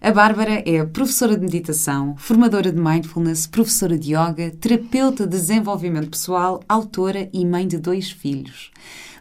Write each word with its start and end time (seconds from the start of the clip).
A 0.00 0.12
Bárbara 0.12 0.62
é 0.66 0.84
professora 0.84 1.36
de 1.36 1.42
meditação, 1.42 2.16
formadora 2.16 2.70
de 2.70 2.80
mindfulness, 2.80 3.46
professora 3.46 3.98
de 3.98 4.14
yoga, 4.14 4.50
terapeuta 4.60 5.24
de 5.24 5.30
desenvolvimento 5.30 6.10
pessoal, 6.10 6.62
autora 6.68 7.28
e 7.32 7.44
mãe 7.44 7.66
de 7.66 7.78
dois 7.78 8.10
filhos. 8.10 8.70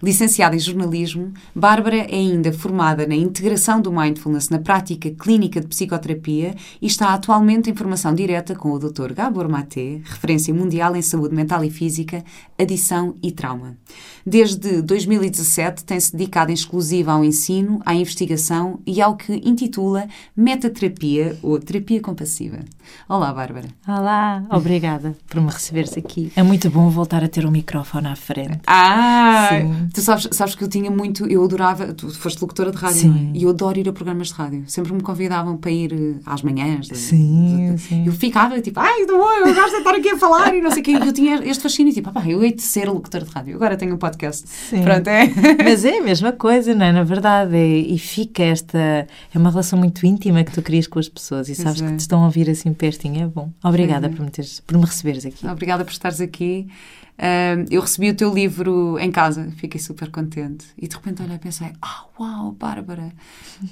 Licenciada 0.04 0.54
em 0.54 0.60
jornalismo, 0.60 1.32
Bárbara 1.56 1.96
é 1.96 2.14
ainda 2.14 2.52
formada 2.52 3.08
na 3.08 3.16
integração 3.16 3.80
do 3.80 3.90
mindfulness 3.90 4.50
na 4.50 4.60
prática 4.60 5.10
clínica 5.10 5.62
de 5.62 5.68
psicoterapia 5.68 6.54
e 6.82 6.88
está 6.88 7.14
atualmente 7.14 7.70
em 7.70 7.74
formação 7.74 8.14
direta 8.14 8.54
com 8.54 8.74
o 8.74 8.80
Dr. 8.80 9.14
Gabor 9.14 9.48
Maté, 9.48 10.02
referência 10.04 10.54
mundial 10.54 10.94
em 10.98 11.02
saúde 11.02 11.34
mental 11.34 11.64
e 11.64 11.70
física, 11.70 12.22
adição 12.60 13.16
e 13.24 13.32
trauma. 13.32 13.78
Desde 14.26 14.82
2017 14.82 15.86
tem-se 15.86 16.12
dedicado 16.12 16.52
em 16.52 16.54
exclusiva 16.54 17.14
ao 17.14 17.24
ensino, 17.24 17.80
à 17.86 17.96
investigação 17.96 18.82
e 18.86 19.02
ao 19.02 19.16
que 19.16 19.32
intitula 19.36 20.10
metaterapia 20.36 21.40
ou 21.42 21.58
terapia 21.60 22.02
compassiva. 22.02 22.60
Olá, 23.08 23.34
Bárbara. 23.34 23.68
Olá, 23.88 24.44
obrigada 24.50 25.16
por 25.28 25.42
me 25.42 25.50
receberes 25.50 25.98
aqui. 25.98 26.32
É 26.36 26.44
muito 26.44 26.70
bom 26.70 26.90
voltar 26.90 27.24
a 27.24 27.28
ter 27.28 27.46
um 27.46 27.52
microfone 27.52 28.08
à 28.08 28.16
frente. 28.16 28.62
Ah, 28.68 29.50
Sim. 29.52 29.90
tu 29.94 30.02
sabes, 30.02 30.28
sabes 30.32 30.56
que 30.56 30.64
eu 30.64 30.68
tinha 30.68 30.90
muito, 30.90 31.26
eu 31.28 31.44
adorava, 31.44 31.94
tu 31.94 32.10
foste 32.14 32.42
locutora 32.42 32.72
de 32.72 32.78
rádio, 32.78 33.02
sim. 33.02 33.32
É? 33.34 33.38
e 33.38 33.44
eu 33.44 33.50
adoro 33.50 33.80
ir 33.80 33.88
a 33.90 33.94
programas 33.94 34.28
de 34.28 34.34
rádio. 34.34 34.64
Sempre 34.68 34.94
me 34.94 35.02
convidavam 35.02 35.58
para 35.58 35.72
ir 35.72 35.94
eh, 35.94 36.20
às 36.26 36.42
manhãs. 36.42 36.88
Sim, 36.94 37.74
de, 37.76 37.82
sim. 37.82 38.06
Eu 38.06 38.14
ficava 38.14 38.60
tipo, 38.62 38.80
ai, 38.80 39.02
estou 39.02 39.18
bom, 39.18 39.32
eu 39.32 39.54
gosto 39.54 39.72
de 39.72 39.78
estar 39.78 39.96
aqui 39.96 40.10
a 40.10 40.18
falar 40.18 40.54
e 40.56 40.62
não 40.62 40.72
sei 40.72 40.82
o 40.82 40.84
quê. 40.84 40.92
Eu 40.92 41.14
tinha 41.14 41.36
este 41.46 41.64
fascínio, 41.64 41.94
tipo, 41.94 42.12
ah, 42.14 42.30
eu 42.30 42.44
hei 42.44 42.54
de 42.54 42.62
ser 42.62 42.90
locutora 42.90 43.26
de 43.26 43.32
rádio. 43.32 43.56
Agora 43.56 43.78
tenho 43.78 43.94
um 43.94 43.98
podcast. 43.98 44.48
Sim. 44.48 44.82
Pronto, 44.82 45.08
é. 45.08 45.32
Mas 45.64 45.86
é 45.86 46.00
a 46.00 46.04
mesma 46.04 46.32
coisa, 46.32 46.74
não 46.74 46.86
é? 46.86 46.92
Na 46.92 47.04
verdade, 47.04 47.56
é, 47.56 47.78
e 47.78 47.98
fica 47.98 48.44
esta, 48.44 48.78
é 48.78 49.38
uma 49.38 49.50
relação 49.50 49.78
muito 49.78 50.06
íntima 50.06 50.44
que 50.44 50.52
tu 50.52 50.62
crias 50.62 50.88
com 50.88 51.00
as 51.00 51.10
pessoas 51.10 51.50
e 51.50 51.56
sabes 51.56 51.82
é. 51.82 51.88
que 51.88 51.96
te 51.96 52.00
estão 52.00 52.22
a 52.22 52.26
ouvir 52.26 52.50
assim 52.50 52.73
pertinho, 52.74 53.24
é 53.24 53.28
bom. 53.28 53.52
Obrigada 53.64 54.10
por 54.10 54.22
me, 54.22 54.30
teres, 54.30 54.60
por 54.60 54.78
me 54.78 54.86
receberes 54.86 55.26
aqui. 55.26 55.48
Obrigada 55.48 55.84
por 55.84 55.92
estares 55.92 56.22
aqui. 56.22 56.68
Uh, 57.14 57.66
eu 57.70 57.82
recebi 57.82 58.10
o 58.10 58.16
teu 58.16 58.34
livro 58.34 58.98
em 59.00 59.12
casa, 59.12 59.52
fiquei 59.58 59.80
super 59.80 60.10
contente. 60.10 60.66
E 60.78 60.88
de 60.88 60.96
repente 60.96 61.22
olhei 61.22 61.36
e 61.36 61.40
pensei: 61.40 61.72
ah, 61.82 62.06
oh, 62.18 62.24
uau, 62.24 62.52
Bárbara! 62.54 63.12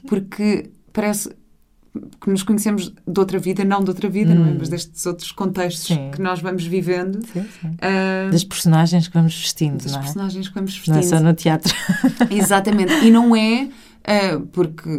Porque 0.07 0.69
parece 0.93 1.29
que 2.21 2.29
nos 2.29 2.43
conhecemos 2.43 2.93
de 3.05 3.19
outra 3.19 3.37
vida, 3.37 3.65
não 3.65 3.83
de 3.83 3.89
outra 3.89 4.09
vida, 4.09 4.31
hum. 4.31 4.35
não 4.35 4.45
é? 4.47 4.53
Mas 4.53 4.69
destes 4.69 5.05
outros 5.05 5.31
contextos 5.31 5.87
sim. 5.87 6.11
que 6.11 6.21
nós 6.21 6.39
vamos 6.39 6.65
vivendo. 6.65 7.19
Sim, 7.25 7.45
sim. 7.61 7.67
Uh, 7.67 8.31
das 8.31 8.43
personagens 8.43 9.07
que 9.07 9.13
vamos 9.13 9.35
vestindo, 9.35 9.83
das 9.83 9.91
não 9.91 9.99
é? 9.99 10.03
personagens 10.03 10.47
que 10.47 10.53
vamos 10.53 10.73
vestindo. 10.73 10.93
Não 10.93 11.01
é 11.01 11.03
só 11.03 11.19
no 11.19 11.33
teatro. 11.33 11.73
Exatamente. 12.29 12.93
E 13.05 13.11
não 13.11 13.35
é 13.35 13.69
porque 14.51 14.89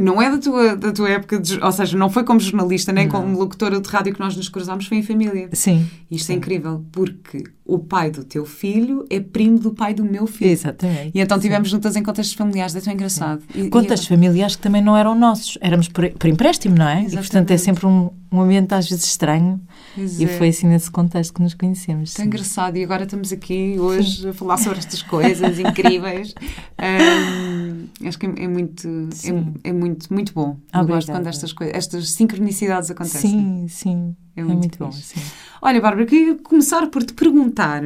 não 0.00 0.20
é 0.20 0.30
da 0.30 0.38
tua, 0.38 0.76
da 0.76 0.92
tua 0.92 1.08
época, 1.08 1.38
de, 1.38 1.58
ou 1.58 1.72
seja, 1.72 1.96
não 1.96 2.10
foi 2.10 2.24
como 2.24 2.38
jornalista 2.38 2.92
nem 2.92 3.06
não. 3.06 3.12
como 3.12 3.38
locutora 3.38 3.80
de 3.80 3.88
rádio 3.88 4.12
que 4.12 4.20
nós 4.20 4.36
nos 4.36 4.48
cruzámos, 4.48 4.86
foi 4.86 4.98
em 4.98 5.02
família. 5.02 5.48
Sim. 5.52 5.88
Isto 6.10 6.26
sim. 6.26 6.34
é 6.34 6.36
incrível, 6.36 6.84
porque 6.92 7.44
o 7.66 7.78
pai 7.78 8.10
do 8.10 8.22
teu 8.22 8.44
filho 8.44 9.06
é 9.08 9.18
primo 9.18 9.58
do 9.58 9.72
pai 9.72 9.94
do 9.94 10.04
meu 10.04 10.26
filho. 10.26 10.50
Exatamente. 10.50 11.12
E 11.14 11.20
então 11.20 11.38
tivemos 11.38 11.70
juntas 11.70 11.96
em 11.96 12.02
contextos 12.02 12.36
familiares, 12.36 12.76
é 12.76 12.80
tão 12.80 12.92
engraçado. 12.92 13.42
E, 13.54 13.70
contextos 13.70 14.06
e... 14.06 14.08
familiares 14.08 14.54
que 14.54 14.62
também 14.62 14.82
não 14.82 14.94
eram 14.94 15.14
nossos, 15.14 15.56
éramos 15.62 15.88
por, 15.88 16.10
por 16.10 16.28
empréstimo, 16.28 16.76
não 16.76 16.86
é? 16.86 17.04
Exatamente. 17.04 17.14
E 17.14 17.16
portanto 17.16 17.50
é 17.52 17.56
sempre 17.56 17.86
um, 17.86 18.10
um 18.30 18.40
ambiente 18.42 18.74
às 18.74 18.88
vezes 18.88 19.06
estranho. 19.06 19.58
Pois 19.94 20.20
e 20.20 20.24
é. 20.24 20.28
foi 20.28 20.48
assim 20.48 20.66
nesse 20.66 20.90
contexto 20.90 21.32
que 21.32 21.40
nos 21.40 21.54
conhecemos. 21.54 22.12
Tão 22.12 22.26
engraçado. 22.26 22.76
E 22.76 22.84
agora 22.84 23.04
estamos 23.04 23.32
aqui 23.32 23.76
hoje 23.78 24.22
sim. 24.22 24.28
a 24.28 24.34
falar 24.34 24.58
sobre 24.58 24.78
estas 24.78 25.02
coisas 25.02 25.56
incríveis. 25.60 26.34
Um, 26.78 28.06
acho 28.06 28.18
que 28.18 28.26
é, 28.26 28.44
é 28.44 28.48
muito, 28.48 28.86
é, 28.86 29.68
é, 29.68 29.72
muito, 29.72 30.12
muito 30.12 30.34
bom. 30.34 30.58
Eu 30.72 30.80
Obrigada. 30.80 30.86
gosto 30.86 31.12
quando 31.12 31.26
estas 31.28 31.52
coisas, 31.54 31.76
estas 31.76 32.10
sincronicidades 32.10 32.90
acontecem. 32.90 33.30
Sim, 33.30 33.68
sim. 33.68 34.16
É 34.36 34.40
É 34.40 34.44
muito, 34.44 34.58
muito, 34.58 34.78
bom. 34.78 34.92
Sim. 34.92 35.20
Olha, 35.62 35.80
Bárbara, 35.80 36.06
queria 36.06 36.36
começar 36.36 36.86
por 36.88 37.02
te 37.02 37.12
perguntar 37.12 37.82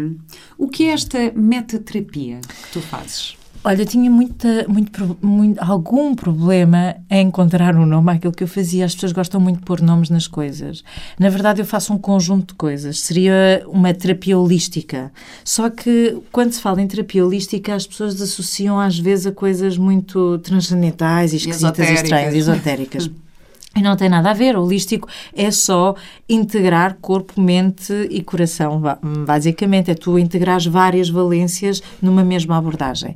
o 0.56 0.68
que 0.68 0.84
é 0.84 0.92
esta 0.92 1.32
metaterapia 1.34 2.40
que 2.40 2.72
tu 2.72 2.80
fazes? 2.80 3.36
Olha, 3.64 3.82
eu 3.82 3.86
tinha 3.86 4.10
muita, 4.10 4.66
muito, 4.68 5.18
muito, 5.20 5.58
algum 5.60 6.14
problema 6.14 6.96
em 7.10 7.26
encontrar 7.26 7.74
um 7.74 7.84
nome 7.84 8.12
àquilo 8.12 8.32
que 8.32 8.44
eu 8.44 8.48
fazia. 8.48 8.84
As 8.84 8.94
pessoas 8.94 9.12
gostam 9.12 9.40
muito 9.40 9.58
de 9.58 9.64
pôr 9.64 9.80
nomes 9.80 10.10
nas 10.10 10.28
coisas. 10.28 10.84
Na 11.18 11.28
verdade, 11.28 11.60
eu 11.60 11.66
faço 11.66 11.92
um 11.92 11.98
conjunto 11.98 12.48
de 12.48 12.54
coisas. 12.54 13.00
Seria 13.00 13.62
uma 13.66 13.92
terapia 13.92 14.38
holística. 14.38 15.12
Só 15.44 15.68
que, 15.68 16.16
quando 16.30 16.52
se 16.52 16.60
fala 16.60 16.80
em 16.80 16.86
terapia 16.86 17.24
holística, 17.26 17.74
as 17.74 17.86
pessoas 17.86 18.20
associam 18.22 18.78
às 18.78 18.98
vezes 18.98 19.26
a 19.26 19.32
coisas 19.32 19.76
muito 19.76 20.38
transcendentais 20.38 21.32
e 21.32 21.36
esquisitas 21.36 21.90
e 21.90 21.94
estranhas, 21.94 22.34
esotéricas. 22.34 23.10
E 23.76 23.82
não 23.82 23.96
tem 23.96 24.08
nada 24.08 24.30
a 24.30 24.34
ver. 24.34 24.56
O 24.56 24.64
holístico 24.64 25.08
é 25.32 25.50
só 25.50 25.94
integrar 26.28 26.96
corpo, 27.00 27.40
mente 27.40 27.92
e 28.10 28.22
coração. 28.22 28.82
Basicamente, 29.26 29.90
é 29.90 29.94
tu 29.94 30.18
integrares 30.18 30.66
várias 30.66 31.08
valências 31.08 31.82
numa 32.00 32.24
mesma 32.24 32.56
abordagem. 32.56 33.14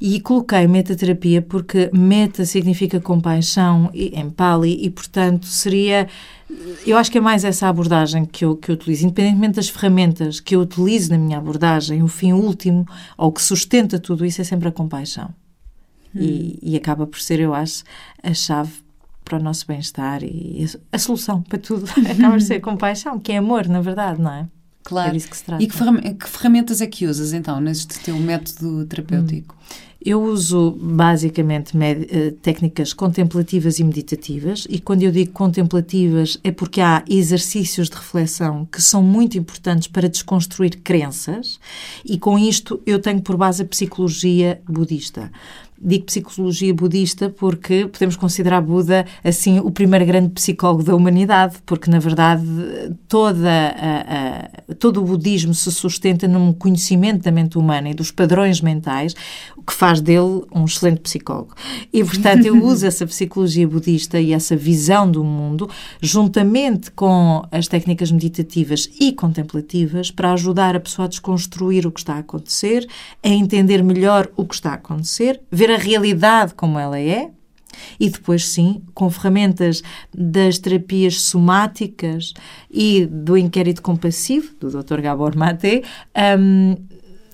E 0.00 0.20
coloquei 0.20 0.66
metaterapia 0.66 1.40
porque 1.40 1.88
meta 1.92 2.44
significa 2.44 3.00
compaixão 3.00 3.90
em 3.94 4.28
Pali 4.28 4.84
e, 4.84 4.90
portanto, 4.90 5.46
seria. 5.46 6.08
Eu 6.86 6.98
acho 6.98 7.10
que 7.10 7.16
é 7.16 7.20
mais 7.20 7.44
essa 7.44 7.66
abordagem 7.68 8.26
que 8.26 8.44
eu, 8.44 8.56
que 8.56 8.70
eu 8.70 8.74
utilizo, 8.74 9.06
independentemente 9.06 9.54
das 9.54 9.70
ferramentas 9.70 10.38
que 10.38 10.54
eu 10.54 10.60
utilizo 10.60 11.10
na 11.10 11.16
minha 11.16 11.38
abordagem, 11.38 12.02
o 12.02 12.08
fim 12.08 12.34
último, 12.34 12.86
ou 13.16 13.32
que 13.32 13.40
sustenta 13.40 13.98
tudo 13.98 14.26
isso, 14.26 14.42
é 14.42 14.44
sempre 14.44 14.68
a 14.68 14.72
compaixão. 14.72 15.30
Hum. 16.14 16.20
E, 16.20 16.58
e 16.60 16.76
acaba 16.76 17.06
por 17.06 17.18
ser, 17.20 17.40
eu 17.40 17.54
acho, 17.54 17.84
a 18.22 18.34
chave 18.34 18.81
para 19.24 19.38
o 19.38 19.42
nosso 19.42 19.66
bem-estar 19.66 20.22
e 20.22 20.66
a 20.90 20.98
solução 20.98 21.42
para 21.42 21.58
tudo 21.58 21.86
acaba 22.10 22.32
por 22.32 22.40
ser 22.40 22.60
compaixão, 22.60 23.18
que 23.18 23.32
é 23.32 23.38
amor, 23.38 23.68
na 23.68 23.80
verdade, 23.80 24.20
não 24.20 24.32
é? 24.32 24.48
Claro. 24.84 25.16
É 25.16 25.20
que. 25.20 25.64
E 25.64 25.66
que, 25.66 25.74
ferram 25.74 25.96
que 25.96 26.28
ferramentas 26.28 26.80
é 26.80 26.86
que 26.86 27.06
usas 27.06 27.32
então 27.32 27.60
neste 27.60 28.00
teu 28.00 28.16
método 28.16 28.84
terapêutico? 28.86 29.54
Hum. 29.58 29.92
Eu 30.04 30.20
uso 30.20 30.72
basicamente 30.80 31.78
técnicas 32.42 32.92
contemplativas 32.92 33.78
e 33.78 33.84
meditativas, 33.84 34.66
e 34.68 34.80
quando 34.80 35.04
eu 35.04 35.12
digo 35.12 35.30
contemplativas 35.30 36.40
é 36.42 36.50
porque 36.50 36.80
há 36.80 37.04
exercícios 37.08 37.88
de 37.88 37.94
reflexão 37.94 38.66
que 38.66 38.82
são 38.82 39.00
muito 39.00 39.38
importantes 39.38 39.86
para 39.86 40.08
desconstruir 40.08 40.80
crenças, 40.82 41.60
e 42.04 42.18
com 42.18 42.36
isto 42.36 42.82
eu 42.84 42.98
tenho 42.98 43.22
por 43.22 43.36
base 43.36 43.62
a 43.62 43.64
psicologia 43.64 44.60
budista. 44.68 45.30
Digo 45.84 46.04
psicologia 46.04 46.72
budista 46.72 47.28
porque 47.28 47.86
podemos 47.86 48.14
considerar 48.14 48.60
Buda 48.60 49.04
assim 49.24 49.58
o 49.58 49.68
primeiro 49.68 50.06
grande 50.06 50.28
psicólogo 50.28 50.84
da 50.84 50.94
humanidade, 50.94 51.56
porque 51.66 51.90
na 51.90 51.98
verdade 51.98 52.44
toda 53.08 53.50
a, 53.50 54.70
a, 54.70 54.74
todo 54.74 55.02
o 55.02 55.04
budismo 55.04 55.52
se 55.52 55.72
sustenta 55.72 56.28
num 56.28 56.52
conhecimento 56.52 57.24
da 57.24 57.32
mente 57.32 57.58
humana 57.58 57.90
e 57.90 57.94
dos 57.94 58.12
padrões 58.12 58.60
mentais, 58.60 59.16
o 59.56 59.62
que 59.62 59.72
faz 59.72 60.00
dele 60.00 60.44
um 60.54 60.64
excelente 60.64 61.00
psicólogo. 61.00 61.54
E 61.92 62.04
portanto 62.04 62.46
eu 62.46 62.64
uso 62.64 62.86
essa 62.86 63.04
psicologia 63.04 63.66
budista 63.66 64.20
e 64.20 64.32
essa 64.32 64.54
visão 64.54 65.10
do 65.10 65.24
mundo 65.24 65.68
juntamente 66.00 66.92
com 66.92 67.42
as 67.50 67.66
técnicas 67.66 68.12
meditativas 68.12 68.88
e 69.00 69.12
contemplativas 69.12 70.12
para 70.12 70.32
ajudar 70.32 70.76
a 70.76 70.80
pessoa 70.80 71.06
a 71.06 71.08
desconstruir 71.08 71.88
o 71.88 71.90
que 71.90 71.98
está 71.98 72.14
a 72.14 72.18
acontecer, 72.18 72.86
a 73.20 73.28
entender 73.28 73.82
melhor 73.82 74.30
o 74.36 74.44
que 74.44 74.54
está 74.54 74.70
a 74.70 74.74
acontecer, 74.74 75.40
ver 75.50 75.71
a 75.72 75.78
realidade 75.78 76.54
como 76.54 76.78
ela 76.78 76.98
é 76.98 77.30
e 77.98 78.08
depois, 78.10 78.48
sim, 78.48 78.82
com 78.94 79.10
ferramentas 79.10 79.82
das 80.14 80.58
terapias 80.58 81.20
somáticas 81.20 82.32
e 82.70 83.06
do 83.06 83.36
inquérito 83.36 83.82
compassivo, 83.82 84.54
do 84.60 84.70
Dr. 84.70 85.00
Gabor 85.00 85.36
Maté, 85.36 85.82
um, 86.38 86.76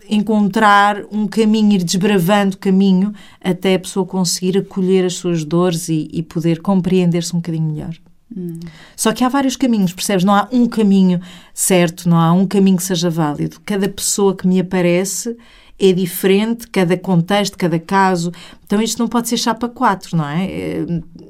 encontrar 0.08 1.04
um 1.12 1.26
caminho, 1.26 1.74
ir 1.74 1.84
desbravando 1.84 2.56
caminho 2.56 3.12
até 3.42 3.74
a 3.74 3.78
pessoa 3.78 4.06
conseguir 4.06 4.58
acolher 4.58 5.04
as 5.04 5.14
suas 5.14 5.44
dores 5.44 5.88
e, 5.88 6.08
e 6.12 6.22
poder 6.22 6.60
compreender-se 6.60 7.34
um 7.34 7.40
bocadinho 7.40 7.70
melhor. 7.70 7.94
Hum. 8.34 8.60
Só 8.96 9.12
que 9.12 9.24
há 9.24 9.28
vários 9.28 9.56
caminhos, 9.56 9.92
percebes? 9.92 10.24
Não 10.24 10.34
há 10.34 10.48
um 10.52 10.66
caminho 10.66 11.20
certo, 11.52 12.08
não 12.08 12.18
há 12.18 12.32
um 12.32 12.46
caminho 12.46 12.76
que 12.76 12.82
seja 12.82 13.10
válido. 13.10 13.60
Cada 13.64 13.88
pessoa 13.88 14.34
que 14.36 14.46
me 14.46 14.60
aparece 14.60 15.36
é 15.78 15.92
diferente, 15.92 16.66
cada 16.66 16.96
contexto, 16.96 17.56
cada 17.56 17.78
caso. 17.78 18.32
Então 18.64 18.82
isto 18.82 18.98
não 18.98 19.08
pode 19.08 19.28
ser 19.28 19.36
chapa 19.36 19.68
4, 19.68 20.16
não 20.16 20.28
é? 20.28 20.86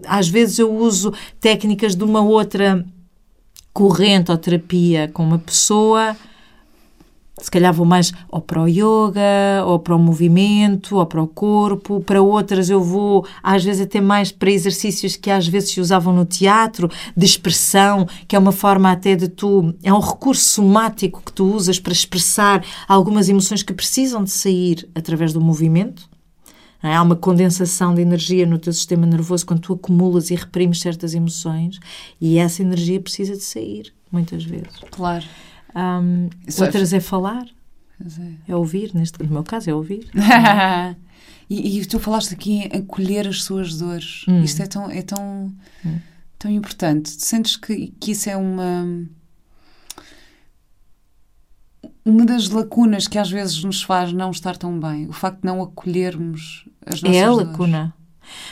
Às 0.07 0.29
vezes 0.29 0.59
eu 0.59 0.75
uso 0.75 1.13
técnicas 1.41 1.95
de 1.95 2.03
uma 2.03 2.23
outra 2.23 2.85
corrente 3.73 4.31
ou 4.31 4.39
terapia 4.39 5.09
com 5.13 5.23
uma 5.23 5.39
pessoa, 5.39 6.17
se 7.41 7.51
calhar 7.51 7.73
vou 7.73 7.87
mais 7.87 8.13
ou 8.29 8.41
para 8.41 8.63
o 8.63 8.69
yoga, 8.69 9.65
ou 9.67 9.79
para 9.79 9.95
o 9.95 9.99
movimento, 9.99 10.97
ou 10.97 11.07
para 11.07 11.23
o 11.23 11.27
corpo. 11.27 12.01
Para 12.01 12.23
outras 12.23 12.71
eu 12.71 12.83
vou, 12.83 13.27
às 13.43 13.65
vezes, 13.65 13.83
até 13.83 14.01
mais 14.01 14.33
para 14.33 14.51
exercícios 14.51 15.17
que 15.17 15.31
às 15.31 15.47
vezes 15.47 15.71
se 15.71 15.81
usavam 15.81 16.13
no 16.13 16.25
teatro, 16.25 16.91
de 17.17 17.27
expressão, 17.27 18.07
que 18.27 18.37
é 18.37 18.39
uma 18.39 18.53
forma 18.53 18.91
até 18.91 19.15
de 19.15 19.29
tu. 19.29 19.75
É 19.83 19.93
um 19.93 20.01
recurso 20.01 20.43
somático 20.43 21.23
que 21.25 21.33
tu 21.33 21.53
usas 21.53 21.79
para 21.79 21.93
expressar 21.93 22.65
algumas 22.87 23.29
emoções 23.29 23.63
que 23.63 23.73
precisam 23.73 24.23
de 24.25 24.31
sair 24.31 24.89
através 24.95 25.33
do 25.33 25.41
movimento. 25.41 26.09
É? 26.83 26.95
Há 26.95 27.03
uma 27.03 27.17
condensação 27.17 27.95
de 27.95 28.01
energia 28.01 28.47
no 28.47 28.59
teu 28.59 28.73
sistema 28.73 29.05
nervoso 29.05 29.45
quando 29.45 29.61
tu 29.61 29.73
acumulas 29.73 30.31
e 30.31 30.35
reprimes 30.37 30.81
certas 30.81 31.13
emoções 31.13 31.79
e 32.21 32.39
essa 32.39 32.63
energia 32.63 33.01
precisa 33.01 33.33
de 33.33 33.43
sair, 33.43 33.93
muitas 34.13 34.45
vezes. 34.45 34.79
Claro. 34.91 35.25
Um, 35.79 36.29
outras 36.61 36.93
é 36.93 36.99
falar, 36.99 37.47
é. 38.01 38.53
é. 38.53 38.57
ouvir, 38.57 38.93
neste, 38.95 39.23
no 39.23 39.31
meu 39.31 39.45
caso 39.45 39.71
é 39.71 39.75
ouvir. 39.75 40.11
e, 41.49 41.79
e, 41.79 41.87
tu 41.87 42.01
falaste 42.01 42.35
aqui 42.35 42.63
em 42.63 42.79
acolher 42.79 43.29
as 43.29 43.45
suas 43.45 43.79
dores. 43.79 44.25
Hum. 44.27 44.43
Isto 44.43 44.63
é 44.63 44.67
tão, 44.67 44.91
é 44.91 45.03
tão, 45.03 45.55
hum. 45.85 45.99
tão 46.37 46.51
importante. 46.51 47.11
Sentes 47.11 47.57
que, 47.57 47.95
que 48.01 48.11
isso 48.11 48.29
é 48.29 48.37
uma 48.37 49.07
uma 52.05 52.25
das 52.25 52.49
lacunas 52.49 53.07
que 53.07 53.19
às 53.19 53.31
vezes 53.31 53.63
nos 53.63 53.83
faz 53.83 54.13
não 54.13 54.31
estar 54.31 54.57
tão 54.57 54.81
bem, 54.81 55.07
o 55.09 55.13
facto 55.13 55.41
de 55.41 55.47
não 55.47 55.61
acolhermos 55.61 56.65
as 56.87 57.03
nossas 57.03 57.17
É 57.17 57.25
a 57.25 57.31
lacuna. 57.31 57.95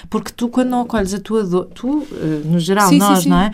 Porque 0.09 0.31
tu, 0.31 0.49
quando 0.49 0.69
não 0.69 0.83
acolhes 0.83 1.15
a 1.15 1.21
tua 1.21 1.45
dor, 1.45 1.67
tu, 1.67 2.07
eh, 2.13 2.43
no 2.45 2.59
geral, 2.59 2.89
sim, 2.89 2.99
nós, 2.99 3.19
sim, 3.19 3.25
sim. 3.25 3.29
não 3.31 3.41
é? 3.41 3.51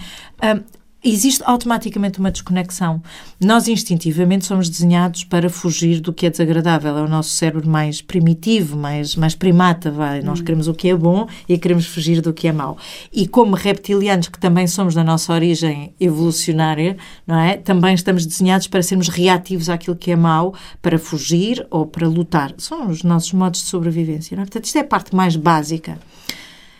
Existe 1.05 1.43
automaticamente 1.45 2.21
uma 2.21 2.31
desconexão. 2.31 3.03
Nós 3.41 3.67
instintivamente 3.67 4.45
somos 4.45 4.69
desenhados 4.69 5.25
para 5.25 5.51
fugir 5.51 6.01
do 6.01 6.13
que 6.13 6.27
é 6.27 6.31
desagradável. 6.31 6.97
É 6.97 7.03
o 7.03 7.09
nosso 7.09 7.31
cérebro 7.31 7.69
mais 7.69 8.01
primitivo, 8.01 8.77
mais, 8.77 9.17
mais 9.17 9.35
primata, 9.35 9.91
vai. 9.91 10.23
Nós 10.23 10.41
hum. 10.41 10.45
queremos 10.45 10.69
o 10.69 10.75
que 10.75 10.89
é 10.89 10.97
bom 10.97 11.27
e 11.49 11.59
queremos 11.59 11.87
fugir 11.87 12.21
do 12.21 12.33
que 12.33 12.47
é 12.47 12.53
mau. 12.53 12.77
E 13.13 13.27
como 13.27 13.57
reptilianos, 13.57 14.29
que 14.29 14.39
também 14.39 14.67
somos 14.67 14.95
da 14.95 15.03
nossa 15.03 15.33
origem 15.33 15.95
evolucionária, 15.99 16.97
não 17.27 17.39
é? 17.39 17.57
Também 17.57 17.95
estamos 17.95 18.25
desenhados 18.25 18.67
para 18.67 18.83
sermos 18.83 19.09
reativos 19.09 19.69
àquilo 19.69 19.97
que 19.97 20.13
é 20.13 20.17
mau, 20.17 20.55
para 20.81 20.99
fugir 20.99 21.67
ou 21.71 21.87
para 21.87 22.07
lutar. 22.07 22.55
São 22.59 22.89
os 22.89 23.03
nossos 23.03 23.33
modos 23.33 23.63
de 23.63 23.67
sobrevivência, 23.67 24.37
não 24.37 24.43
é? 24.43 24.47
Portanto, 24.47 24.65
isto 24.65 24.77
é 24.77 24.81
a 24.81 24.85
parte 24.85 25.15
mais 25.15 25.35
básica. 25.35 25.99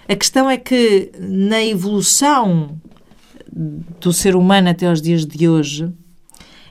A 0.09 0.17
questão 0.17 0.51
é 0.51 0.57
que 0.57 1.13
na 1.19 1.63
evolução 1.65 2.77
do 3.55 4.13
ser 4.13 4.35
humano 4.35 4.71
até 4.71 4.87
aos 4.87 5.03
dias 5.03 5.27
de 5.27 5.49
hoje, 5.49 5.93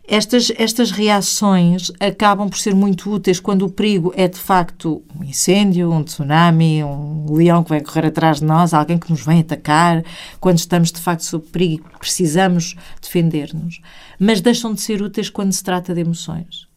estas, 0.08 0.52
estas 0.58 0.92
reações 0.92 1.92
acabam 2.00 2.50
por 2.50 2.58
ser 2.58 2.76
muito 2.76 3.10
úteis 3.10 3.40
quando 3.40 3.66
o 3.66 3.72
perigo 3.72 4.12
é 4.18 4.28
de 4.28 4.38
facto 4.38 5.02
um 5.18 5.24
incêndio, 5.24 5.92
um 5.92 6.04
tsunami, 6.04 6.84
um 6.84 7.32
leão 7.32 7.64
que 7.64 7.70
vai 7.70 7.82
correr 7.82 8.08
atrás 8.08 8.40
de 8.40 8.46
nós, 8.46 8.74
alguém 8.74 8.98
que 8.98 9.10
nos 9.10 9.24
vem 9.24 9.40
atacar, 9.40 10.04
quando 10.40 10.58
estamos 10.58 10.92
de 10.92 11.00
facto 11.00 11.22
sob 11.22 11.46
perigo 11.48 11.90
e 11.96 12.00
precisamos 12.00 12.76
defender-nos. 13.02 13.80
Mas 14.20 14.42
deixam 14.42 14.74
de 14.74 14.82
ser 14.82 15.02
úteis 15.02 15.30
quando 15.30 15.54
se 15.54 15.64
trata 15.64 15.94
de 15.94 16.02
emoções. 16.02 16.68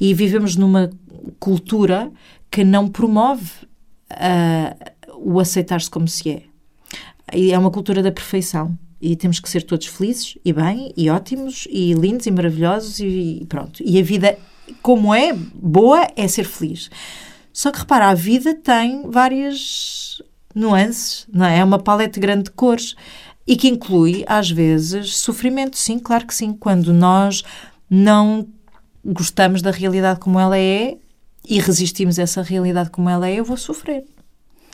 E 0.00 0.14
vivemos 0.14 0.56
numa 0.56 0.88
cultura 1.38 2.10
que 2.50 2.64
não 2.64 2.88
promove 2.88 3.50
uh, 4.12 5.18
o 5.18 5.38
aceitar-se 5.38 5.90
como 5.90 6.08
se 6.08 6.30
é. 6.30 6.42
E 7.34 7.52
é 7.52 7.58
uma 7.58 7.70
cultura 7.70 8.02
da 8.02 8.10
perfeição 8.10 8.78
e 9.00 9.14
temos 9.16 9.38
que 9.40 9.48
ser 9.48 9.62
todos 9.62 9.86
felizes 9.86 10.36
e 10.44 10.52
bem 10.52 10.92
e 10.96 11.08
ótimos 11.08 11.66
e 11.70 11.92
lindos 11.94 12.26
e 12.26 12.30
maravilhosos 12.30 12.98
e, 13.00 13.46
pronto. 13.48 13.82
E 13.84 13.98
a 13.98 14.02
vida, 14.02 14.38
como 14.82 15.14
é 15.14 15.32
boa, 15.32 16.08
é 16.16 16.26
ser 16.26 16.44
feliz. 16.44 16.90
Só 17.52 17.70
que 17.70 17.78
repara, 17.78 18.08
a 18.08 18.14
vida 18.14 18.54
tem 18.54 19.08
várias 19.10 20.22
nuances, 20.54 21.26
não 21.32 21.46
é? 21.46 21.58
É 21.58 21.64
uma 21.64 21.78
paleta 21.78 22.18
grande 22.18 22.44
de 22.44 22.50
cores 22.50 22.94
e 23.46 23.56
que 23.56 23.68
inclui, 23.68 24.24
às 24.26 24.50
vezes, 24.50 25.16
sofrimento. 25.16 25.76
Sim, 25.76 25.98
claro 25.98 26.26
que 26.26 26.34
sim. 26.34 26.52
Quando 26.52 26.92
nós 26.92 27.42
não 27.88 28.46
gostamos 29.04 29.62
da 29.62 29.70
realidade 29.70 30.20
como 30.20 30.38
ela 30.38 30.58
é 30.58 30.98
e 31.48 31.60
resistimos 31.60 32.18
a 32.18 32.22
essa 32.22 32.42
realidade 32.42 32.90
como 32.90 33.08
ela 33.08 33.28
é, 33.28 33.36
eu 33.36 33.44
vou 33.44 33.56
sofrer. 33.56 34.04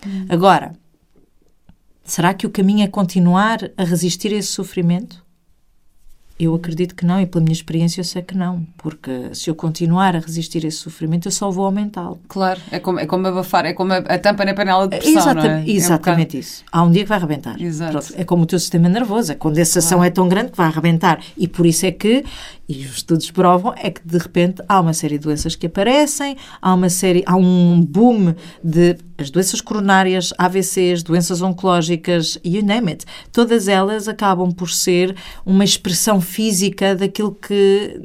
Hum. 0.07 0.27
Agora, 0.29 0.73
Será 2.05 2.35
que 2.35 2.47
o 2.47 2.51
caminho 2.51 2.85
é 2.85 2.89
continuar 2.89 3.59
a 3.77 3.85
resistir 3.85 4.33
a 4.33 4.37
esse 4.37 4.49
sofrimento? 4.49 5.25
Eu 6.39 6.53
acredito 6.53 6.97
que 6.97 7.07
não, 7.07 7.21
e 7.21 7.27
pela 7.27 7.45
minha 7.45 7.53
experiência 7.53 8.01
eu 8.01 8.05
sei 8.05 8.21
que 8.21 8.37
não, 8.37 8.67
porque 8.77 9.33
se 9.33 9.49
eu 9.49 9.55
continuar 9.55 10.17
a 10.17 10.19
resistir 10.19 10.65
a 10.65 10.69
esse 10.69 10.79
sofrimento, 10.79 11.29
eu 11.29 11.33
só 11.33 11.49
vou 11.49 11.65
aumentá-lo. 11.65 12.21
Claro, 12.27 12.61
é 12.73 12.81
como, 12.81 12.99
é 12.99 13.07
como 13.07 13.29
abafar, 13.29 13.65
é 13.65 13.73
como 13.73 13.93
a, 13.93 13.99
a 13.99 14.19
tampa 14.19 14.45
na 14.45 14.53
panela 14.53 14.89
de 14.89 14.99
pressão, 14.99 15.23
Exata, 15.23 15.47
é? 15.47 15.65
Exatamente 15.71 16.37
é 16.37 16.39
um 16.39 16.41
isso. 16.41 16.65
Há 16.73 16.83
um 16.83 16.91
dia 16.91 17.03
que 17.05 17.09
vai 17.09 17.19
arrebentar. 17.19 17.57
Pronto, 17.57 18.15
é 18.17 18.25
como 18.25 18.43
o 18.43 18.47
teu 18.47 18.59
sistema 18.59 18.89
nervoso, 18.89 19.31
a 19.31 19.37
condensação 19.37 19.99
claro. 19.99 20.09
é 20.09 20.11
tão 20.11 20.29
grande 20.29 20.51
que 20.51 20.57
vai 20.57 20.67
arrebentar. 20.67 21.21
E 21.39 21.47
por 21.47 21.65
isso 21.67 21.87
é 21.87 21.93
que, 21.93 22.25
e 22.69 22.85
os 22.85 22.97
estudos 22.97 23.31
provam, 23.31 23.75
é 23.77 23.91
que 23.91 24.01
de 24.07 24.19
repente 24.19 24.63
há 24.69 24.81
uma 24.81 24.95
série 24.95 25.19
de 25.19 25.25
doenças 25.25 25.55
que 25.55 25.67
aparecem, 25.67 26.37
há 26.61 26.75
uma 26.75 26.89
série, 26.89 27.23
há 27.27 27.37
um 27.37 27.81
boom 27.81 28.35
de 28.63 28.97
as 29.19 29.31
doenças 29.31 29.61
coronárias, 29.61 30.33
AVCs, 30.39 31.03
doenças 31.03 31.41
oncológicas, 31.43 32.39
you 32.45 32.65
name 32.65 32.91
it, 32.91 33.05
todas 33.33 33.69
elas 33.69 34.09
acabam 34.09 34.51
por 34.51 34.71
ser 34.71 35.15
uma 35.45 35.65
expressão 35.65 36.21
física 36.21 36.97
daquilo 36.97 37.33
que 37.35 38.01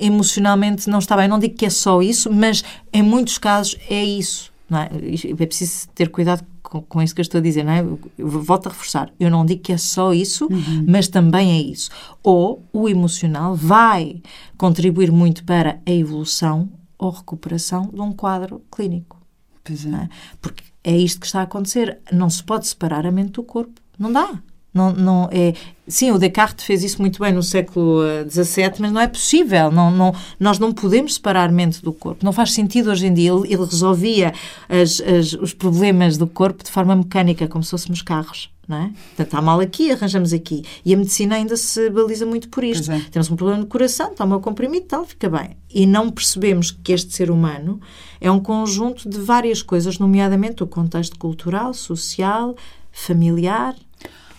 emocionalmente 0.00 0.88
não 0.88 0.98
está 0.98 1.16
bem. 1.16 1.28
Não 1.28 1.38
digo 1.38 1.54
que 1.54 1.66
é 1.66 1.70
só 1.70 2.02
isso, 2.02 2.32
mas 2.32 2.62
em 2.92 3.02
muitos 3.02 3.38
casos 3.38 3.76
é 3.88 4.02
isso. 4.02 4.52
É? 4.70 5.42
é 5.42 5.46
preciso 5.46 5.88
ter 5.94 6.08
cuidado 6.08 6.44
com, 6.74 6.82
com, 6.82 7.02
isso 7.02 7.14
que 7.14 7.20
eu 7.20 7.22
estou 7.22 7.38
a 7.38 7.42
dizer, 7.42 7.64
não 7.64 7.72
é? 7.72 7.84
Eu 8.18 8.28
volto 8.28 8.66
a 8.66 8.70
reforçar. 8.70 9.12
Eu 9.20 9.30
não 9.30 9.46
digo 9.46 9.62
que 9.62 9.72
é 9.72 9.76
só 9.76 10.12
isso, 10.12 10.48
uhum. 10.50 10.84
mas 10.88 11.06
também 11.06 11.52
é 11.52 11.60
isso. 11.60 11.90
Ou 12.22 12.64
o 12.72 12.88
emocional 12.88 13.54
vai 13.54 14.20
contribuir 14.56 15.12
muito 15.12 15.44
para 15.44 15.80
a 15.86 15.90
evolução 15.90 16.68
ou 16.98 17.10
recuperação 17.10 17.90
de 17.92 18.00
um 18.00 18.12
quadro 18.12 18.62
clínico. 18.70 19.20
Pois 19.62 19.86
é. 19.86 19.90
é. 19.90 20.08
Porque 20.40 20.64
é 20.82 20.96
isto 20.96 21.20
que 21.20 21.26
está 21.26 21.40
a 21.40 21.44
acontecer. 21.44 21.98
Não 22.12 22.28
se 22.28 22.42
pode 22.42 22.66
separar 22.66 23.06
a 23.06 23.12
mente 23.12 23.32
do 23.32 23.42
corpo. 23.42 23.80
Não 23.98 24.12
dá. 24.12 24.42
Não, 24.74 24.92
não 24.92 25.28
é, 25.30 25.54
sim, 25.86 26.10
o 26.10 26.18
Descartes 26.18 26.64
fez 26.64 26.82
isso 26.82 27.00
muito 27.00 27.20
bem 27.20 27.32
no 27.32 27.44
século 27.44 28.00
XVII, 28.28 28.64
eh, 28.64 28.72
mas 28.80 28.90
não 28.90 29.00
é 29.00 29.06
possível. 29.06 29.70
Não, 29.70 29.88
não, 29.88 30.12
nós 30.40 30.58
não 30.58 30.72
podemos 30.72 31.14
separar 31.14 31.52
mente 31.52 31.80
do 31.80 31.92
corpo. 31.92 32.24
Não 32.24 32.32
faz 32.32 32.52
sentido 32.52 32.90
hoje 32.90 33.06
em 33.06 33.14
dia. 33.14 33.32
Ele, 33.32 33.54
ele 33.54 33.64
resolvia 33.64 34.34
as, 34.68 35.00
as, 35.00 35.32
os 35.34 35.54
problemas 35.54 36.18
do 36.18 36.26
corpo 36.26 36.64
de 36.64 36.72
forma 36.72 36.96
mecânica, 36.96 37.46
como 37.46 37.62
se 37.62 37.70
fôssemos 37.70 38.02
carros. 38.02 38.52
Não 38.66 38.78
é? 38.78 38.86
Portanto, 38.86 39.26
está 39.26 39.42
mal 39.42 39.60
aqui, 39.60 39.92
arranjamos 39.92 40.32
aqui. 40.32 40.64
E 40.84 40.92
a 40.92 40.96
medicina 40.96 41.36
ainda 41.36 41.56
se 41.56 41.88
baliza 41.90 42.26
muito 42.26 42.48
por 42.48 42.64
isto. 42.64 42.90
É. 42.90 42.98
Temos 43.12 43.30
um 43.30 43.36
problema 43.36 43.60
no 43.60 43.66
coração, 43.66 44.12
toma 44.14 44.36
o 44.36 44.40
comprimido, 44.40 44.86
tal, 44.86 45.04
fica 45.04 45.28
bem. 45.28 45.50
E 45.72 45.86
não 45.86 46.10
percebemos 46.10 46.70
que 46.70 46.92
este 46.92 47.14
ser 47.14 47.30
humano 47.30 47.78
é 48.20 48.30
um 48.30 48.40
conjunto 48.40 49.08
de 49.08 49.18
várias 49.18 49.62
coisas, 49.62 49.98
nomeadamente 49.98 50.62
o 50.64 50.66
contexto 50.66 51.18
cultural, 51.18 51.74
social, 51.74 52.56
familiar, 52.90 53.76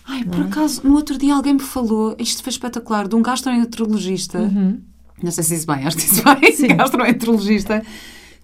Ai, 0.06 0.24
por 0.24 0.40
é? 0.40 0.44
acaso, 0.44 0.82
no 0.84 0.94
outro 0.94 1.18
dia 1.18 1.34
alguém 1.34 1.54
me 1.54 1.60
falou, 1.60 2.14
isto 2.18 2.42
foi 2.42 2.50
espetacular, 2.50 3.08
de 3.08 3.16
um 3.16 3.22
gastroenterologista, 3.22 4.38
uhum. 4.38 4.80
não 5.22 5.30
sei 5.30 5.42
se 5.42 5.54
disse 5.54 5.66
bem, 5.66 5.84
acho 5.84 5.96
que 5.96 6.04
disse 6.04 6.22
bem, 6.22 6.52
Sim. 6.52 6.68
gastroenterologista, 6.76 7.82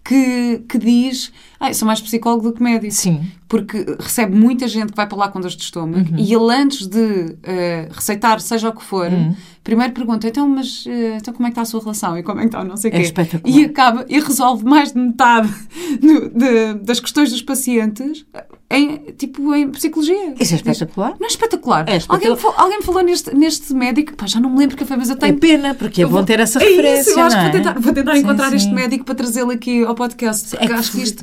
que, 0.04 0.64
que 0.68 0.78
diz, 0.78 1.32
ah, 1.60 1.72
sou 1.72 1.86
mais 1.86 2.00
psicólogo 2.00 2.50
do 2.50 2.52
que 2.52 2.62
médico. 2.62 2.92
Sim. 2.92 3.30
Porque 3.48 3.84
recebe 4.00 4.34
muita 4.34 4.66
gente 4.66 4.90
que 4.90 4.96
vai 4.96 5.06
para 5.06 5.16
lá 5.16 5.28
com 5.28 5.40
dores 5.40 5.56
de 5.56 5.62
estômago 5.62 6.10
uhum. 6.10 6.18
e 6.18 6.34
ele, 6.34 6.52
antes 6.52 6.86
de 6.86 6.98
uh, 6.98 7.92
receitar, 7.92 8.40
seja 8.40 8.68
o 8.68 8.72
que 8.72 8.82
for, 8.82 9.10
uhum. 9.10 9.36
Primeiro 9.62 9.92
pergunta, 9.92 10.26
então, 10.26 10.48
mas 10.48 10.84
uh, 10.86 10.90
então 11.16 11.32
como 11.32 11.46
é 11.46 11.50
que 11.50 11.52
está 11.52 11.62
a 11.62 11.64
sua 11.64 11.80
relação 11.80 12.18
e 12.18 12.22
como 12.22 12.40
é 12.40 12.42
que 12.42 12.48
está 12.48 12.64
não 12.64 12.76
sei 12.76 12.90
o 12.90 12.94
é 12.94 12.96
quê. 12.96 13.02
Espetacular. 13.04 13.56
E 13.56 13.64
acaba, 13.64 14.06
e 14.08 14.20
resolve 14.20 14.64
mais 14.64 14.92
de 14.92 14.98
metade 14.98 15.48
do, 16.00 16.30
de, 16.30 16.74
das 16.84 17.00
questões 17.00 17.30
dos 17.30 17.42
pacientes 17.42 18.24
em, 18.70 18.96
tipo, 19.16 19.54
em 19.54 19.70
psicologia. 19.70 20.34
Isso 20.40 20.54
é 20.54 20.56
espetacular. 20.56 21.14
Não 21.18 21.26
é 21.26 21.30
espetacular? 21.30 21.88
É 21.88 21.96
espetacular. 21.96 22.32
Alguém, 22.32 22.54
alguém 22.56 22.78
me 22.78 22.84
falou 22.84 23.02
neste, 23.02 23.34
neste 23.34 23.74
médico, 23.74 24.14
pá, 24.14 24.26
já 24.26 24.40
não 24.40 24.50
me 24.50 24.58
lembro 24.58 24.76
que 24.76 24.84
foi, 24.84 24.96
mas 24.96 25.10
eu 25.10 25.16
tenho... 25.16 25.34
É 25.34 25.38
pena, 25.38 25.74
porque 25.74 26.02
é 26.02 26.06
bom 26.06 26.24
ter 26.24 26.40
essa 26.40 26.62
é 26.62 26.68
referência, 26.68 27.10
isso, 27.10 27.20
eu 27.20 27.24
acho 27.24 27.36
que 27.36 27.42
vou 27.42 27.50
é? 27.50 27.52
tentar, 27.52 27.78
vou 27.78 27.92
tentar 27.92 28.14
sim, 28.14 28.20
encontrar 28.20 28.50
sim. 28.50 28.56
este 28.56 28.72
médico 28.72 29.04
para 29.04 29.14
trazê-lo 29.14 29.50
aqui 29.50 29.84
ao 29.84 29.94
podcast, 29.94 30.56
porque 30.56 30.72
é 30.72 30.76
acho 30.76 30.92
que 30.92 31.02
isto 31.02 31.22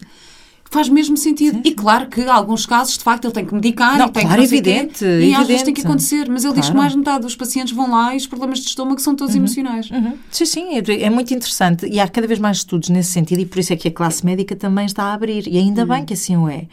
faz 0.70 0.88
mesmo 0.88 1.18
sentido. 1.18 1.56
Sim. 1.56 1.62
E 1.66 1.72
claro 1.72 2.08
que 2.08 2.22
em 2.22 2.28
alguns 2.28 2.66
casos, 2.66 2.98
de 2.98 3.04
facto, 3.04 3.26
ele 3.26 3.34
tem 3.34 3.46
que 3.46 3.54
medicar 3.54 3.98
não, 3.98 4.08
e 4.08 4.12
tem 4.12 4.24
claro, 4.24 4.42
que 4.42 4.48
evidente, 4.48 5.06
E 5.06 5.34
às 5.34 5.48
vezes 5.48 5.64
tem 5.64 5.74
que 5.74 5.82
acontecer, 5.82 6.30
mas 6.30 6.44
ele 6.44 6.54
claro. 6.54 6.62
diz 6.62 6.70
que 6.70 6.76
mais 6.76 6.92
de 6.92 6.98
metade 6.98 7.22
dos 7.22 7.36
pacientes 7.36 7.74
vão 7.74 7.90
lá 7.92 8.14
e 8.14 8.18
os 8.18 8.28
problemas 8.28 8.60
de 8.60 8.68
estômago 8.68 9.00
são 9.00 9.16
todos 9.16 9.34
uhum. 9.34 9.42
emocionais. 9.42 9.90
Uhum. 9.90 10.14
Sim, 10.32 10.46
sim, 10.46 10.78
é, 10.78 11.04
é, 11.04 11.10
muito 11.10 11.34
interessante 11.34 11.88
e 11.88 12.00
há 12.00 12.08
cada 12.08 12.28
vez 12.28 12.40
mais 12.40 12.58
estudos 12.58 12.90
nesse 12.90 13.12
sentido 13.12 13.40
e 13.40 13.46
por 13.46 13.60
isso 13.60 13.74
é 13.74 13.76
que 13.76 13.88
a 13.88 13.92
classe 13.92 14.26
médica 14.26 14.56
também 14.56 14.86
está 14.86 15.06
a 15.06 15.14
abrir 15.14 15.48
e 15.48 15.58
ainda 15.58 15.82
uhum. 15.82 15.88
bem 15.88 16.06
que 16.06 16.14
assim 16.14 16.38
o 16.38 16.48
é. 16.48 16.68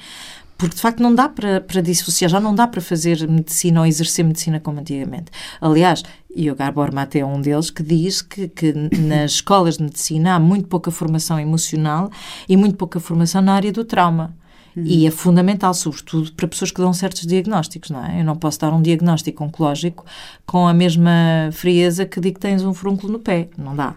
Porque 0.58 0.74
de 0.74 0.80
facto 0.80 1.02
não 1.02 1.14
dá 1.14 1.28
para, 1.28 1.60
para 1.60 1.82
dissociar, 1.82 2.30
já 2.30 2.40
não 2.40 2.54
dá 2.54 2.66
para 2.66 2.80
fazer 2.80 3.28
medicina 3.28 3.80
ou 3.80 3.86
exercer 3.86 4.24
medicina 4.24 4.58
como 4.58 4.80
antigamente. 4.80 5.30
Aliás, 5.60 6.02
e 6.36 6.50
o 6.50 6.54
Gabor 6.54 6.92
Mate 6.92 7.18
é 7.18 7.24
um 7.24 7.40
deles, 7.40 7.70
que 7.70 7.82
diz 7.82 8.20
que, 8.20 8.48
que 8.48 8.72
nas 8.72 9.32
escolas 9.32 9.78
de 9.78 9.84
medicina 9.84 10.34
há 10.34 10.38
muito 10.38 10.68
pouca 10.68 10.90
formação 10.90 11.40
emocional 11.40 12.10
e 12.48 12.56
muito 12.56 12.76
pouca 12.76 13.00
formação 13.00 13.40
na 13.40 13.54
área 13.54 13.72
do 13.72 13.84
trauma. 13.84 14.36
Uhum. 14.76 14.84
E 14.84 15.06
é 15.06 15.10
fundamental, 15.10 15.72
sobretudo, 15.72 16.32
para 16.32 16.46
pessoas 16.46 16.70
que 16.70 16.80
dão 16.80 16.92
certos 16.92 17.26
diagnósticos, 17.26 17.88
não 17.88 18.04
é? 18.04 18.20
Eu 18.20 18.24
não 18.24 18.36
posso 18.36 18.60
dar 18.60 18.72
um 18.74 18.82
diagnóstico 18.82 19.42
oncológico 19.42 20.04
com 20.44 20.68
a 20.68 20.74
mesma 20.74 21.48
frieza 21.52 22.04
que 22.04 22.20
digo 22.20 22.34
que 22.34 22.40
tens 22.40 22.62
um 22.62 22.74
furúnculo 22.74 23.14
no 23.14 23.18
pé. 23.18 23.48
Não 23.56 23.74
dá. 23.74 23.94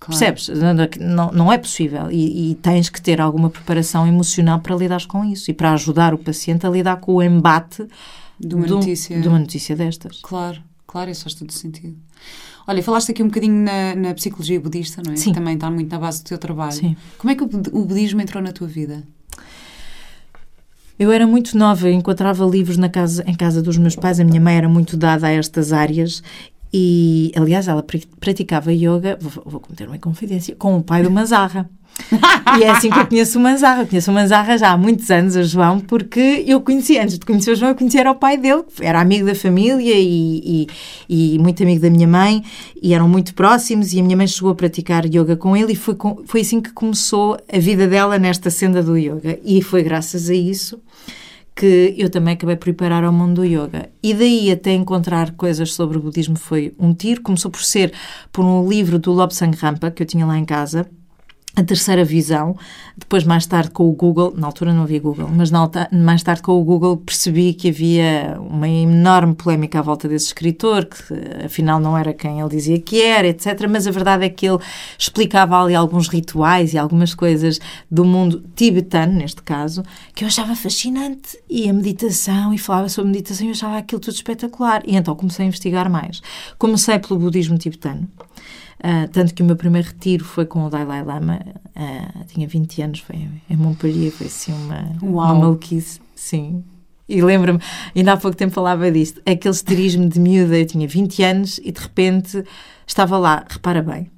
Claro. 0.00 0.18
Percebes? 0.18 0.48
Não, 0.98 1.30
não 1.32 1.52
é 1.52 1.58
possível. 1.58 2.10
E, 2.10 2.52
e, 2.52 2.54
tens 2.56 2.88
que 2.88 3.00
ter 3.00 3.20
alguma 3.20 3.50
preparação 3.50 4.06
emocional 4.06 4.60
para 4.60 4.74
lidar 4.74 5.06
com 5.06 5.24
isso 5.24 5.50
e 5.50 5.54
para 5.54 5.72
ajudar 5.72 6.14
o 6.14 6.18
paciente 6.18 6.66
a 6.66 6.70
lidar 6.70 6.96
com 6.96 7.14
o 7.14 7.22
embate 7.22 7.86
de 8.38 8.54
uma, 8.54 8.66
notícia. 8.66 9.20
de 9.20 9.28
uma 9.28 9.38
notícia 9.38 9.76
destas. 9.76 10.20
Claro, 10.22 10.60
claro, 10.94 11.10
isso 11.10 11.24
faz 11.24 11.34
todo 11.34 11.52
sentido. 11.52 11.96
Olha, 12.68 12.80
falaste 12.80 13.10
aqui 13.10 13.20
um 13.20 13.26
bocadinho 13.26 13.64
na, 13.64 13.96
na 13.96 14.14
psicologia 14.14 14.60
budista, 14.60 15.02
não 15.04 15.12
é? 15.12 15.16
Sim. 15.16 15.32
Que 15.32 15.38
também 15.40 15.54
está 15.54 15.68
muito 15.68 15.90
na 15.90 15.98
base 15.98 16.22
do 16.22 16.28
teu 16.28 16.38
trabalho. 16.38 16.70
Sim. 16.70 16.96
Como 17.18 17.32
é 17.32 17.34
que 17.34 17.42
o, 17.42 17.46
o 17.72 17.84
budismo 17.84 18.20
entrou 18.20 18.40
na 18.40 18.52
tua 18.52 18.68
vida? 18.68 19.02
Eu 20.96 21.10
era 21.10 21.26
muito 21.26 21.58
nova, 21.58 21.90
encontrava 21.90 22.46
livros 22.46 22.76
na 22.76 22.88
casa, 22.88 23.24
em 23.26 23.34
casa 23.34 23.60
dos 23.60 23.76
meus 23.76 23.96
pais, 23.96 24.20
a 24.20 24.24
minha 24.24 24.40
mãe 24.40 24.56
era 24.56 24.68
muito 24.68 24.96
dada 24.96 25.26
a 25.26 25.30
estas 25.32 25.72
áreas 25.72 26.22
e, 26.72 27.32
aliás, 27.34 27.66
ela 27.66 27.84
praticava 28.20 28.72
yoga, 28.72 29.18
vou, 29.20 29.42
vou 29.44 29.60
cometer 29.60 29.88
uma 29.88 29.98
confidência, 29.98 30.54
com 30.54 30.76
o 30.76 30.82
pai 30.82 31.02
do 31.02 31.10
Mazarra 31.10 31.68
e 32.58 32.62
é 32.62 32.70
assim 32.70 32.90
que 32.90 32.98
eu 32.98 33.06
conheço 33.06 33.38
o 33.38 33.42
Manzarra. 33.42 33.82
Eu 33.82 33.86
conheço 33.86 34.10
o 34.10 34.14
Manzarra 34.14 34.58
já 34.58 34.70
há 34.70 34.76
muitos 34.76 35.10
anos, 35.10 35.36
o 35.36 35.44
João, 35.44 35.80
porque 35.80 36.44
eu 36.46 36.60
conheci, 36.60 36.98
antes 36.98 37.18
de 37.18 37.24
conhecer 37.24 37.52
o 37.52 37.56
João, 37.56 37.70
eu 37.70 37.74
conhecia 37.76 38.10
o 38.10 38.14
pai 38.14 38.36
dele, 38.36 38.64
era 38.80 39.00
amigo 39.00 39.26
da 39.26 39.34
família 39.34 39.94
e, 39.94 40.66
e, 41.08 41.34
e, 41.34 41.38
muito 41.38 41.62
amigo 41.62 41.80
da 41.80 41.90
minha 41.90 42.08
mãe, 42.08 42.42
e 42.82 42.94
eram 42.94 43.08
muito 43.08 43.34
próximos, 43.34 43.92
e 43.92 44.00
a 44.00 44.02
minha 44.02 44.16
mãe 44.16 44.26
chegou 44.26 44.50
a 44.50 44.54
praticar 44.54 45.06
yoga 45.06 45.36
com 45.36 45.56
ele, 45.56 45.72
e 45.72 45.76
foi, 45.76 45.94
com, 45.94 46.22
foi 46.26 46.40
assim 46.40 46.60
que 46.60 46.72
começou 46.72 47.38
a 47.52 47.58
vida 47.58 47.86
dela 47.86 48.18
nesta 48.18 48.50
senda 48.50 48.82
do 48.82 48.96
yoga. 48.96 49.38
E 49.44 49.62
foi 49.62 49.82
graças 49.82 50.28
a 50.28 50.34
isso 50.34 50.80
que 51.56 51.94
eu 51.96 52.10
também 52.10 52.34
acabei 52.34 52.56
por 52.56 52.68
ir 52.68 52.72
parar 52.72 53.04
ao 53.04 53.12
mundo 53.12 53.36
do 53.36 53.44
yoga. 53.44 53.88
E 54.02 54.12
daí 54.12 54.50
até 54.50 54.72
encontrar 54.72 55.30
coisas 55.32 55.72
sobre 55.72 55.96
o 55.96 56.00
budismo 56.00 56.36
foi 56.36 56.74
um 56.78 56.92
tiro. 56.92 57.22
Começou 57.22 57.48
por 57.48 57.62
ser 57.62 57.92
por 58.32 58.44
um 58.44 58.68
livro 58.68 58.98
do 58.98 59.12
Lobsang 59.12 59.56
Rampa, 59.56 59.90
que 59.90 60.02
eu 60.02 60.06
tinha 60.06 60.26
lá 60.26 60.36
em 60.36 60.44
casa, 60.44 60.90
a 61.56 61.62
terceira 61.62 62.04
visão. 62.04 62.56
Depois, 62.96 63.24
mais 63.24 63.46
tarde, 63.46 63.70
com 63.70 63.88
o 63.88 63.92
Google, 63.92 64.32
na 64.36 64.46
altura 64.46 64.72
não 64.72 64.82
havia 64.82 65.00
Google, 65.00 65.28
mas 65.28 65.50
na, 65.50 65.68
mais 65.92 66.22
tarde 66.22 66.42
com 66.42 66.60
o 66.60 66.64
Google 66.64 66.96
percebi 66.96 67.52
que 67.52 67.68
havia 67.68 68.36
uma 68.40 68.68
enorme 68.68 69.34
polémica 69.34 69.78
à 69.78 69.82
volta 69.82 70.08
desse 70.08 70.26
escritor, 70.26 70.84
que 70.84 71.44
afinal 71.44 71.80
não 71.80 71.96
era 71.96 72.12
quem 72.12 72.40
ele 72.40 72.48
dizia 72.48 72.78
que 72.80 73.02
era, 73.02 73.28
etc. 73.28 73.66
Mas 73.68 73.86
a 73.86 73.90
verdade 73.90 74.24
é 74.24 74.28
que 74.28 74.46
ele 74.46 74.58
explicava 74.98 75.60
ali 75.60 75.74
alguns 75.74 76.08
rituais 76.08 76.72
e 76.72 76.78
algumas 76.78 77.14
coisas 77.14 77.60
do 77.90 78.04
mundo 78.04 78.44
tibetano, 78.54 79.12
neste 79.12 79.42
caso, 79.42 79.82
que 80.14 80.24
eu 80.24 80.28
achava 80.28 80.54
fascinante. 80.54 81.38
E 81.48 81.68
a 81.68 81.72
meditação, 81.72 82.52
e 82.52 82.58
falava 82.58 82.88
sobre 82.88 83.10
meditação, 83.10 83.46
e 83.46 83.50
eu 83.50 83.54
achava 83.54 83.78
aquilo 83.78 84.00
tudo 84.00 84.14
espetacular. 84.14 84.82
E 84.86 84.96
então 84.96 85.14
comecei 85.14 85.44
a 85.44 85.48
investigar 85.48 85.90
mais. 85.90 86.20
Comecei 86.58 86.98
pelo 86.98 87.18
budismo 87.18 87.58
tibetano. 87.58 88.08
Uh, 88.78 89.08
tanto 89.12 89.34
que 89.34 89.42
o 89.42 89.46
meu 89.46 89.56
primeiro 89.56 89.88
retiro 89.88 90.24
foi 90.24 90.44
com 90.44 90.64
o 90.64 90.70
Dalai 90.70 91.02
Lama, 91.02 91.40
uh, 91.76 92.24
tinha 92.26 92.46
20 92.46 92.82
anos, 92.82 93.00
foi 93.00 93.28
em 93.48 93.56
Montpellier, 93.56 94.10
foi 94.10 94.26
assim 94.26 94.52
uma, 94.52 94.92
uma 95.00 95.34
maluquice, 95.34 96.00
sim. 96.14 96.64
E 97.08 97.22
lembro-me, 97.22 97.60
ainda 97.94 98.14
há 98.14 98.16
pouco 98.16 98.36
tempo 98.36 98.52
falava 98.52 98.90
disto, 98.90 99.20
aquele 99.24 99.54
esterismo 99.54 100.08
de 100.08 100.18
miúda, 100.18 100.58
eu 100.58 100.66
tinha 100.66 100.88
20 100.88 101.22
anos 101.22 101.60
e 101.62 101.70
de 101.70 101.80
repente 101.80 102.44
estava 102.86 103.16
lá, 103.18 103.44
repara 103.48 103.82
bem, 103.82 104.10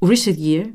o 0.00 0.06
Richard 0.06 0.40
Gere, 0.40 0.74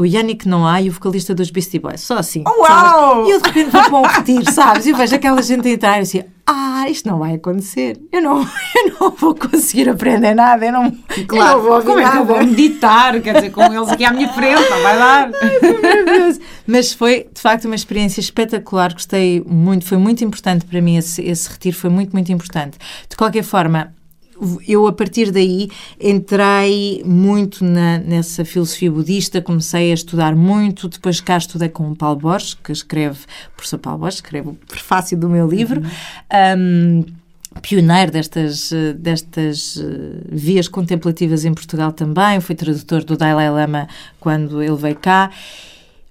o 0.00 0.06
Yannick 0.06 0.48
Noah 0.48 0.80
e 0.80 0.88
o 0.88 0.92
vocalista 0.92 1.34
dos 1.34 1.50
Beastie 1.50 1.78
Boys. 1.78 2.00
Só 2.00 2.16
assim. 2.16 2.42
Oh, 2.46 2.62
uau! 2.62 3.26
E 3.26 3.32
eu 3.32 3.40
de 3.40 3.48
repente 3.48 3.70
vou 3.70 3.82
para 3.82 3.98
um 3.98 4.02
retiro, 4.02 4.50
sabes? 4.50 4.86
E 4.86 4.90
eu 4.90 4.96
vejo 4.96 5.14
aquela 5.14 5.42
gente 5.42 5.68
entrar 5.68 5.98
e 5.98 6.00
assim, 6.00 6.24
ah, 6.46 6.88
isto 6.88 7.06
não 7.06 7.18
vai 7.18 7.34
acontecer. 7.34 8.00
Eu 8.10 8.22
não, 8.22 8.40
eu 8.74 8.94
não 8.98 9.10
vou 9.10 9.34
conseguir 9.34 9.90
aprender 9.90 10.34
nada. 10.34 10.64
Eu 10.64 10.72
não, 10.72 10.90
claro, 11.28 11.58
eu 11.58 11.62
não 11.64 11.70
vou 11.70 11.82
como 11.82 11.98
é 11.98 12.10
que 12.10 12.16
eu 12.16 12.24
vou 12.24 12.38
meditar? 12.38 13.20
Quer 13.20 13.34
dizer, 13.34 13.50
com 13.50 13.62
eles 13.62 13.90
aqui 13.90 14.04
à 14.04 14.10
minha 14.10 14.32
frente, 14.32 14.70
não 14.70 14.82
vai 14.82 14.98
dar. 14.98 15.30
Ai, 15.42 15.58
foi 15.60 15.82
maravilhoso. 15.82 16.40
Mas 16.66 16.94
foi, 16.94 17.28
de 17.30 17.40
facto, 17.42 17.66
uma 17.66 17.74
experiência 17.74 18.20
espetacular. 18.20 18.94
Gostei 18.94 19.44
muito, 19.46 19.84
foi 19.84 19.98
muito 19.98 20.24
importante 20.24 20.64
para 20.64 20.80
mim 20.80 20.96
esse, 20.96 21.20
esse 21.22 21.50
retiro, 21.50 21.76
foi 21.76 21.90
muito, 21.90 22.12
muito 22.14 22.32
importante. 22.32 22.78
De 23.06 23.16
qualquer 23.16 23.42
forma, 23.44 23.92
eu 24.66 24.86
a 24.86 24.92
partir 24.92 25.30
daí 25.30 25.68
entrei 26.00 27.02
muito 27.04 27.64
na, 27.64 27.98
nessa 27.98 28.44
filosofia 28.44 28.90
budista, 28.90 29.40
comecei 29.40 29.90
a 29.90 29.94
estudar 29.94 30.34
muito, 30.34 30.88
depois 30.88 31.20
cá 31.20 31.36
estudei 31.36 31.68
com 31.68 31.90
o 31.90 31.96
Paulo 31.96 32.18
Borges, 32.18 32.54
que 32.54 32.72
escreve, 32.72 33.20
o 33.52 33.56
professor 33.56 33.78
Paulo 33.78 34.00
Borges, 34.00 34.16
escreve 34.16 34.48
o 34.48 34.54
prefácio 34.54 35.16
do 35.16 35.28
meu 35.28 35.48
livro, 35.48 35.80
uhum. 35.80 37.04
um, 37.04 37.04
pioneiro 37.60 38.12
destas, 38.12 38.72
destas 38.96 39.76
uh, 39.76 40.22
vias 40.30 40.68
contemplativas 40.68 41.44
em 41.44 41.52
Portugal 41.52 41.92
também, 41.92 42.40
foi 42.40 42.54
tradutor 42.54 43.04
do 43.04 43.16
Dalai 43.16 43.50
Lama 43.50 43.88
quando 44.18 44.62
ele 44.62 44.76
veio 44.76 44.96
cá, 44.96 45.30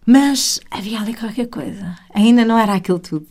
mas 0.05 0.59
havia 0.69 1.00
ali 1.00 1.13
qualquer 1.13 1.48
coisa, 1.48 1.95
ainda 2.13 2.43
não 2.45 2.57
era 2.57 2.74
aquilo 2.74 3.00
tudo. 3.00 3.27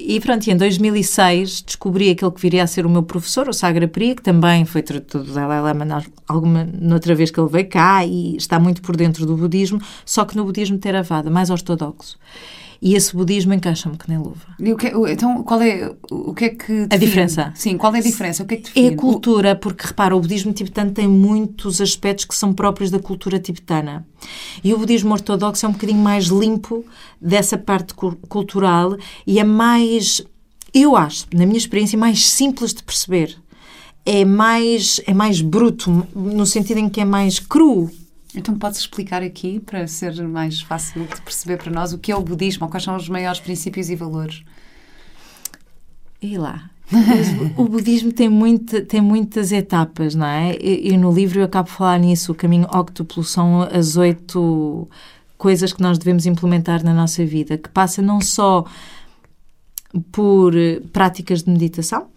E 0.00 0.20
pronto, 0.20 0.46
e 0.46 0.52
em 0.52 0.56
2006 0.56 1.62
descobri 1.62 2.08
aquele 2.08 2.30
que 2.30 2.40
viria 2.40 2.62
a 2.62 2.68
ser 2.68 2.86
o 2.86 2.88
meu 2.88 3.02
professor, 3.02 3.48
o 3.48 3.52
Sagra 3.52 3.88
Priya, 3.88 4.14
que 4.14 4.22
também 4.22 4.64
foi 4.64 4.80
tradutor 4.80 5.24
do 5.24 5.32
Dalai 5.32 5.60
Lama 5.60 6.04
alguma, 6.28 6.64
noutra 6.64 7.16
vez 7.16 7.32
que 7.32 7.40
ele 7.40 7.48
veio 7.48 7.68
cá 7.68 8.06
e 8.06 8.36
está 8.36 8.60
muito 8.60 8.80
por 8.80 8.96
dentro 8.96 9.26
do 9.26 9.36
budismo, 9.36 9.82
só 10.06 10.24
que 10.24 10.36
no 10.36 10.44
budismo 10.44 10.78
Theravada, 10.78 11.28
mais 11.30 11.50
ortodoxo. 11.50 12.16
E 12.80 12.94
esse 12.94 13.14
budismo 13.14 13.52
encaixa-me 13.52 13.96
que 13.96 14.08
nem 14.08 14.18
luva. 14.18 14.46
Que, 14.78 15.12
então, 15.12 15.42
qual 15.42 15.60
é, 15.60 15.92
o 16.10 16.32
que 16.32 16.44
é 16.44 16.48
que 16.50 16.66
define? 16.66 16.88
A 16.90 16.96
diferença. 16.96 17.52
Sim, 17.56 17.76
qual 17.76 17.92
é 17.94 17.98
a 17.98 18.02
diferença? 18.02 18.42
O 18.44 18.46
que 18.46 18.54
é 18.54 18.56
que 18.58 18.62
define? 18.64 18.88
É 18.88 18.92
a 18.92 18.96
cultura, 18.96 19.56
porque 19.56 19.86
repara, 19.86 20.16
o 20.16 20.20
budismo 20.20 20.52
tibetano 20.52 20.92
tem 20.92 21.08
muitos 21.08 21.80
aspectos 21.80 22.24
que 22.24 22.36
são 22.36 22.52
próprios 22.52 22.90
da 22.90 23.00
cultura 23.00 23.40
tibetana. 23.40 24.06
E 24.62 24.72
o 24.72 24.78
budismo 24.78 25.12
ortodoxo 25.12 25.66
é 25.66 25.68
um 25.68 25.72
bocadinho 25.72 25.98
mais 25.98 26.26
limpo 26.26 26.84
dessa 27.20 27.58
parte 27.58 27.94
cultural 27.94 28.96
e 29.26 29.40
é 29.40 29.44
mais, 29.44 30.22
eu 30.72 30.96
acho, 30.96 31.26
na 31.34 31.46
minha 31.46 31.58
experiência, 31.58 31.98
mais 31.98 32.28
simples 32.28 32.72
de 32.72 32.82
perceber. 32.84 33.36
É 34.06 34.24
mais, 34.24 35.00
é 35.06 35.12
mais 35.12 35.40
bruto, 35.40 36.06
no 36.14 36.46
sentido 36.46 36.78
em 36.78 36.88
que 36.88 37.00
é 37.00 37.04
mais 37.04 37.40
cru 37.40 37.90
então 38.34 38.58
podes 38.58 38.78
explicar 38.78 39.22
aqui, 39.22 39.60
para 39.60 39.86
ser 39.86 40.14
mais 40.26 40.60
fácil 40.60 41.06
de 41.06 41.20
perceber 41.22 41.56
para 41.56 41.72
nós, 41.72 41.92
o 41.92 41.98
que 41.98 42.12
é 42.12 42.16
o 42.16 42.20
budismo, 42.20 42.68
quais 42.68 42.84
são 42.84 42.96
os 42.96 43.08
maiores 43.08 43.40
princípios 43.40 43.88
e 43.88 43.96
valores? 43.96 44.42
E 46.20 46.36
lá. 46.36 46.70
o 47.56 47.64
budismo 47.64 48.12
tem, 48.12 48.28
muito, 48.28 48.84
tem 48.86 49.00
muitas 49.00 49.52
etapas, 49.52 50.14
não 50.14 50.26
é? 50.26 50.56
E, 50.60 50.92
e, 50.92 50.96
no 50.96 51.12
livro 51.12 51.40
eu 51.40 51.44
acabo 51.44 51.68
de 51.68 51.76
falar 51.76 51.98
nisso. 51.98 52.32
O 52.32 52.34
caminho 52.34 52.66
óctuplo 52.72 53.22
são 53.22 53.62
as 53.62 53.96
oito 53.96 54.88
coisas 55.36 55.72
que 55.72 55.82
nós 55.82 55.98
devemos 55.98 56.26
implementar 56.26 56.82
na 56.82 56.92
nossa 56.92 57.24
vida, 57.24 57.56
que 57.56 57.68
passa 57.68 58.02
não 58.02 58.20
só 58.20 58.64
por 60.10 60.52
práticas 60.92 61.42
de 61.42 61.50
meditação, 61.50 62.08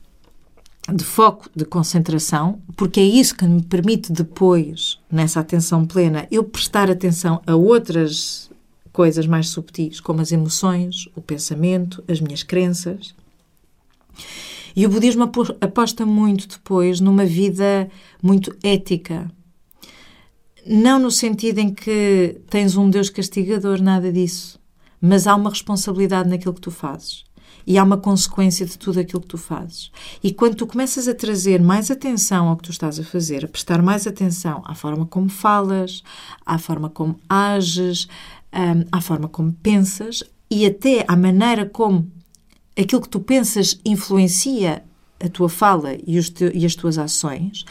de 0.89 1.03
foco, 1.03 1.49
de 1.55 1.63
concentração, 1.63 2.61
porque 2.75 2.99
é 2.99 3.03
isso 3.03 3.35
que 3.35 3.45
me 3.45 3.61
permite 3.61 4.11
depois, 4.11 4.99
nessa 5.11 5.39
atenção 5.39 5.85
plena, 5.85 6.27
eu 6.31 6.43
prestar 6.43 6.89
atenção 6.89 7.41
a 7.45 7.55
outras 7.55 8.49
coisas 8.91 9.27
mais 9.27 9.49
subtis, 9.49 9.99
como 9.99 10.21
as 10.21 10.31
emoções, 10.31 11.07
o 11.15 11.21
pensamento, 11.21 12.03
as 12.07 12.19
minhas 12.19 12.43
crenças. 12.43 13.13
E 14.75 14.85
o 14.85 14.89
budismo 14.89 15.29
aposta 15.61 16.05
muito 16.05 16.47
depois 16.47 16.99
numa 16.99 17.25
vida 17.25 17.89
muito 18.21 18.55
ética. 18.63 19.31
Não 20.65 20.99
no 20.99 21.11
sentido 21.11 21.59
em 21.59 21.73
que 21.73 22.39
tens 22.49 22.75
um 22.75 22.89
Deus 22.89 23.09
castigador, 23.09 23.81
nada 23.81 24.11
disso. 24.11 24.59
Mas 24.99 25.25
há 25.25 25.35
uma 25.35 25.49
responsabilidade 25.49 26.29
naquilo 26.29 26.53
que 26.53 26.61
tu 26.61 26.71
fazes 26.71 27.23
e 27.65 27.77
há 27.77 27.83
uma 27.83 27.97
consequência 27.97 28.65
de 28.65 28.77
tudo 28.77 28.99
aquilo 28.99 29.21
que 29.21 29.27
tu 29.27 29.37
fazes. 29.37 29.91
E 30.23 30.33
quando 30.33 30.55
tu 30.55 30.67
começas 30.67 31.07
a 31.07 31.13
trazer 31.13 31.61
mais 31.61 31.89
atenção 31.91 32.47
ao 32.47 32.57
que 32.57 32.63
tu 32.63 32.71
estás 32.71 32.99
a 32.99 33.03
fazer, 33.03 33.45
a 33.45 33.47
prestar 33.47 33.81
mais 33.81 34.07
atenção 34.07 34.61
à 34.65 34.75
forma 34.75 35.05
como 35.05 35.29
falas, 35.29 36.03
à 36.45 36.57
forma 36.57 36.89
como 36.89 37.19
ages, 37.29 38.07
um, 38.53 38.85
à 38.91 39.01
forma 39.01 39.27
como 39.27 39.53
pensas 39.53 40.23
e 40.49 40.65
até 40.65 41.05
à 41.07 41.15
maneira 41.15 41.65
como 41.65 42.11
aquilo 42.77 43.01
que 43.01 43.09
tu 43.09 43.19
pensas 43.19 43.79
influencia 43.85 44.83
a 45.23 45.29
tua 45.29 45.47
fala 45.47 45.93
e, 45.93 46.21
te, 46.23 46.51
e, 46.53 46.65
as 46.65 46.75
tuas 46.75 46.97
ações, 46.97 47.63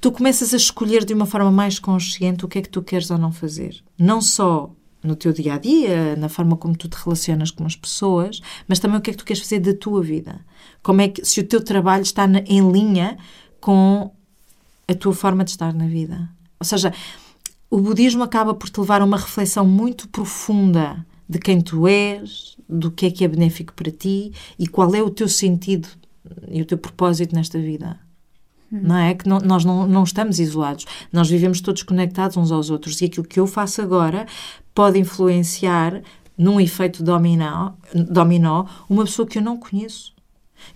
tu 0.00 0.10
começas 0.10 0.54
a 0.54 0.56
escolher 0.56 1.04
de 1.04 1.12
uma 1.12 1.26
forma 1.26 1.50
mais 1.50 1.78
consciente 1.78 2.44
o 2.44 2.48
que 2.48 2.58
é 2.58 2.62
que 2.62 2.68
tu 2.68 2.82
queres 2.82 3.10
ou 3.10 3.18
não 3.18 3.30
fazer. 3.30 3.82
Não 3.98 4.20
só 4.20 4.70
no 5.04 5.14
teu 5.14 5.32
dia 5.32 5.54
a 5.54 5.58
dia, 5.58 6.16
na 6.16 6.28
forma 6.28 6.56
como 6.56 6.76
tu 6.76 6.88
te 6.88 6.96
relacionas 6.96 7.50
com 7.50 7.64
as 7.64 7.76
pessoas, 7.76 8.40
mas 8.66 8.78
também 8.78 8.98
o 8.98 9.00
que 9.00 9.10
é 9.10 9.12
que 9.12 9.18
tu 9.18 9.24
queres 9.24 9.42
fazer 9.42 9.60
da 9.60 9.74
tua 9.74 10.02
vida. 10.02 10.40
Como 10.82 11.00
é 11.00 11.08
que 11.08 11.24
se 11.24 11.40
o 11.40 11.44
teu 11.44 11.62
trabalho 11.62 12.02
está 12.02 12.26
na, 12.26 12.40
em 12.40 12.70
linha 12.70 13.18
com 13.60 14.10
a 14.86 14.94
tua 14.94 15.14
forma 15.14 15.44
de 15.44 15.50
estar 15.50 15.72
na 15.72 15.86
vida. 15.86 16.28
Ou 16.60 16.66
seja, 16.66 16.92
o 17.70 17.80
budismo 17.80 18.22
acaba 18.22 18.54
por 18.54 18.68
te 18.68 18.78
levar 18.78 19.00
a 19.00 19.04
uma 19.04 19.16
reflexão 19.16 19.66
muito 19.66 20.08
profunda 20.08 21.04
de 21.28 21.38
quem 21.38 21.60
tu 21.60 21.88
és, 21.88 22.56
do 22.68 22.90
que 22.90 23.06
é 23.06 23.10
que 23.10 23.24
é 23.24 23.28
benéfico 23.28 23.72
para 23.72 23.90
ti 23.90 24.32
e 24.58 24.66
qual 24.66 24.94
é 24.94 25.02
o 25.02 25.10
teu 25.10 25.28
sentido 25.28 25.88
e 26.48 26.60
o 26.60 26.66
teu 26.66 26.78
propósito 26.78 27.34
nesta 27.34 27.58
vida. 27.58 27.98
Não 28.70 28.96
é? 28.96 29.14
Que 29.14 29.28
não, 29.28 29.38
nós 29.38 29.64
não, 29.64 29.86
não 29.86 30.02
estamos 30.02 30.38
isolados. 30.38 30.84
Nós 31.12 31.28
vivemos 31.28 31.60
todos 31.60 31.82
conectados 31.82 32.36
uns 32.36 32.50
aos 32.50 32.70
outros 32.70 33.00
e 33.00 33.04
aquilo 33.04 33.26
que 33.26 33.38
eu 33.38 33.46
faço 33.46 33.80
agora 33.80 34.26
pode 34.74 34.98
influenciar 34.98 36.02
num 36.36 36.60
efeito 36.60 37.02
dominó, 37.02 37.72
dominó 37.94 38.66
uma 38.88 39.04
pessoa 39.04 39.26
que 39.26 39.38
eu 39.38 39.42
não 39.42 39.56
conheço. 39.56 40.13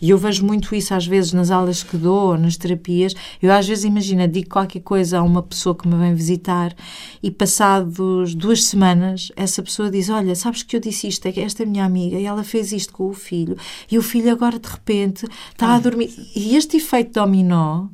E 0.01 0.11
eu 0.11 0.19
vejo 0.19 0.45
muito 0.45 0.75
isso 0.75 0.95
às 0.95 1.07
vezes 1.07 1.33
nas 1.33 1.51
aulas 1.51 1.83
que 1.83 1.97
dou, 1.97 2.37
nas 2.37 2.57
terapias. 2.57 3.15
Eu 3.41 3.53
às 3.53 3.67
vezes, 3.67 3.85
imagina, 3.85 4.29
digo 4.29 4.51
qualquer 4.51 4.81
coisa 4.81 5.19
a 5.19 5.23
uma 5.23 5.43
pessoa 5.43 5.75
que 5.75 5.87
me 5.89 5.97
vem 5.97 6.15
visitar 6.15 6.75
e 7.23 7.31
passados 7.31 8.35
duas 8.35 8.65
semanas 8.65 9.31
essa 9.37 9.63
pessoa 9.63 9.91
diz, 9.91 10.09
olha, 10.09 10.35
sabes 10.35 10.63
que 10.63 10.77
eu 10.77 10.81
disse 10.81 11.09
isto, 11.09 11.27
é 11.27 11.33
que 11.33 11.41
esta 11.41 11.65
minha 11.65 11.85
amiga, 11.85 12.19
e 12.19 12.25
ela 12.25 12.45
fez 12.45 12.73
isto 12.73 12.93
com 12.93 13.09
o 13.09 13.15
filho, 13.15 13.57
e 13.91 13.99
o 13.99 14.03
filho 14.03 14.31
agora 14.31 14.59
de 14.59 14.69
repente 14.69 15.27
está 15.51 15.75
a 15.75 15.81
dormir. 15.81 16.13
E 16.35 16.57
este 16.57 16.77
efeito 16.77 17.13
dominó 17.13 17.87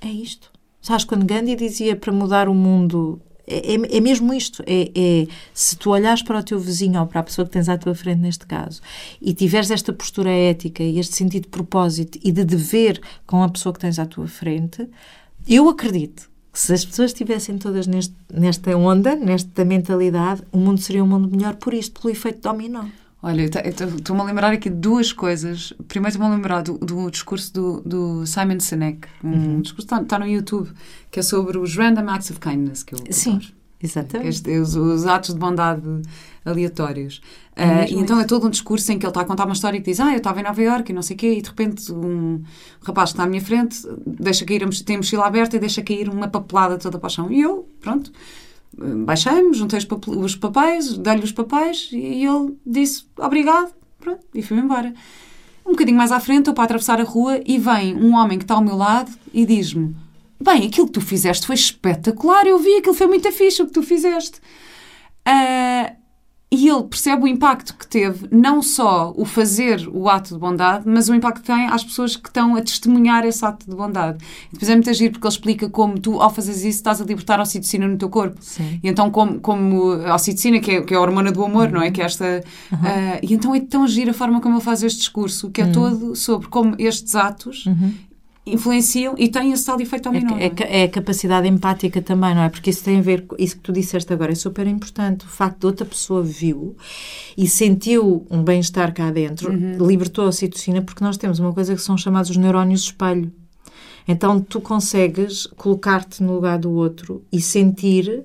é 0.00 0.08
isto. 0.08 0.50
Sabes, 0.80 1.04
quando 1.04 1.26
Gandhi 1.26 1.56
dizia 1.56 1.96
para 1.96 2.12
mudar 2.12 2.48
o 2.48 2.54
mundo 2.54 3.20
é, 3.48 3.74
é, 3.74 3.96
é, 3.96 4.00
mesmo 4.00 4.32
isto. 4.32 4.62
É, 4.66 4.90
é, 4.94 5.26
se 5.54 5.76
tu 5.76 5.90
olhares 5.90 6.22
para 6.22 6.38
o 6.38 6.42
teu 6.42 6.58
vizinho 6.58 7.00
ou 7.00 7.06
para 7.06 7.20
a 7.20 7.22
pessoa 7.22 7.46
que 7.46 7.52
tens 7.52 7.68
à 7.68 7.78
tua 7.78 7.94
frente, 7.94 8.20
neste 8.20 8.46
caso, 8.46 8.80
e 9.20 9.32
tiveres 9.32 9.70
esta 9.70 9.92
postura 9.92 10.30
ética 10.30 10.82
e 10.82 10.98
este 10.98 11.16
sentido 11.16 11.44
de 11.44 11.48
propósito 11.48 12.18
e 12.22 12.30
de 12.30 12.44
dever 12.44 13.00
com 13.26 13.42
a 13.42 13.48
pessoa 13.48 13.72
que 13.72 13.80
tens 13.80 13.98
à 13.98 14.06
tua 14.06 14.26
frente, 14.26 14.88
eu 15.48 15.68
acredito 15.68 16.28
que 16.52 16.60
se 16.60 16.72
as 16.72 16.84
pessoas 16.84 17.12
estivessem 17.12 17.56
todas 17.56 17.86
neste, 17.86 18.14
nesta 18.32 18.76
onda, 18.76 19.16
nesta 19.16 19.64
mentalidade, 19.64 20.42
o 20.52 20.58
mundo 20.58 20.80
seria 20.80 21.02
um 21.02 21.06
mundo 21.06 21.28
melhor 21.34 21.54
por 21.56 21.72
isto, 21.72 22.00
pelo 22.00 22.12
efeito 22.12 22.40
dominó. 22.40 22.84
Olha, 23.20 23.44
estou-me 23.44 24.22
a 24.22 24.24
lembrar 24.24 24.52
aqui 24.52 24.70
de 24.70 24.76
duas 24.76 25.12
coisas. 25.12 25.72
Primeiro, 25.88 26.14
estou-me 26.14 26.32
a 26.32 26.36
lembrar 26.36 26.62
do, 26.62 26.78
do 26.78 27.10
discurso 27.10 27.52
do, 27.52 27.80
do, 27.80 28.26
Simon 28.26 28.60
Sinek. 28.60 29.08
Um 29.24 29.30
uhum. 29.30 29.60
discurso 29.60 29.86
está, 29.86 30.00
está, 30.00 30.18
no 30.20 30.26
YouTube, 30.26 30.70
que 31.10 31.18
é 31.18 31.22
sobre 31.22 31.58
os 31.58 31.76
Random 31.76 32.08
Acts 32.08 32.30
of 32.30 32.38
Kindness. 32.38 32.84
Que 32.84 32.94
eu, 32.94 32.98
Sim, 33.10 33.40
exatamente. 33.82 34.28
Este, 34.28 34.56
os, 34.58 34.76
os, 34.76 35.04
atos 35.04 35.34
de 35.34 35.40
bondade 35.40 35.82
aleatórios. 36.44 37.20
É 37.56 37.66
uh, 37.66 37.84
e 37.88 37.94
então 37.94 38.20
é 38.20 38.24
todo 38.24 38.46
um 38.46 38.50
discurso 38.50 38.92
em 38.92 39.00
que 39.00 39.04
ele 39.04 39.10
está 39.10 39.22
a 39.22 39.24
contar 39.24 39.46
uma 39.46 39.54
história 39.54 39.80
que 39.80 39.90
diz: 39.90 39.98
Ah, 39.98 40.12
eu 40.12 40.18
estava 40.18 40.38
em 40.38 40.44
Nova 40.44 40.62
Iorque 40.62 40.92
e 40.92 40.94
não 40.94 41.02
sei 41.02 41.16
o 41.16 41.18
quê, 41.18 41.32
e 41.38 41.42
de 41.42 41.48
repente 41.48 41.92
um 41.92 42.40
rapaz 42.82 43.10
que 43.10 43.14
está 43.14 43.24
à 43.24 43.26
minha 43.26 43.42
frente 43.42 43.82
deixa 44.06 44.44
cair, 44.44 44.62
a, 44.62 44.68
tem 44.84 44.94
a 44.94 44.98
mochila 45.00 45.26
aberta 45.26 45.56
e 45.56 45.58
deixa 45.58 45.82
cair 45.82 46.08
uma 46.08 46.28
papelada 46.28 46.78
toda 46.78 47.00
para 47.00 47.08
o 47.08 47.10
chão. 47.10 47.32
E 47.32 47.40
eu, 47.40 47.68
pronto 47.80 48.12
baixei-me, 48.76 49.54
juntei 49.54 49.78
os 50.06 50.36
papéis, 50.36 50.96
dei-lhe 50.96 51.24
os 51.24 51.32
papéis 51.32 51.88
e 51.92 52.24
ele 52.24 52.56
disse 52.64 53.04
obrigado, 53.18 53.72
pronto, 53.98 54.24
e 54.34 54.42
fui-me 54.42 54.62
embora. 54.62 54.92
Um 55.66 55.72
bocadinho 55.72 55.98
mais 55.98 56.12
à 56.12 56.20
frente, 56.20 56.40
estou 56.40 56.54
para 56.54 56.64
atravessar 56.64 57.00
a 57.00 57.04
rua 57.04 57.40
e 57.44 57.58
vem 57.58 57.94
um 57.94 58.14
homem 58.14 58.38
que 58.38 58.44
está 58.44 58.54
ao 58.54 58.64
meu 58.64 58.76
lado 58.76 59.12
e 59.34 59.44
diz-me: 59.44 59.94
Bem, 60.40 60.66
aquilo 60.66 60.86
que 60.86 60.94
tu 60.94 61.00
fizeste 61.00 61.46
foi 61.46 61.56
espetacular, 61.56 62.46
eu 62.46 62.58
vi, 62.58 62.76
aquilo 62.76 62.94
foi 62.94 63.06
muito 63.06 63.30
fixe 63.32 63.60
o 63.60 63.66
que 63.66 63.72
tu 63.72 63.82
fizeste. 63.82 64.40
Uh, 65.28 65.97
e 66.50 66.66
ele 66.66 66.82
percebe 66.84 67.24
o 67.24 67.26
impacto 67.26 67.76
que 67.76 67.86
teve, 67.86 68.26
não 68.30 68.62
só 68.62 69.12
o 69.14 69.26
fazer 69.26 69.86
o 69.92 70.08
ato 70.08 70.32
de 70.32 70.40
bondade, 70.40 70.84
mas 70.86 71.08
o 71.10 71.14
impacto 71.14 71.42
que 71.42 71.46
tem 71.46 71.66
às 71.66 71.84
pessoas 71.84 72.16
que 72.16 72.28
estão 72.28 72.56
a 72.56 72.62
testemunhar 72.62 73.26
esse 73.26 73.44
ato 73.44 73.68
de 73.68 73.76
bondade. 73.76 74.24
E 74.48 74.52
depois 74.52 74.70
é 74.70 74.74
muito 74.74 74.88
agir 74.88 75.10
porque 75.10 75.26
ele 75.26 75.34
explica 75.34 75.68
como 75.68 75.98
tu, 75.98 76.18
ao 76.20 76.30
fazeres 76.30 76.60
isso, 76.60 76.78
estás 76.78 77.02
a 77.02 77.04
libertar 77.04 77.38
a 77.38 77.42
ocitocina 77.42 77.86
no 77.86 77.98
teu 77.98 78.08
corpo. 78.08 78.38
Sim. 78.40 78.80
E 78.82 78.88
então, 78.88 79.10
como, 79.10 79.38
como 79.40 79.92
a 80.06 80.14
ocitocina, 80.14 80.58
que 80.58 80.70
é, 80.70 80.80
que 80.80 80.94
é 80.94 80.96
a 80.96 81.00
hormona 81.00 81.30
do 81.30 81.44
amor, 81.44 81.66
uhum. 81.66 81.74
não 81.74 81.82
é? 81.82 81.90
Que 81.90 82.00
é 82.00 82.04
esta. 82.06 82.42
Uhum. 82.72 82.78
Uh, 82.78 83.18
e 83.22 83.34
então 83.34 83.54
é 83.54 83.60
tão 83.60 83.84
agir 83.84 84.08
a 84.08 84.14
forma 84.14 84.40
como 84.40 84.54
ele 84.56 84.64
faz 84.64 84.82
este 84.82 85.00
discurso, 85.00 85.50
que 85.50 85.60
é 85.60 85.66
uhum. 85.66 85.72
todo 85.72 86.16
sobre 86.16 86.48
como 86.48 86.74
estes 86.78 87.14
atos 87.14 87.66
uhum 87.66 88.07
influenciam 88.52 89.14
e 89.18 89.28
têm 89.28 89.52
esse 89.52 89.64
tal 89.64 89.80
efeito 89.80 90.04
dominó. 90.10 90.36
É, 90.36 90.46
é, 90.46 90.80
é, 90.80 90.84
a 90.84 90.88
capacidade 90.88 91.48
empática 91.48 92.00
também, 92.02 92.34
não 92.34 92.42
é? 92.42 92.48
Porque 92.48 92.70
isso 92.70 92.84
tem 92.84 92.98
a 92.98 93.02
ver 93.02 93.24
isso 93.38 93.56
que 93.56 93.62
tu 93.62 93.72
disseste 93.72 94.12
agora, 94.12 94.32
é 94.32 94.34
super 94.34 94.66
importante. 94.66 95.24
O 95.24 95.28
facto 95.28 95.60
de 95.60 95.66
outra 95.66 95.86
pessoa 95.86 96.22
viu 96.22 96.76
e 97.36 97.48
sentiu 97.48 98.26
um 98.30 98.42
bem-estar 98.42 98.92
cá 98.92 99.10
dentro, 99.10 99.52
uhum. 99.52 99.86
libertou 99.86 100.26
a 100.26 100.32
citocina, 100.32 100.82
porque 100.82 101.04
nós 101.04 101.16
temos 101.16 101.38
uma 101.38 101.52
coisa 101.52 101.74
que 101.74 101.82
são 101.82 101.96
chamados 101.96 102.30
os 102.30 102.36
neurónios 102.36 102.82
espelho. 102.82 103.32
Então 104.06 104.40
tu 104.40 104.60
consegues 104.60 105.46
colocar-te 105.46 106.22
no 106.22 106.34
lugar 106.34 106.58
do 106.58 106.72
outro 106.72 107.22
e 107.30 107.40
sentir 107.40 108.24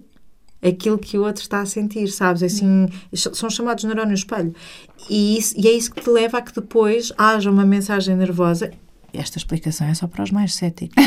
aquilo 0.61 0.97
que 0.97 1.17
o 1.17 1.23
outro 1.23 1.41
está 1.41 1.59
a 1.59 1.65
sentir, 1.65 2.07
sabes? 2.07 2.41
Assim, 2.41 2.87
são 3.13 3.49
chamados 3.49 3.83
neurónios 3.83 4.21
espelho. 4.21 4.55
E, 5.09 5.37
isso, 5.37 5.53
e 5.57 5.67
é 5.67 5.71
isso 5.71 5.91
que 5.91 6.01
te 6.01 6.09
leva 6.09 6.37
a 6.37 6.41
que 6.41 6.55
depois 6.55 7.11
haja 7.17 7.51
uma 7.51 7.65
mensagem 7.65 8.15
nervosa 8.15 8.71
esta 9.13 9.37
explicação 9.37 9.87
é 9.87 9.93
só 9.93 10.07
para 10.07 10.23
os 10.23 10.31
mais 10.31 10.55
céticos. 10.55 10.95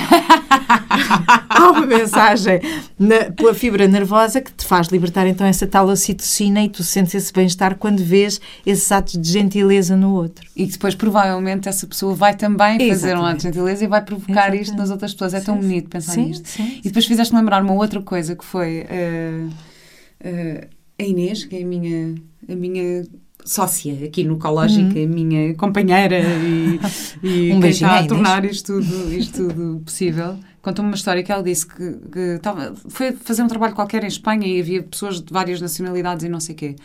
Há 1.49 1.71
uma 1.71 1.87
mensagem 1.87 2.61
na, 2.99 3.31
pela 3.33 3.53
fibra 3.55 3.87
nervosa 3.89 4.41
que 4.41 4.53
te 4.53 4.65
faz 4.65 4.89
libertar 4.89 5.27
então 5.27 5.47
essa 5.47 5.67
tal 5.67 5.89
ocitocina 5.89 6.63
e 6.63 6.69
tu 6.69 6.83
sentes 6.83 7.15
esse 7.15 7.33
bem-estar 7.33 7.77
quando 7.77 8.03
vês 8.03 8.41
esses 8.65 8.91
atos 8.93 9.21
de 9.21 9.31
gentileza 9.31 9.97
no 9.97 10.15
outro. 10.15 10.47
E 10.57 10.67
depois 10.67 10.95
provavelmente 10.95 11.69
essa 11.69 11.87
pessoa 11.87 12.15
vai 12.15 12.35
também 12.35 12.77
Exatamente. 12.77 13.01
fazer 13.01 13.17
um 13.17 13.25
ato 13.25 13.37
de 13.39 13.43
gentileza 13.45 13.85
e 13.85 13.89
vai 13.89 14.03
provocar 14.03 14.33
Exatamente. 14.33 14.63
isto 14.63 14.77
nas 14.77 14.91
outras 14.91 15.13
pessoas. 15.13 15.35
É 15.35 15.41
tão 15.41 15.57
sim, 15.57 15.61
bonito 15.61 15.89
pensar 15.89 16.13
sim, 16.13 16.27
nisto. 16.27 16.49
Sim, 16.49 16.79
e 16.79 16.83
depois 16.83 17.07
fizeste-me 17.07 17.41
lembrar 17.41 17.63
uma 17.63 17.75
outra 17.75 18.01
coisa 18.01 18.37
que 18.37 18.45
foi 18.45 18.83
uh, 18.83 19.49
uh, 19.49 20.69
a 20.99 21.03
Inês, 21.03 21.45
que 21.45 21.57
é 21.57 21.63
a 21.63 21.67
minha, 21.67 22.15
a 22.49 22.55
minha 22.55 23.05
sócia 23.47 24.05
aqui 24.05 24.25
no 24.25 24.39
Cológica, 24.39 24.99
uhum. 24.99 25.09
minha 25.09 25.55
companheira 25.55 26.19
e, 26.21 26.81
e 27.23 27.53
um 27.55 27.61
quem 27.61 27.71
está 27.71 28.01
a 28.01 28.07
tornar 28.07 28.45
isto 28.45 28.81
tudo, 28.81 29.13
isto 29.15 29.49
tudo 29.49 29.83
possível. 29.85 30.39
Contou-me 30.61 30.91
uma 30.91 30.97
história 30.97 31.23
que 31.23 31.31
ela 31.31 31.43
disse 31.43 31.67
que, 31.67 31.93
que 32.11 32.19
estava, 32.37 32.75
foi 32.89 33.13
fazer 33.13 33.43
um 33.43 33.49
trabalho 33.49 33.75
qualquer 33.75 34.03
em 34.03 34.09
Espanha 34.09 34.47
e 34.47 34.61
havia 34.61 34.83
pessoas 34.83 35.21
de 35.21 35.33
várias 35.33 35.61
nacionalidades 35.61 36.25
e 36.25 36.29
não 36.29 36.41
sei 36.41 36.55
o 36.55 36.59
quê. 36.59 36.77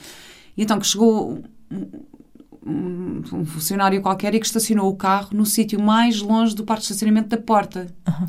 E 0.56 0.64
então 0.64 0.80
que 0.80 0.86
chegou 0.86 1.42
um, 2.66 3.24
um, 3.34 3.46
funcionário 3.46 4.02
qualquer 4.02 4.36
e 4.36 4.40
que 4.40 4.46
estacionou 4.46 4.88
o 4.90 4.96
carro 4.96 5.30
no 5.34 5.46
sítio 5.46 5.82
mais 5.82 6.22
longe 6.22 6.56
do 6.56 6.64
parque 6.64 6.82
de 6.82 6.92
estacionamento 6.92 7.30
da 7.30 7.38
porta. 7.38 7.88
Uhum. 8.08 8.28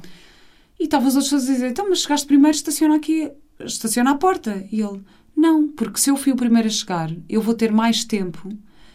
E 0.81 0.85
estavam 0.85 1.07
os 1.07 1.17
outros 1.17 1.33
a 1.35 1.37
dizer, 1.39 1.71
então, 1.71 1.89
mas 1.89 2.01
chegaste 2.01 2.27
primeiro, 2.27 2.57
estaciona 2.57 2.97
aqui, 2.97 3.31
estaciona 3.61 4.13
à 4.13 4.15
porta. 4.15 4.65
E 4.73 4.81
ele, 4.81 5.01
não, 5.37 5.69
porque 5.69 5.99
se 5.99 6.11
eu 6.11 6.17
fui 6.17 6.33
o 6.33 6.37
primeiro 6.37 6.69
a 6.69 6.71
chegar, 6.71 7.11
eu 7.29 7.41
vou 7.41 7.55
ter 7.55 7.73
mais 7.73 8.05
tempo 8.05 8.53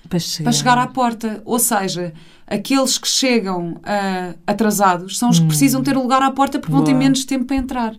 para 0.08 0.20
chegar, 0.20 0.44
para 0.44 0.52
chegar 0.52 0.78
à 0.78 0.88
porta. 0.88 1.42
Ou 1.46 1.60
seja, 1.60 2.14
aqueles 2.46 2.98
que 2.98 3.08
chegam 3.08 3.74
uh, 3.74 4.38
atrasados 4.46 5.18
são 5.18 5.30
os 5.30 5.40
que 5.40 5.46
hum. 5.46 5.50
precisam 5.50 5.84
ter 5.84 5.98
o 5.98 6.02
lugar 6.02 6.22
à 6.22 6.32
porta 6.32 6.60
porque 6.60 6.72
Boa. 6.72 6.84
vão 6.84 6.94
ter 6.94 6.98
menos 6.98 7.26
tempo 7.26 7.46
para 7.46 7.58
entrar. 7.58 7.96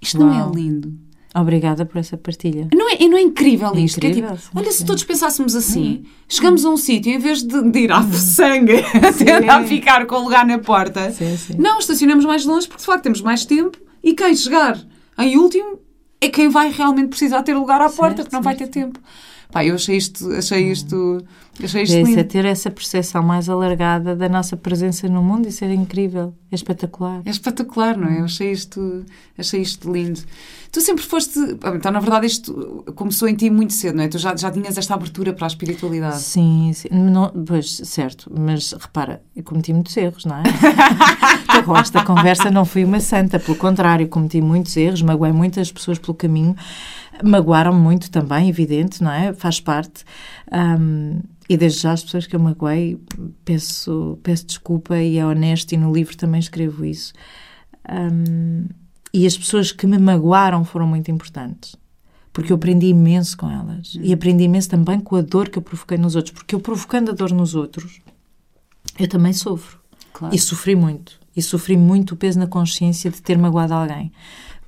Isto 0.00 0.20
Uau. 0.20 0.28
não 0.28 0.48
é 0.48 0.54
lindo. 0.54 1.08
Obrigada 1.34 1.84
por 1.84 1.98
essa 1.98 2.16
partilha. 2.16 2.68
Não 2.74 2.90
é, 2.90 3.06
não 3.06 3.18
é 3.18 3.20
incrível 3.20 3.72
é 3.74 3.80
isto? 3.80 3.98
Incrível, 3.98 4.30
é 4.30 4.36
tipo, 4.36 4.58
olha, 4.58 4.72
se 4.72 4.84
todos 4.84 5.04
pensássemos 5.04 5.54
assim, 5.54 6.02
hum. 6.02 6.08
chegamos 6.26 6.64
a 6.64 6.70
um 6.70 6.76
sítio, 6.76 7.12
em 7.12 7.18
vez 7.18 7.42
de, 7.42 7.70
de 7.70 7.78
ir 7.80 7.92
à 7.92 8.00
hum. 8.00 8.12
sangue, 8.12 8.82
tentar 9.24 9.62
ficar 9.64 10.06
com 10.06 10.16
o 10.16 10.24
lugar 10.24 10.46
na 10.46 10.58
porta, 10.58 11.10
sim, 11.12 11.36
sim. 11.36 11.54
não, 11.58 11.78
estacionamos 11.78 12.24
mais 12.24 12.46
longe 12.46 12.66
porque 12.66 12.80
de 12.80 12.86
facto 12.86 13.02
temos 13.02 13.20
mais 13.20 13.44
tempo 13.44 13.78
e 14.02 14.14
quem 14.14 14.34
chegar 14.34 14.80
em 15.18 15.36
último 15.36 15.78
é 16.20 16.28
quem 16.28 16.48
vai 16.48 16.70
realmente 16.70 17.08
precisar 17.10 17.42
ter 17.42 17.54
lugar 17.54 17.80
à 17.80 17.88
porta, 17.88 18.22
porque 18.22 18.34
não 18.34 18.42
vai 18.42 18.56
ter 18.56 18.68
tempo. 18.68 18.98
Pá, 19.50 19.64
eu 19.64 19.76
achei 19.76 19.96
isto, 19.96 20.30
achei 20.32 20.70
isto, 20.70 21.24
achei 21.62 21.82
isto 21.82 21.96
é, 21.96 22.02
lindo. 22.02 22.20
É 22.20 22.22
ter 22.22 22.44
essa 22.44 22.70
percepção 22.70 23.22
mais 23.22 23.48
alargada 23.48 24.14
da 24.14 24.28
nossa 24.28 24.58
presença 24.58 25.08
no 25.08 25.22
mundo, 25.22 25.48
isso 25.48 25.64
é 25.64 25.72
incrível, 25.72 26.34
é 26.52 26.54
espetacular. 26.54 27.22
É 27.24 27.30
espetacular, 27.30 27.96
não 27.96 28.08
é? 28.08 28.20
Eu 28.20 28.24
achei 28.24 28.52
isto, 28.52 29.06
achei 29.38 29.62
isto 29.62 29.90
lindo. 29.90 30.20
Tu 30.70 30.82
sempre 30.82 31.02
foste, 31.02 31.38
então 31.74 31.90
na 31.90 31.98
verdade 31.98 32.26
isto 32.26 32.84
começou 32.94 33.26
em 33.26 33.34
ti 33.34 33.48
muito 33.48 33.72
cedo, 33.72 33.96
não 33.96 34.04
é? 34.04 34.08
Tu 34.08 34.18
já, 34.18 34.36
já 34.36 34.50
tinhas 34.50 34.76
esta 34.76 34.92
abertura 34.92 35.32
para 35.32 35.46
a 35.46 35.48
espiritualidade. 35.48 36.20
Sim, 36.20 36.70
sim. 36.74 36.88
Não, 36.90 37.30
pois, 37.30 37.80
certo, 37.84 38.30
mas 38.38 38.72
repara, 38.72 39.22
eu 39.34 39.42
cometi 39.42 39.72
muitos 39.72 39.96
erros, 39.96 40.26
não 40.26 40.36
é? 40.36 40.42
com 41.64 41.76
esta 41.76 42.04
conversa 42.04 42.50
não 42.50 42.64
fui 42.64 42.84
uma 42.84 43.00
santa, 43.00 43.38
pelo 43.38 43.56
contrário, 43.56 44.06
cometi 44.08 44.40
muitos 44.40 44.76
erros, 44.76 45.00
magoei 45.00 45.32
muitas 45.32 45.72
pessoas 45.72 45.98
pelo 45.98 46.14
caminho, 46.14 46.54
magoaram 47.24 47.74
muito 47.74 48.10
também, 48.10 48.48
evidente, 48.48 49.02
não 49.02 49.10
é? 49.10 49.32
Faz 49.32 49.60
parte. 49.60 50.04
Um, 50.52 51.20
e 51.48 51.56
desde 51.56 51.80
já 51.80 51.92
as 51.92 52.02
pessoas 52.02 52.26
que 52.26 52.36
eu 52.36 52.40
magoei, 52.40 53.00
peço, 53.44 54.18
peço 54.22 54.46
desculpa 54.46 54.98
e 54.98 55.18
é 55.18 55.24
honesto, 55.24 55.72
e 55.72 55.76
no 55.76 55.92
livro 55.92 56.16
também 56.16 56.40
escrevo 56.40 56.84
isso. 56.84 57.12
Um, 57.88 58.66
e 59.12 59.26
as 59.26 59.36
pessoas 59.36 59.72
que 59.72 59.86
me 59.86 59.98
magoaram 59.98 60.64
foram 60.64 60.86
muito 60.86 61.10
importantes. 61.10 61.76
Porque 62.32 62.52
eu 62.52 62.56
aprendi 62.56 62.88
imenso 62.88 63.36
com 63.36 63.50
elas. 63.50 63.98
E 64.00 64.12
aprendi 64.12 64.44
imenso 64.44 64.68
também 64.68 65.00
com 65.00 65.16
a 65.16 65.22
dor 65.22 65.48
que 65.48 65.58
eu 65.58 65.62
provoquei 65.62 65.98
nos 65.98 66.14
outros. 66.14 66.34
Porque 66.34 66.54
eu 66.54 66.60
provocando 66.60 67.10
a 67.10 67.12
dor 67.12 67.32
nos 67.32 67.54
outros, 67.54 68.00
eu 68.98 69.08
também 69.08 69.32
sofro. 69.32 69.78
Claro. 70.12 70.34
E 70.34 70.38
sofri 70.38 70.74
muito 70.74 71.18
E 71.36 71.42
sofri 71.42 71.76
muito 71.76 72.12
o 72.12 72.16
peso 72.16 72.38
na 72.38 72.46
consciência 72.46 73.10
de 73.10 73.22
ter 73.22 73.38
magoado 73.38 73.74
alguém. 73.74 74.12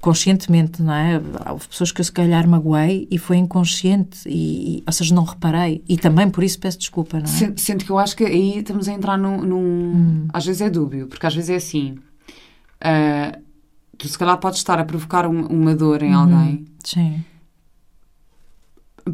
Conscientemente, 0.00 0.82
não 0.82 0.94
é? 0.94 1.20
Houve 1.50 1.68
pessoas 1.68 1.92
que 1.92 2.00
eu 2.00 2.04
se 2.04 2.12
calhar 2.12 2.48
magoei 2.48 3.06
e 3.10 3.18
foi 3.18 3.36
inconsciente, 3.36 4.26
e, 4.26 4.78
e, 4.78 4.82
ou 4.86 4.92
seja, 4.92 5.14
não 5.14 5.24
reparei. 5.24 5.84
E 5.88 5.98
também 5.98 6.30
por 6.30 6.42
isso 6.42 6.58
peço 6.58 6.78
desculpa, 6.78 7.18
não 7.18 7.26
é? 7.26 7.52
Sendo 7.56 7.84
que 7.84 7.90
eu 7.90 7.98
acho 7.98 8.16
que 8.16 8.24
aí 8.24 8.58
estamos 8.58 8.88
a 8.88 8.92
entrar 8.92 9.18
num. 9.18 9.42
num 9.42 9.58
hum. 9.58 10.28
Às 10.32 10.46
vezes 10.46 10.62
é 10.62 10.70
dúbio, 10.70 11.06
porque 11.06 11.26
às 11.26 11.34
vezes 11.34 11.50
é 11.50 11.56
assim. 11.56 11.98
Uh, 12.82 13.42
tu 13.98 14.08
se 14.08 14.18
calhar 14.18 14.38
podes 14.38 14.58
estar 14.58 14.78
a 14.78 14.84
provocar 14.84 15.26
um, 15.26 15.46
uma 15.46 15.74
dor 15.74 16.02
em 16.02 16.14
uhum. 16.14 16.20
alguém. 16.20 16.64
Sim 16.82 17.22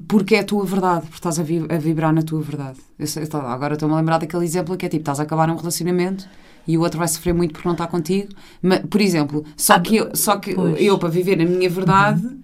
porque 0.09 0.35
é 0.35 0.41
a 0.41 0.45
tua 0.45 0.65
verdade, 0.65 1.03
porque 1.03 1.17
estás 1.17 1.39
a, 1.39 1.43
vi 1.43 1.65
a 1.69 1.79
vibrar 1.79 2.13
na 2.13 2.23
tua 2.23 2.41
verdade. 2.41 2.79
Eu, 2.99 3.07
eu, 3.07 3.41
agora 3.47 3.75
estou-me 3.75 3.95
a 3.95 3.99
lembrar 3.99 4.19
daquele 4.19 4.45
exemplo 4.45 4.77
que 4.77 4.87
é 4.87 4.89
tipo, 4.89 5.03
estás 5.03 5.21
a 5.21 5.23
acabar 5.23 5.49
um 5.51 5.57
relacionamento 5.57 6.29
e 6.67 6.77
o 6.77 6.81
outro 6.81 6.99
vai 6.99 7.09
sofrer 7.09 7.33
muito 7.33 7.53
porque 7.53 7.69
não 7.69 7.75
está 7.75 7.87
contigo. 7.87 8.29
Mas, 8.61 8.81
por 8.81 9.01
exemplo, 9.01 9.45
só 9.57 9.75
ah, 9.75 9.81
que, 9.81 9.97
eu, 9.97 10.15
só 10.15 10.37
que 10.39 10.51
eu, 10.51 10.99
para 10.99 11.09
viver 11.09 11.41
a 11.41 11.45
minha 11.45 11.71
verdade, 11.71 12.25
uhum. 12.25 12.41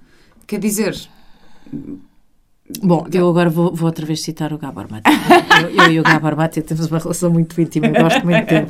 quer 0.46 0.60
dizer. 0.60 0.96
Bom, 2.82 3.06
eu 3.12 3.28
agora 3.28 3.50
vou, 3.50 3.74
vou 3.74 3.86
outra 3.86 4.06
vez 4.06 4.22
citar 4.22 4.52
o 4.52 4.58
Gabor 4.58 4.86
Mate. 4.90 5.04
eu, 5.62 5.84
eu, 5.84 5.92
e 5.92 6.00
o 6.00 6.02
Gabor 6.02 6.36
Mate 6.36 6.62
temos 6.62 6.86
uma 6.86 6.98
relação 6.98 7.30
muito 7.30 7.60
íntima, 7.60 7.88
eu 7.88 8.02
gosto 8.02 8.24
muito 8.24 8.46
dele. 8.46 8.66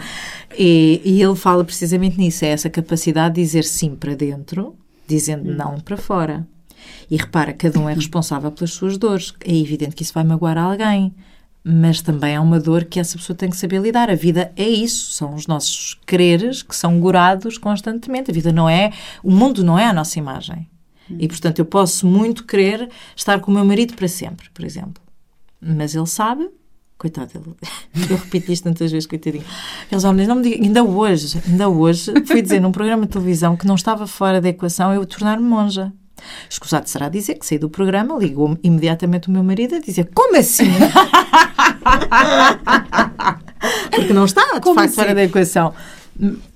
E, 0.59 1.01
e 1.05 1.23
ele 1.23 1.37
fala 1.37 1.65
precisamente 1.65 2.19
nisso, 2.19 2.45
é 2.45 2.49
essa 2.49 2.69
capacidade 2.69 3.37
de 3.37 3.43
dizer 3.43 3.65
sim 3.65 3.95
para 3.95 4.15
dentro, 4.15 4.75
dizendo 5.07 5.51
hum. 5.51 5.55
não 5.55 5.81
para 5.81 5.97
fora. 5.97 6.47
E 7.11 7.17
repara, 7.17 7.53
cada 7.53 7.79
um 7.79 7.88
é 7.88 7.95
responsável 7.95 8.51
pelas 8.51 8.73
suas 8.73 8.97
dores. 8.97 9.35
É 9.45 9.55
evidente 9.55 9.95
que 9.95 10.03
isso 10.03 10.15
vai 10.15 10.25
magoar 10.25 10.59
alguém, 10.59 11.15
mas 11.64 12.01
também 12.01 12.37
há 12.37 12.40
uma 12.40 12.59
dor 12.59 12.85
que 12.85 12.98
essa 12.98 13.16
pessoa 13.16 13.37
tem 13.37 13.48
que 13.48 13.57
saber 13.57 13.81
lidar. 13.81 14.11
A 14.11 14.14
vida 14.14 14.53
é 14.57 14.68
isso, 14.68 15.12
são 15.12 15.35
os 15.35 15.46
nossos 15.46 15.98
quereres 16.07 16.62
que 16.62 16.75
são 16.75 16.98
gorados 16.98 17.59
constantemente. 17.59 18.31
A 18.31 18.35
vida 18.35 18.53
não 18.53 18.68
é, 18.68 18.92
o 19.22 19.31
mundo 19.31 19.62
não 19.62 19.79
é 19.79 19.87
a 19.87 19.92
nossa 19.92 20.18
imagem. 20.18 20.68
E 21.18 21.29
portanto 21.29 21.59
eu 21.59 21.64
posso 21.64 22.07
muito 22.07 22.44
querer 22.44 22.88
estar 23.14 23.40
com 23.40 23.51
o 23.51 23.55
meu 23.55 23.64
marido 23.64 23.94
para 23.94 24.09
sempre, 24.09 24.48
por 24.51 24.64
exemplo. 24.64 25.03
Mas 25.61 25.94
ele 25.94 26.07
sabe 26.07 26.48
coitado 27.03 27.33
dele. 27.33 27.57
Eu 28.09 28.16
repito 28.16 28.53
isto 28.53 28.62
tantas 28.62 28.92
vezes, 28.92 29.07
coitadinho. 29.07 29.44
Aqueles 29.83 30.05
homens, 30.05 30.29
não 30.29 30.37
me 30.37 30.42
digam, 30.42 30.64
ainda 30.64 30.85
hoje, 30.85 31.42
ainda 31.48 31.68
hoje, 31.68 32.12
fui 32.25 32.40
dizer 32.40 32.61
num 32.61 32.70
programa 32.70 33.07
de 33.07 33.09
televisão 33.09 33.57
que 33.57 33.66
não 33.66 33.75
estava 33.75 34.07
fora 34.07 34.40
da 34.40 34.48
equação 34.48 34.94
eu 34.94 35.05
tornar-me 35.05 35.44
monja. 35.44 35.92
Escusado 36.49 36.89
será 36.89 37.09
dizer 37.09 37.35
que 37.35 37.47
saí 37.47 37.59
do 37.59 37.71
programa, 37.71 38.17
ligou 38.19 38.59
imediatamente 38.63 39.29
o 39.29 39.31
meu 39.31 39.43
marido 39.43 39.77
a 39.77 39.79
dizer: 39.79 40.11
Como 40.15 40.37
assim? 40.37 40.71
Porque 43.91 44.13
não 44.13 44.25
está, 44.25 44.55
de 44.55 44.61
Como 44.61 44.75
facto, 44.75 44.89
assim? 44.89 44.95
fora 44.95 45.15
da 45.15 45.23
equação. 45.25 45.73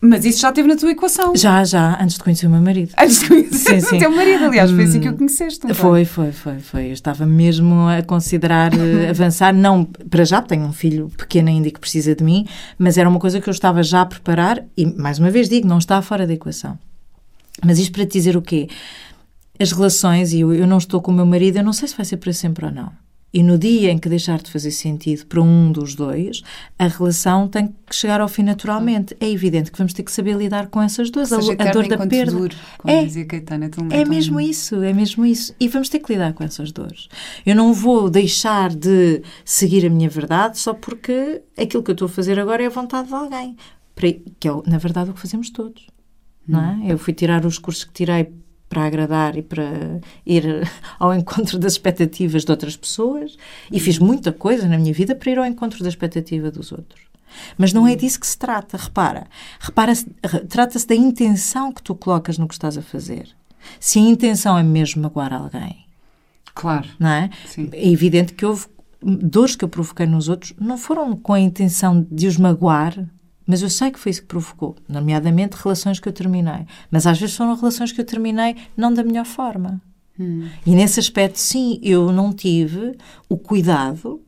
Mas 0.01 0.25
isso 0.25 0.41
já 0.41 0.51
esteve 0.51 0.69
na 0.69 0.77
tua 0.77 0.91
equação? 0.91 1.35
Já, 1.35 1.65
já, 1.65 1.99
antes 2.01 2.17
de 2.17 2.23
conhecer 2.23 2.47
o 2.47 2.51
meu 2.51 2.61
marido. 2.61 2.93
Antes 2.99 3.21
de 3.21 3.29
conhecer 3.29 3.81
sim, 3.81 3.89
sim. 3.89 3.97
o 3.97 3.99
teu 3.99 4.11
marido, 4.11 4.45
aliás, 4.45 4.71
foi 4.71 4.85
assim 4.85 5.01
que 5.01 5.09
o 5.09 5.13
hum, 5.13 5.17
conheceste. 5.17 5.75
Foi, 5.75 6.05
foi, 6.05 6.31
foi, 6.31 6.59
foi. 6.61 6.89
Eu 6.89 6.93
estava 6.93 7.25
mesmo 7.25 7.89
a 7.89 8.03
considerar 8.03 8.73
eh, 8.75 9.09
avançar, 9.11 9.55
não, 9.55 9.85
para 9.85 10.25
já, 10.25 10.43
tenho 10.43 10.65
um 10.65 10.73
filho 10.73 11.11
pequeno 11.17 11.49
ainda 11.49 11.71
que 11.71 11.81
precisa 11.81 12.15
de 12.15 12.23
mim, 12.23 12.47
mas 12.79 12.99
era 12.99 13.09
uma 13.09 13.19
coisa 13.19 13.41
que 13.41 13.49
eu 13.49 13.53
estava 13.53 13.83
já 13.83 14.03
a 14.03 14.07
preparar 14.07 14.63
e, 14.77 14.85
mais 14.85 15.19
uma 15.19 15.31
vez 15.31 15.49
digo, 15.49 15.67
não 15.67 15.79
está 15.79 16.03
fora 16.03 16.27
da 16.27 16.35
equação. 16.35 16.79
Mas 17.65 17.79
isto 17.79 17.93
para 17.93 18.05
te 18.05 18.13
dizer 18.13 18.37
o 18.37 18.43
quê? 18.43 18.69
As 19.59 19.73
relações, 19.73 20.33
e 20.33 20.41
eu, 20.41 20.53
eu 20.53 20.67
não 20.67 20.79
estou 20.79 21.01
com 21.01 21.11
o 21.11 21.15
meu 21.15 21.27
marido, 21.27 21.59
eu 21.59 21.65
não 21.65 21.73
sei 21.73 21.89
se 21.89 21.97
vai 21.97 22.05
ser 22.05 22.17
para 22.17 22.33
sempre 22.33 22.67
ou 22.67 22.73
não. 22.73 22.93
E 23.37 23.43
no 23.43 23.59
dia 23.59 23.91
em 23.91 23.99
que 23.99 24.09
deixar 24.09 24.41
de 24.41 24.51
fazer 24.51 24.71
sentido 24.71 25.27
para 25.27 25.43
um 25.43 25.71
dos 25.71 25.95
dois, 25.95 26.43
a 26.79 26.87
relação 26.87 27.47
tem 27.47 27.75
que 27.87 27.95
chegar 27.95 28.19
ao 28.19 28.29
fim 28.29 28.43
naturalmente. 28.43 29.15
É 29.21 29.29
evidente 29.29 29.71
que 29.71 29.77
vamos 29.77 29.93
ter 29.93 30.05
que 30.05 30.11
saber 30.11 30.37
lidar 30.37 30.69
com 30.69 30.81
essas 30.81 31.11
duas. 31.11 31.31
A, 31.31 31.37
a 31.37 31.71
dor 31.71 31.87
da 31.87 32.07
perda. 32.07 32.33
Duro, 32.33 32.57
é, 32.87 33.05
dizia 33.05 33.27
Caetana, 33.27 33.71
é 33.91 34.05
mesmo 34.07 34.41
isso, 34.41 34.83
é 34.83 34.91
mesmo 34.93 35.27
isso. 35.27 35.55
E 35.61 35.69
vamos 35.69 35.91
ter 35.91 35.99
que 35.99 36.15
lidar 36.15 36.33
com 36.33 36.45
essas 36.45 36.73
dores. 36.73 37.09
Eu 37.45 37.55
não 37.55 37.75
vou 37.75 38.09
deixar 38.09 38.71
de 38.71 39.21
seguir 39.45 39.85
a 39.85 39.91
minha 39.91 40.09
verdade 40.09 40.59
só 40.59 40.73
porque 40.73 41.43
aquilo 41.59 41.83
que 41.83 41.91
eu 41.91 41.95
estou 41.95 42.07
a 42.07 42.09
fazer 42.09 42.41
agora 42.41 42.63
é 42.63 42.67
a 42.67 42.71
vontade 42.71 43.09
de 43.09 43.15
alguém. 43.15 43.55
Que 44.41 44.49
é, 44.49 44.53
na 44.67 44.79
verdade, 44.79 45.11
o 45.11 45.13
que 45.13 45.21
fazemos 45.21 45.51
todos. 45.51 45.87
Não 46.49 46.65
é? 46.65 46.73
Hum. 46.73 46.89
Eu 46.89 46.97
fui 46.97 47.13
tirar 47.13 47.45
os 47.45 47.59
cursos 47.59 47.85
que 47.85 47.93
tirei 47.93 48.33
para 48.69 48.85
agradar 48.85 49.37
e 49.37 49.43
para 49.43 50.01
ir 50.25 50.69
ao 50.99 51.15
encontro 51.15 51.59
das 51.59 51.73
expectativas 51.73 52.45
de 52.45 52.51
outras 52.51 52.77
pessoas 52.77 53.37
e 53.71 53.79
fiz 53.79 53.99
muita 53.99 54.33
coisa 54.33 54.69
na 54.69 54.79
minha 54.79 54.93
vida 54.93 55.15
para 55.15 55.31
ir 55.31 55.39
ao 55.39 55.47
encontro 55.47 55.83
da 55.83 55.89
expectativa 55.89 56.51
dos 56.51 56.73
outros. 56.73 57.07
Mas 57.59 57.73
não 57.73 57.87
é 57.87 57.93
hum. 57.93 57.97
disso 57.97 58.21
que 58.21 58.27
se 58.27 58.39
trata, 58.39 58.77
repara. 58.77 59.27
repara 59.61 59.93
Trata-se 60.49 60.87
da 60.87 60.95
intenção 60.95 61.73
que 61.73 61.83
tu 61.83 61.95
colocas 61.95 62.39
no 62.39 62.49
que 62.49 62.55
estás 62.55 62.79
a 62.79 62.83
fazer. 62.83 63.29
Se 63.81 63.99
a 63.99 64.03
intenção 64.03 64.57
é 64.57 64.63
mesmo 64.63 65.03
magoar 65.03 65.33
alguém. 65.33 65.85
Claro. 66.55 66.89
Não 66.99 67.11
é? 67.11 67.31
Sim. 67.47 67.69
É 67.73 67.89
evidente 67.91 68.33
que 68.33 68.47
houve 68.47 68.67
dores 69.03 69.55
que 69.55 69.65
eu 69.65 69.69
provoquei 69.69 70.07
nos 70.07 70.29
outros, 70.29 70.55
não 70.59 70.79
foram 70.79 71.17
com 71.17 71.35
a 71.35 71.41
intenção 71.41 72.07
de 72.11 72.27
os 72.27 72.37
magoar, 72.37 72.97
mas 73.47 73.63
eu 73.63 73.71
sei 73.71 73.91
que 73.91 73.99
foi 73.99 74.11
isso 74.11 74.23
que 74.23 74.27
provocou, 74.27 74.75
nomeadamente 74.89 75.57
relações 75.57 76.01
que 76.01 76.09
eu 76.09 76.13
terminei. 76.13 76.67
Mas 76.91 77.07
às 77.07 77.19
vezes 77.19 77.37
foram 77.37 77.55
relações 77.55 77.93
que 77.93 78.01
eu 78.01 78.05
terminei 78.05 78.57
não 78.77 78.93
da 78.93 79.05
melhor 79.05 79.25
forma. 79.25 79.81
Hum. 80.19 80.49
E 80.65 80.75
nesse 80.75 80.99
aspecto, 80.99 81.39
sim, 81.39 81.79
eu 81.83 82.11
não 82.11 82.33
tive 82.33 82.97
o 83.29 83.37
cuidado 83.37 84.21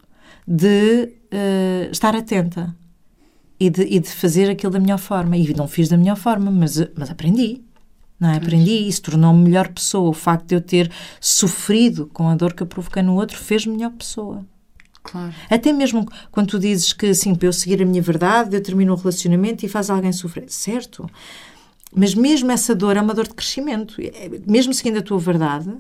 de 0.47 1.13
uh, 1.33 1.91
estar 1.91 2.15
atenta 2.15 2.75
e 3.59 3.69
de, 3.69 3.83
e 3.83 3.99
de, 3.99 4.09
fazer 4.09 4.49
aquilo 4.49 4.73
da 4.73 4.79
melhor 4.79 4.99
forma. 4.99 5.37
E 5.37 5.53
não 5.55 5.67
fiz 5.67 5.89
da 5.89 5.97
melhor 5.97 6.17
forma, 6.17 6.51
mas, 6.51 6.79
mas 6.95 7.11
aprendi. 7.11 7.63
Não 8.21 8.31
é? 8.31 8.37
Aprendi 8.37 8.89
isso, 8.89 9.03
tornou-me 9.03 9.43
melhor 9.43 9.69
pessoa. 9.69 10.11
O 10.11 10.13
facto 10.13 10.47
de 10.47 10.55
eu 10.55 10.61
ter 10.61 10.91
sofrido 11.21 12.07
com 12.13 12.29
a 12.29 12.35
dor 12.35 12.53
que 12.53 12.63
eu 12.63 12.67
provoquei 12.67 13.03
no 13.03 13.15
outro 13.15 13.37
fez-me 13.37 13.77
melhor 13.77 13.93
pessoa. 13.93 14.45
Claro. 15.11 15.35
Até 15.49 15.73
mesmo 15.73 16.07
quando 16.31 16.49
tu 16.49 16.59
dizes 16.59 16.93
que, 16.93 17.07
assim, 17.07 17.35
para 17.35 17.49
eu 17.49 17.53
seguir 17.53 17.83
a 17.83 17.87
minha 17.87 18.03
verdade, 18.03 18.55
eu 18.57 18.63
termino 18.63 18.93
um 18.93 18.97
relacionamento 18.97 19.65
e 19.65 19.69
faz 19.69 19.91
alguém 19.91 20.13
sofrer. 20.13 20.49
Certo. 20.49 21.09
Mas 21.95 22.15
mesmo 22.15 22.51
essa 22.51 22.75
dor 22.75 22.97
é 22.97 23.01
uma 23.01 23.15
dor 23.15 23.27
de 23.27 23.35
crescimento. 23.35 24.01
É, 24.01 24.31
mesmo 24.47 24.75
seguindo 24.75 24.99
a 24.99 25.03
tua 25.03 25.19
verdade, 25.19 25.73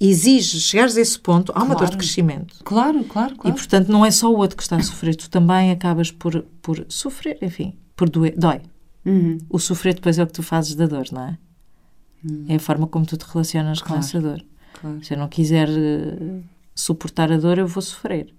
exige 0.00 0.60
chegares 0.60 0.96
a 0.96 1.00
esse 1.00 1.18
ponto, 1.18 1.52
há 1.54 1.58
uma 1.58 1.74
claro. 1.74 1.80
dor 1.80 1.90
de 1.90 1.96
crescimento. 1.98 2.56
Claro, 2.64 3.04
claro, 3.04 3.36
claro. 3.36 3.48
E, 3.48 3.58
portanto, 3.58 3.88
não 3.88 4.04
é 4.04 4.10
só 4.10 4.32
o 4.32 4.36
outro 4.36 4.56
que 4.56 4.62
está 4.62 4.76
a 4.76 4.82
sofrer, 4.82 5.14
tu 5.14 5.28
também 5.28 5.70
acabas 5.70 6.10
por, 6.10 6.42
por 6.62 6.84
sofrer, 6.88 7.38
enfim, 7.42 7.74
por 7.94 8.08
doer, 8.08 8.34
dói. 8.36 8.60
Uhum. 9.04 9.38
O 9.48 9.58
sofrer 9.58 9.94
depois 9.94 10.18
é 10.18 10.22
o 10.22 10.26
que 10.26 10.32
tu 10.32 10.42
fazes 10.42 10.74
da 10.74 10.86
dor, 10.86 11.06
não 11.12 11.22
é? 11.22 11.38
Uhum. 12.24 12.46
É 12.48 12.56
a 12.56 12.60
forma 12.60 12.86
como 12.86 13.06
tu 13.06 13.16
te 13.16 13.24
relacionas 13.24 13.80
claro. 13.80 13.94
com 13.94 13.98
essa 13.98 14.20
dor. 14.20 14.44
Claro. 14.80 15.04
Se 15.04 15.14
eu 15.14 15.18
não 15.18 15.28
quiser 15.28 15.68
uh, 15.68 16.42
suportar 16.74 17.30
a 17.30 17.38
dor, 17.38 17.58
eu 17.58 17.66
vou 17.66 17.82
sofrer. 17.82 18.34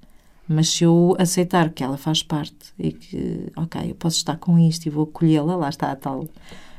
Mas 0.48 0.70
se 0.70 0.84
eu 0.84 1.16
aceitar 1.20 1.70
que 1.72 1.84
ela 1.84 1.98
faz 1.98 2.24
parte 2.24 2.74
e 2.80 2.92
que, 2.92 3.52
ok, 3.56 3.92
eu 3.92 3.96
posso 3.96 4.18
estar 4.18 4.38
com 4.38 4.58
isto 4.58 4.86
e 4.86 4.90
vou 4.90 5.04
acolhê-la, 5.04 5.56
lá 5.56 5.70
está 5.70 5.92
a 5.92 5.96
tal 5.96 6.28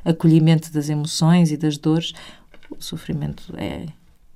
acolhimento 0.04 0.72
das 0.72 0.88
emoções 0.88 1.52
e 1.52 1.56
das 1.56 1.76
dores, 1.76 2.14
o 2.70 2.82
sofrimento 2.82 3.52
é 3.56 3.86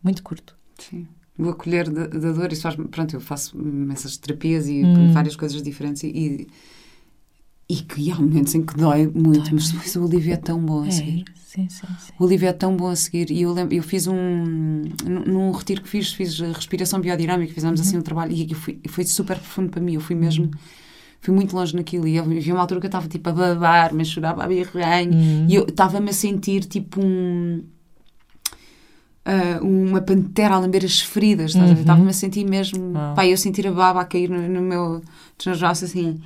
muito 0.02 0.22
curto. 0.22 0.54
Sim. 0.78 1.06
O 1.38 1.48
acolher 1.48 1.88
da, 1.88 2.06
da 2.06 2.32
dor, 2.32 2.52
isso 2.52 2.62
faz. 2.62 2.76
Pronto, 2.76 3.14
eu 3.14 3.20
faço 3.20 3.56
essas 3.90 4.18
terapias 4.18 4.68
e 4.68 4.84
hum. 4.84 5.12
várias 5.12 5.34
coisas 5.34 5.62
diferentes 5.62 6.02
e, 6.02 6.08
e 6.08 6.48
que 7.76 8.10
há 8.10 8.16
momentos 8.16 8.54
em 8.54 8.62
que 8.62 8.76
dói 8.76 9.06
muito, 9.06 9.50
dói 9.50 9.52
mas, 9.52 9.96
o 9.96 10.04
alívio 10.04 10.32
é 10.32 10.36
tão 10.36 10.58
bom 10.60 10.82
a 10.82 10.88
é, 10.88 10.90
seguir. 10.90 11.24
Sim, 11.34 11.68
sim, 11.68 11.86
sim. 11.98 12.12
O 12.18 12.24
alívio 12.24 12.48
é 12.48 12.52
tão 12.52 12.76
bom 12.76 12.88
a 12.88 12.96
seguir. 12.96 13.30
E 13.30 13.42
eu, 13.42 13.52
lembro, 13.52 13.74
eu 13.74 13.82
fiz 13.82 14.06
um. 14.06 14.84
Num 15.04 15.50
retiro 15.52 15.82
que 15.82 15.88
fiz, 15.88 16.12
fiz 16.12 16.40
respiração 16.40 17.00
biodinâmica, 17.00 17.52
fizemos 17.52 17.80
uhum. 17.80 17.86
assim 17.86 17.98
um 17.98 18.02
trabalho 18.02 18.32
e 18.32 18.54
fui, 18.54 18.80
foi 18.88 19.04
super 19.04 19.36
profundo 19.38 19.70
para 19.70 19.80
mim. 19.80 19.94
Eu 19.94 20.00
fui 20.00 20.16
mesmo. 20.16 20.46
Uhum. 20.46 20.50
Fui 21.20 21.32
muito 21.32 21.54
longe 21.54 21.76
naquilo 21.76 22.08
e 22.08 22.18
havia 22.18 22.52
uma 22.52 22.60
altura 22.60 22.80
que 22.80 22.86
eu 22.86 22.88
estava 22.88 23.06
tipo 23.06 23.28
a 23.28 23.32
babar, 23.32 23.94
mas 23.94 24.08
chorava 24.08 24.42
a 24.42 24.48
birranho 24.48 25.12
uhum. 25.12 25.46
e 25.48 25.54
eu 25.54 25.64
estava-me 25.66 26.10
a 26.10 26.12
sentir 26.12 26.64
tipo 26.64 27.00
um. 27.00 27.62
Uh, 29.24 29.64
uma 29.64 30.00
pantera 30.00 30.56
a 30.56 30.58
lamber 30.58 30.84
as 30.84 31.00
feridas, 31.00 31.54
uhum. 31.54 31.74
estava-me 31.74 32.10
a 32.10 32.12
sentir 32.12 32.44
mesmo, 32.44 32.90
oh. 32.90 33.14
pá, 33.14 33.24
eu 33.24 33.36
sentir 33.36 33.64
a 33.68 33.70
baba 33.70 34.00
a 34.00 34.04
cair 34.04 34.28
no, 34.28 34.48
no 34.48 34.60
meu 34.60 35.00
desnajaço 35.38 35.84
assim 35.84 36.18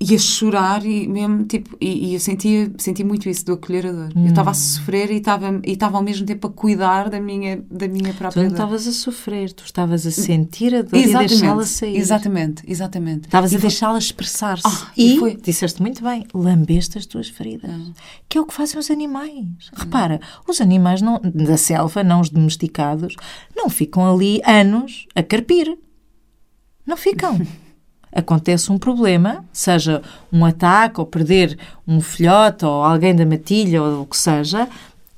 e 0.00 0.14
a 0.14 0.18
chorar 0.18 0.84
e 0.84 1.06
mesmo 1.08 1.44
tipo 1.44 1.76
e, 1.80 2.10
e, 2.10 2.14
eu 2.14 2.20
sentia 2.20 2.70
senti 2.78 3.04
muito 3.04 3.28
isso 3.28 3.44
do 3.44 3.52
acolher 3.52 3.86
a 3.86 3.92
dor 3.92 4.12
hum. 4.16 4.24
eu 4.24 4.28
estava 4.28 4.50
a 4.50 4.54
sofrer 4.54 5.10
e 5.10 5.16
estava 5.16 5.60
e 5.64 5.72
estava 5.72 5.96
ao 5.96 6.02
mesmo 6.02 6.26
tempo 6.26 6.46
a 6.46 6.50
cuidar 6.50 7.10
da 7.10 7.20
minha 7.20 7.62
da 7.70 7.88
minha 7.88 8.12
própria 8.14 8.42
tu 8.42 8.46
não 8.46 8.52
estavas 8.52 8.86
a 8.86 8.92
sofrer 8.92 9.52
tu 9.52 9.64
estavas 9.64 10.06
a 10.06 10.10
sentir 10.10 10.74
a 10.74 10.82
dor 10.82 10.96
exatamente, 10.96 11.34
e 11.34 11.36
deixá-la 11.36 11.64
sair. 11.64 11.96
exatamente 11.96 12.62
exatamente. 12.66 13.26
Estavas 13.26 13.54
a 13.54 13.58
deixá-la 13.58 13.98
expressar-se. 13.98 14.66
Ah, 14.66 14.92
e, 14.96 15.14
e 15.14 15.18
foi... 15.18 15.36
disseste 15.36 15.80
muito 15.80 16.02
bem 16.02 16.24
lambeste 16.34 16.98
as 16.98 17.06
tuas 17.06 17.28
feridas 17.28 17.70
ah. 17.70 17.92
que 18.28 18.38
é 18.38 18.40
o 18.40 18.46
que 18.46 18.54
fazem 18.54 18.78
os 18.78 18.90
animais. 18.90 19.70
Repara 19.74 20.20
os 20.46 20.60
animais 20.60 21.02
não, 21.02 21.20
da 21.22 21.56
selva 21.56 22.02
não 22.02 22.20
os 22.20 22.30
domesticados 22.30 23.14
não 23.56 23.68
ficam 23.68 24.10
ali 24.10 24.40
anos 24.46 25.06
a 25.14 25.22
carpir. 25.22 25.78
Não 26.86 26.96
ficam 26.96 27.38
acontece 28.12 28.70
um 28.72 28.78
problema, 28.78 29.44
seja 29.52 30.02
um 30.32 30.44
ataque 30.44 31.00
ou 31.00 31.06
perder 31.06 31.58
um 31.86 32.00
filhote 32.00 32.64
ou 32.64 32.82
alguém 32.82 33.14
da 33.14 33.26
matilha 33.26 33.82
ou 33.82 34.02
o 34.02 34.06
que 34.06 34.16
seja, 34.16 34.68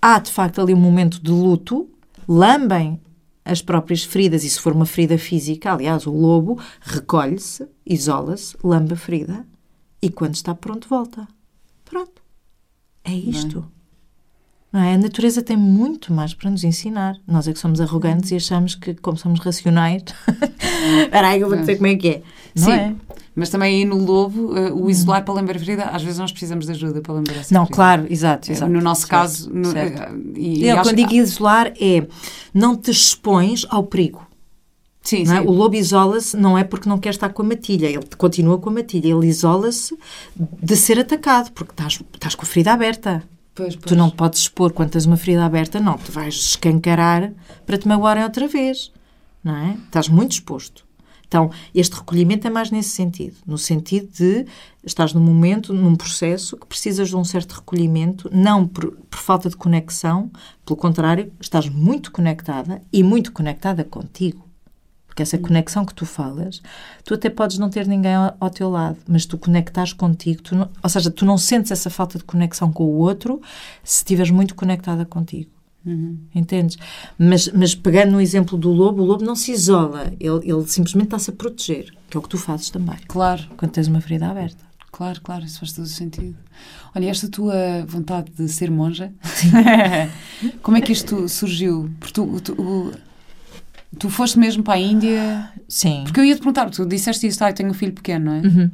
há 0.01 0.19
de 0.19 0.31
facto 0.31 0.61
ali 0.61 0.75
um 0.75 0.81
momento 0.81 1.23
de 1.23 1.31
luto, 1.31 1.89
lambem 2.29 3.01
as 3.45 3.63
próprias 3.63 4.05
feridas, 4.05 4.45
e 4.45 4.51
se 4.51 4.61
for 4.61 4.73
uma 4.73 4.87
ferida 4.87 5.19
física, 5.19 5.73
aliás, 5.73 6.07
o 6.07 6.13
lobo 6.13 6.61
recolhe-se, 6.81 7.67
isola-se, 7.85 8.57
lambe 8.63 8.93
a 8.93 8.97
ferida 8.97 9.47
e 10.01 10.11
quando 10.11 10.35
está 10.35 10.55
pronto 10.55 10.89
volta. 10.89 11.27
Pronto. 11.85 12.23
É 13.03 13.13
isto. 13.13 13.61
Não 13.61 13.80
é? 14.79 14.95
A 14.95 14.99
natureza 14.99 15.43
tem 15.43 15.57
muito 15.57 16.13
mais 16.13 16.33
para 16.33 16.49
nos 16.51 16.63
ensinar. 16.63 17.17
Nós 17.27 17.49
é 17.49 17.53
que 17.53 17.59
somos 17.59 17.81
arrogantes 17.81 18.31
e 18.31 18.37
achamos 18.37 18.75
que, 18.77 18.95
como 18.95 19.17
somos 19.17 19.41
racionais, 19.41 20.05
espera 21.03 21.29
aí, 21.29 21.41
eu 21.41 21.49
vou 21.49 21.59
dizer 21.59 21.77
como 21.77 21.89
é 21.89 21.97
que 21.97 22.09
é. 22.09 22.23
Não 22.57 22.65
Sim. 22.67 22.73
é? 22.73 22.95
Mas 23.35 23.49
também 23.49 23.77
aí 23.79 23.85
no 23.85 23.97
lobo, 23.97 24.57
eh, 24.57 24.73
o 24.73 24.91
isolar 24.91 25.25
para 25.25 25.35
lembrar 25.35 25.57
a 25.57 25.59
ferida, 25.59 25.85
às 25.85 26.03
vezes 26.03 26.19
nós 26.19 26.31
precisamos 26.33 26.67
de 26.67 26.73
ajuda 26.73 27.01
para 27.01 27.15
lembrar 27.15 27.37
essa 27.37 27.55
Não, 27.55 27.63
ferida. 27.65 27.75
claro, 27.77 28.07
exato, 28.11 28.51
Eh, 28.51 28.55
exato. 28.55 28.71
No 28.73 28.81
nosso 28.81 29.03
Certo, 29.03 29.11
caso, 29.11 29.51
no, 29.53 29.71
certo. 29.71 30.03
eh, 30.03 30.11
e, 30.37 30.67
Eu, 30.69 30.83
quando 30.83 30.97
digo 30.97 31.15
isolar, 31.15 31.73
é 31.81 32.07
não 32.53 32.77
te 32.77 32.91
expões 32.91 33.65
ao 33.71 33.85
perigo. 33.85 34.27
sim, 35.03 35.23
é? 35.23 35.27
sim. 35.27 35.39
O 35.47 35.53
lobo 35.53 35.75
isola-se 35.77 36.37
não 36.37 36.59
é 36.59 36.65
porque 36.65 36.89
não 36.89 36.99
quer 36.99 37.11
estar 37.11 37.31
com 37.31 37.43
a 37.43 37.45
matilha, 37.45 37.87
ele 37.87 38.05
continua 38.19 38.59
com 38.59 38.69
a 38.69 38.73
matilha, 38.73 39.09
ele 39.09 39.27
isola-se 39.29 39.97
de 40.63 40.77
ser 40.77 40.99
atacado, 40.99 41.51
porque 41.53 41.73
estás, 41.73 42.01
estás 42.15 42.35
com 42.35 42.43
a 42.43 42.47
ferida 42.47 42.73
aberta. 42.73 43.23
Pois, 43.55 43.75
pois. 43.75 43.87
Tu 43.87 43.97
não 43.97 44.11
podes 44.11 44.41
expor 44.41 44.73
quando 44.73 44.91
tens 44.91 45.07
uma 45.07 45.17
ferida 45.17 45.45
aberta, 45.45 45.81
não, 45.81 45.99
tu 45.99 46.13
vais 46.13 46.35
escancarar 46.35 47.33
para 47.67 47.79
te 47.79 47.87
magoarem 47.87 48.23
outra 48.23 48.47
vez, 48.47 48.93
não 49.43 49.57
é? 49.57 49.77
Estás 49.87 50.09
muito 50.09 50.33
exposto. 50.33 50.89
Então, 51.31 51.49
este 51.73 51.95
recolhimento 51.95 52.49
é 52.49 52.51
mais 52.51 52.73
nesse 52.73 52.89
sentido, 52.89 53.37
no 53.47 53.57
sentido 53.57 54.09
de 54.13 54.47
estás 54.83 55.15
num 55.15 55.21
momento, 55.21 55.73
num 55.73 55.95
processo 55.95 56.57
que 56.57 56.67
precisas 56.67 57.09
de 57.09 57.17
um 57.17 57.23
certo 57.23 57.53
recolhimento, 57.53 58.29
não 58.33 58.67
por, 58.67 58.97
por 59.09 59.19
falta 59.21 59.49
de 59.49 59.57
conexão, 59.57 60.29
pelo 60.67 60.77
contrário, 60.77 61.33
estás 61.41 61.69
muito 61.69 62.11
conectada 62.11 62.83
e 62.93 63.05
muito 63.05 63.31
conectada 63.31 63.85
contigo. 63.85 64.50
Porque 65.11 65.23
essa 65.25 65.37
conexão 65.37 65.85
que 65.85 65.93
tu 65.93 66.07
falas, 66.07 66.63
tu 67.05 67.15
até 67.15 67.29
podes 67.29 67.59
não 67.59 67.69
ter 67.69 67.85
ninguém 67.85 68.15
ao, 68.15 68.37
ao 68.39 68.49
teu 68.49 68.71
lado, 68.71 68.97
mas 69.09 69.27
tu 69.27 69.37
conectares 69.37 69.93
contigo, 69.93 70.41
tu 70.41 70.55
não- 70.55 70.71
ou 70.81 70.89
seja, 70.89 71.11
tu 71.11 71.25
não 71.27 71.37
sentes 71.37 71.73
essa 71.73 71.91
falta 71.91 72.17
de 72.17 72.23
conexão 72.23 72.73
com 72.73 72.85
o 72.85 72.97
outro 72.99 73.43
se 73.83 73.99
estiveres 73.99 74.31
muito 74.31 74.55
conectada 74.55 75.05
contigo. 75.05 75.51
Entendes? 76.35 76.77
Mas, 77.19 77.49
mas 77.49 77.75
pegando 77.75 78.13
no 78.13 78.21
exemplo 78.21 78.57
do 78.57 78.71
lobo, 78.71 79.03
o 79.03 79.05
lobo 79.07 79.25
não 79.25 79.35
se 79.35 79.51
isola, 79.51 80.13
ele, 80.21 80.49
ele 80.49 80.65
simplesmente 80.69 81.07
está-se 81.07 81.31
a 81.31 81.33
proteger, 81.33 81.93
que 82.09 82.17
é 82.17 82.21
o 82.21 82.23
que 82.23 82.29
tu 82.29 82.39
fazes 82.39 82.71
também, 82.71 82.97
Claro, 83.09 83.43
quando 83.57 83.73
tens 83.73 83.89
uma 83.89 84.01
ferida 84.01 84.29
aberta. 84.29 84.63
claro, 84.93 85.21
claro, 85.23 85.45
isso 85.45 85.59
faz 85.59 85.73
todo 85.73 85.85
o 85.87 85.89
sentido. 85.89 86.37
Olha, 86.95 87.09
esta 87.11 87.29
tua 87.29 87.55
vontade 87.89 88.31
de 88.31 88.47
ser 88.49 88.71
monja, 88.71 89.13
como 90.63 90.77
é 90.77 90.81
que 90.81 90.93
isto 90.93 91.29
surgiu? 91.29 91.91
Porque 91.99 92.13
tu, 92.13 92.41
tu, 92.41 92.53
o- 92.61 92.93
tu 93.99 94.09
foste 94.11 94.39
mesmo 94.39 94.63
para 94.63 94.75
a 94.75 94.79
Índia. 94.79 95.51
Sim. 95.69 96.03
Porque 96.05 96.21
eu 96.21 96.25
ia 96.25 96.35
te 96.35 96.39
perguntar, 96.39 96.69
tu 96.71 96.87
disseste 96.87 97.27
isso, 97.27 97.43
ah, 97.45 97.51
eu 97.51 97.55
tenho 97.55 97.71
um 97.71 97.75
filho 97.75 97.93
pequeno, 97.93 98.27
não 98.27 98.33
é? 98.35 98.41
Uhum. 98.41 98.71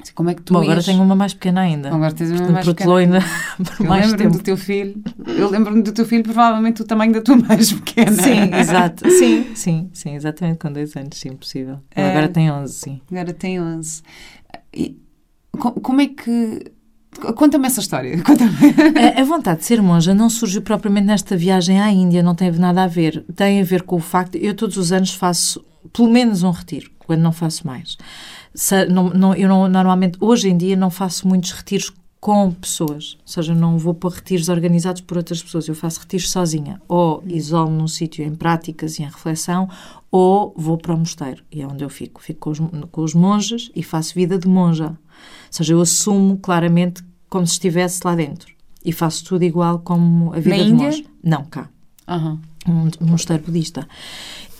Assim, 0.00 0.12
Como 0.14 0.30
é 0.30 0.34
que 0.34 0.42
tu 0.42 0.52
Bom, 0.52 0.60
agora 0.60 0.76
ias- 0.78 0.86
tenho 0.86 1.02
uma 1.02 1.16
mais 1.16 1.34
pequena 1.34 1.62
ainda. 1.62 1.88
Agora 1.92 2.12
tens 2.12 2.30
uma 2.30 2.36
Portanto, 2.38 2.54
mais 2.54 2.66
pequena. 2.68 2.94
ainda 2.96 3.20
por 3.76 3.80
Eu 3.84 3.88
mais 3.88 4.06
lembro-me 4.12 4.30
do 4.32 4.38
teu 4.44 4.56
filho. 4.56 5.02
Eu 5.26 5.50
lembro-me 5.50 5.82
do 5.82 5.92
teu 5.92 6.04
filho, 6.06 6.22
provavelmente 6.22 6.82
o 6.82 6.84
tamanho 6.84 7.12
da 7.12 7.20
tua 7.20 7.36
mais 7.42 7.72
pequena. 7.72 8.12
Sim, 8.12 8.54
exato. 8.54 9.10
Sim, 9.10 9.54
sim, 9.56 9.90
sim, 9.92 10.14
exatamente 10.14 10.58
com 10.58 10.72
dois 10.72 10.94
anos, 10.96 11.18
sim, 11.18 11.30
possível. 11.34 11.80
É. 11.96 12.10
Agora 12.10 12.28
tem 12.28 12.48
11, 12.50 12.72
sim. 12.74 13.00
Agora 13.10 13.32
tem 13.32 13.60
11. 13.60 14.02
E 14.72 14.96
co- 15.58 15.72
como 15.72 16.00
é 16.00 16.06
que. 16.06 16.72
Conta-me 17.36 17.66
essa 17.66 17.80
história. 17.80 18.20
Conta-me. 18.22 18.50
A, 19.16 19.20
a 19.20 19.24
vontade 19.24 19.60
de 19.60 19.66
ser 19.66 19.82
monja 19.82 20.14
não 20.14 20.28
surgiu 20.30 20.62
propriamente 20.62 21.06
nesta 21.06 21.36
viagem 21.36 21.80
à 21.80 21.90
Índia, 21.90 22.22
não 22.22 22.34
teve 22.34 22.58
nada 22.58 22.84
a 22.84 22.86
ver. 22.86 23.24
Tem 23.34 23.60
a 23.60 23.64
ver 23.64 23.82
com 23.82 23.96
o 23.96 24.00
facto, 24.00 24.36
eu 24.36 24.54
todos 24.54 24.76
os 24.76 24.92
anos 24.92 25.12
faço 25.14 25.64
pelo 25.92 26.08
menos 26.10 26.42
um 26.42 26.50
retiro, 26.50 26.90
quando 26.98 27.20
não 27.20 27.32
faço 27.32 27.66
mais. 27.66 27.96
Se- 28.54 28.86
não- 28.86 29.10
não- 29.10 29.34
eu 29.34 29.48
não- 29.48 29.68
normalmente, 29.68 30.18
hoje 30.20 30.48
em 30.48 30.56
dia, 30.56 30.76
não 30.76 30.90
faço 30.90 31.26
muitos 31.26 31.52
retiros 31.52 31.92
com 32.20 32.50
pessoas, 32.50 33.16
ou 33.20 33.26
seja, 33.28 33.54
não 33.54 33.78
vou 33.78 33.94
para 33.94 34.10
retiros 34.16 34.48
organizados 34.48 35.00
por 35.02 35.16
outras 35.16 35.40
pessoas, 35.40 35.68
eu 35.68 35.74
faço 35.74 36.00
retiros 36.00 36.28
sozinha, 36.30 36.80
ou 36.88 37.22
isolo 37.28 37.70
num 37.70 37.86
sítio 37.86 38.24
em 38.24 38.34
práticas 38.34 38.98
e 38.98 39.02
em 39.02 39.06
reflexão, 39.06 39.68
ou 40.10 40.52
vou 40.56 40.76
para 40.76 40.92
o 40.94 40.98
mosteiro, 40.98 41.44
e 41.50 41.62
é 41.62 41.66
onde 41.66 41.84
eu 41.84 41.88
fico. 41.88 42.20
Fico 42.20 42.40
com 42.40 42.50
os, 42.50 42.58
com 42.90 43.02
os 43.02 43.14
monges 43.14 43.70
e 43.74 43.84
faço 43.84 44.14
vida 44.14 44.36
de 44.36 44.48
monja. 44.48 44.98
Seja, 45.50 45.72
eu 45.72 45.80
assumo 45.80 46.38
claramente 46.38 47.02
como 47.28 47.46
se 47.46 47.54
estivesse 47.54 48.00
lá 48.04 48.14
dentro. 48.14 48.52
E 48.84 48.92
faço 48.92 49.24
tudo 49.24 49.42
igual 49.44 49.80
como 49.80 50.32
a 50.32 50.40
vida 50.40 50.56
de 50.56 50.62
Índia? 50.62 50.86
monge. 50.86 51.06
Não, 51.22 51.44
cá. 51.44 51.68
Aham. 52.06 52.40
Um, 52.66 52.88
um 53.04 53.10
mosteiro 53.10 53.42
budista. 53.42 53.86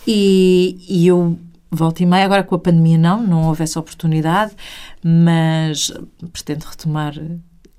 E, 0.07 0.79
e 0.89 1.07
eu 1.07 1.39
volto 1.71 2.01
e 2.01 2.07
meia, 2.07 2.25
agora 2.25 2.43
com 2.43 2.55
a 2.55 2.59
pandemia 2.59 2.99
não, 2.99 3.23
não 3.27 3.47
houve 3.49 3.63
essa 3.63 3.79
oportunidade, 3.79 4.55
mas 5.03 5.93
pretendo 6.33 6.65
retomar 6.65 7.15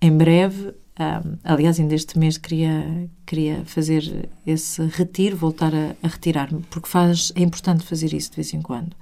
em 0.02 0.16
breve. 0.16 0.74
Um, 1.00 1.38
aliás, 1.44 1.80
ainda 1.80 1.96
este 1.96 2.20
mês 2.20 2.38
queria, 2.38 3.10
queria 3.26 3.64
fazer 3.66 4.30
esse 4.46 4.84
retiro, 4.88 5.38
voltar 5.38 5.74
a, 5.74 5.96
a 6.04 6.08
retirar-me, 6.08 6.62
porque 6.70 6.90
faz, 6.90 7.32
é 7.36 7.42
importante 7.42 7.86
fazer 7.86 8.14
isso 8.14 8.32
de 8.32 8.36
vez 8.36 8.54
em 8.54 8.62
quando. 8.62 8.96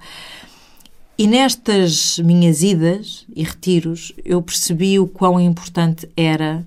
E 1.18 1.26
nestas 1.26 2.20
minhas 2.20 2.62
idas 2.62 3.26
e 3.34 3.42
retiros, 3.42 4.12
eu 4.24 4.40
percebi 4.40 5.00
o 5.00 5.08
quão 5.08 5.40
importante 5.40 6.08
era 6.16 6.64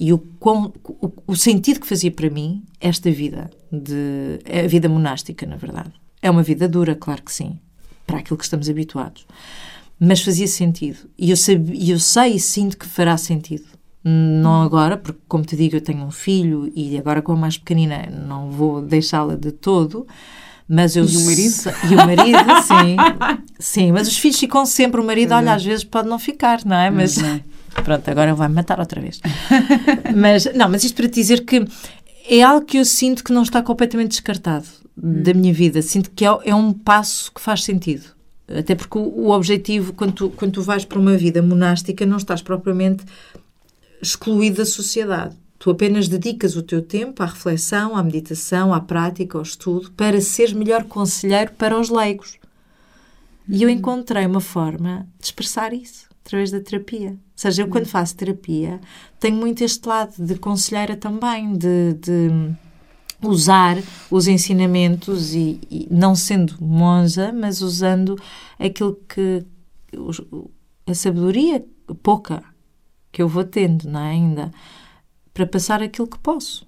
e 0.00 0.12
o, 0.12 0.18
quão, 0.18 0.72
o, 0.84 1.12
o 1.28 1.36
sentido 1.36 1.78
que 1.78 1.86
fazia 1.86 2.10
para 2.10 2.28
mim 2.28 2.64
esta 2.80 3.08
vida, 3.12 3.48
de, 3.70 4.40
a 4.64 4.66
vida 4.66 4.88
monástica, 4.88 5.46
na 5.46 5.54
verdade. 5.54 5.92
É 6.20 6.28
uma 6.28 6.42
vida 6.42 6.68
dura, 6.68 6.96
claro 6.96 7.22
que 7.22 7.32
sim, 7.32 7.56
para 8.04 8.18
aquilo 8.18 8.36
que 8.36 8.42
estamos 8.42 8.68
habituados. 8.68 9.24
Mas 10.00 10.22
fazia 10.22 10.48
sentido. 10.48 11.08
E 11.16 11.30
eu, 11.30 11.36
sabe, 11.36 11.88
eu 11.88 12.00
sei 12.00 12.34
e 12.34 12.40
sinto 12.40 12.76
que 12.76 12.86
fará 12.86 13.16
sentido. 13.16 13.66
Não 14.02 14.62
agora, 14.62 14.96
porque, 14.96 15.20
como 15.28 15.44
te 15.44 15.54
digo, 15.54 15.76
eu 15.76 15.80
tenho 15.80 16.04
um 16.04 16.10
filho 16.10 16.70
e 16.74 16.98
agora 16.98 17.22
com 17.22 17.30
a 17.30 17.36
mais 17.36 17.56
pequenina 17.56 18.06
não 18.10 18.50
vou 18.50 18.82
deixá-la 18.82 19.36
de 19.36 19.52
todo. 19.52 20.04
Mas 20.68 20.96
eu 20.96 21.04
E 21.04 21.16
o 21.16 21.20
marido? 21.26 21.54
E 21.90 21.94
o 21.94 21.98
marido, 21.98 22.38
sim. 22.62 22.96
Sim, 23.58 23.92
mas 23.92 24.08
os 24.08 24.18
filhos 24.18 24.38
ficam 24.38 24.64
sempre. 24.64 25.00
O 25.00 25.04
marido, 25.04 25.32
olha, 25.34 25.52
às 25.52 25.64
vezes 25.64 25.84
pode 25.84 26.08
não 26.08 26.18
ficar, 26.18 26.64
não 26.64 26.76
é? 26.76 26.90
Mas 26.90 27.18
pronto, 27.84 28.08
agora 28.10 28.34
vai-me 28.34 28.54
matar 28.54 28.80
outra 28.80 29.00
vez. 29.00 29.20
mas, 30.16 30.46
não, 30.54 30.68
mas 30.68 30.84
isto 30.84 30.96
para 30.96 31.08
te 31.08 31.14
dizer 31.14 31.44
que 31.44 31.64
é 32.28 32.42
algo 32.42 32.64
que 32.64 32.78
eu 32.78 32.84
sinto 32.84 33.22
que 33.22 33.32
não 33.32 33.42
está 33.42 33.62
completamente 33.62 34.10
descartado 34.12 34.66
da 34.96 35.34
minha 35.34 35.52
vida. 35.52 35.82
Sinto 35.82 36.10
que 36.10 36.24
é, 36.24 36.28
é 36.44 36.54
um 36.54 36.72
passo 36.72 37.30
que 37.32 37.40
faz 37.40 37.62
sentido. 37.62 38.14
Até 38.48 38.74
porque 38.74 38.98
o, 38.98 39.02
o 39.02 39.30
objetivo, 39.30 39.92
quando 39.92 40.12
tu, 40.12 40.30
quando 40.30 40.52
tu 40.52 40.62
vais 40.62 40.84
para 40.84 40.98
uma 40.98 41.16
vida 41.16 41.42
monástica, 41.42 42.06
não 42.06 42.16
estás 42.16 42.42
propriamente 42.42 43.04
excluído 44.00 44.58
da 44.58 44.66
sociedade. 44.66 45.36
Tu 45.64 45.70
apenas 45.70 46.08
dedicas 46.08 46.56
o 46.56 46.62
teu 46.62 46.82
tempo 46.82 47.22
à 47.22 47.26
reflexão, 47.26 47.96
à 47.96 48.02
meditação, 48.02 48.74
à 48.74 48.82
prática, 48.82 49.38
ao 49.38 49.42
estudo, 49.42 49.90
para 49.92 50.20
seres 50.20 50.52
melhor 50.52 50.84
conselheiro 50.84 51.52
para 51.54 51.80
os 51.80 51.88
leigos. 51.88 52.36
E 53.48 53.62
eu 53.62 53.70
encontrei 53.70 54.26
uma 54.26 54.42
forma 54.42 55.08
de 55.18 55.24
expressar 55.24 55.72
isso 55.72 56.06
através 56.22 56.50
da 56.50 56.60
terapia. 56.60 57.12
Ou 57.12 57.16
seja, 57.34 57.62
eu 57.62 57.68
quando 57.68 57.86
faço 57.86 58.14
terapia 58.14 58.78
tenho 59.18 59.36
muito 59.38 59.64
este 59.64 59.88
lado 59.88 60.12
de 60.18 60.34
conselheira 60.34 60.98
também, 60.98 61.54
de, 61.54 61.94
de 61.94 62.54
usar 63.22 63.78
os 64.10 64.26
ensinamentos 64.26 65.32
e, 65.32 65.58
e 65.70 65.88
não 65.90 66.14
sendo 66.14 66.62
monja, 66.62 67.32
mas 67.32 67.62
usando 67.62 68.20
aquilo 68.58 69.00
que 69.08 69.42
a 70.86 70.92
sabedoria 70.92 71.64
pouca 72.02 72.44
que 73.10 73.22
eu 73.22 73.28
vou 73.30 73.44
tendo, 73.44 73.88
não 73.88 74.00
é 74.00 74.10
ainda, 74.10 74.52
para 75.34 75.46
passar 75.46 75.82
aquilo 75.82 76.06
que 76.06 76.18
posso. 76.18 76.66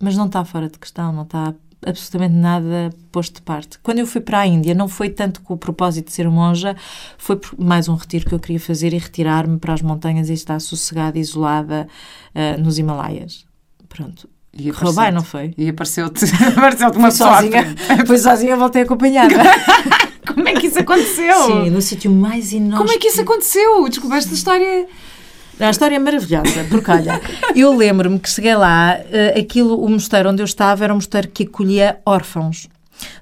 Mas 0.00 0.16
não 0.16 0.26
está 0.26 0.44
fora 0.44 0.68
de 0.68 0.78
questão, 0.78 1.12
não 1.12 1.22
está 1.22 1.54
absolutamente 1.84 2.34
nada 2.34 2.90
posto 3.12 3.36
de 3.36 3.42
parte. 3.42 3.78
Quando 3.78 4.00
eu 4.00 4.06
fui 4.06 4.20
para 4.20 4.40
a 4.40 4.46
Índia, 4.46 4.74
não 4.74 4.88
foi 4.88 5.08
tanto 5.08 5.40
com 5.40 5.54
o 5.54 5.56
propósito 5.56 6.06
de 6.06 6.12
ser 6.12 6.28
monja, 6.28 6.76
foi 7.16 7.36
por 7.36 7.58
mais 7.58 7.88
um 7.88 7.94
retiro 7.94 8.26
que 8.26 8.34
eu 8.34 8.40
queria 8.40 8.58
fazer 8.58 8.92
e 8.92 8.98
retirar-me 8.98 9.58
para 9.58 9.72
as 9.72 9.82
montanhas 9.82 10.28
e 10.28 10.32
estar 10.32 10.58
sossegada, 10.60 11.18
isolada 11.18 11.86
ah, 12.34 12.56
nos 12.58 12.78
Himalaias. 12.78 13.46
Pronto. 13.88 14.28
E 14.52 14.72
Correu 14.72 14.94
bem, 14.94 15.12
não 15.12 15.22
foi? 15.22 15.54
E 15.56 15.68
apareceu-te 15.68 16.24
apareceu 16.56 16.90
uma 16.90 17.08
à 17.08 17.10
sozinha, 17.10 17.76
fui 18.06 18.18
sozinha, 18.18 18.56
voltei 18.58 18.82
acompanhada. 18.82 19.34
Como 20.26 20.48
é 20.48 20.54
que 20.54 20.66
isso 20.66 20.80
aconteceu? 20.80 21.46
Sim, 21.46 21.70
no 21.70 21.80
sítio 21.80 22.10
mais 22.10 22.52
enorme. 22.52 22.78
Como 22.78 22.90
é 22.90 22.98
que 22.98 23.08
isso 23.08 23.20
aconteceu? 23.20 23.88
Desculpa, 23.88 24.16
esta 24.16 24.34
história... 24.34 24.88
A 25.58 25.70
história 25.70 25.96
é 25.96 25.98
maravilhosa, 25.98 26.64
porque 26.68 26.90
olha, 26.90 27.20
eu 27.56 27.74
lembro-me 27.74 28.18
que 28.18 28.28
cheguei 28.28 28.54
lá, 28.54 28.98
eh, 29.10 29.40
aquilo, 29.40 29.82
o 29.82 29.88
mosteiro 29.88 30.28
onde 30.30 30.42
eu 30.42 30.44
estava 30.44 30.84
era 30.84 30.92
um 30.92 30.96
mosteiro 30.96 31.28
que 31.28 31.44
acolhia 31.44 31.98
órfãos. 32.04 32.68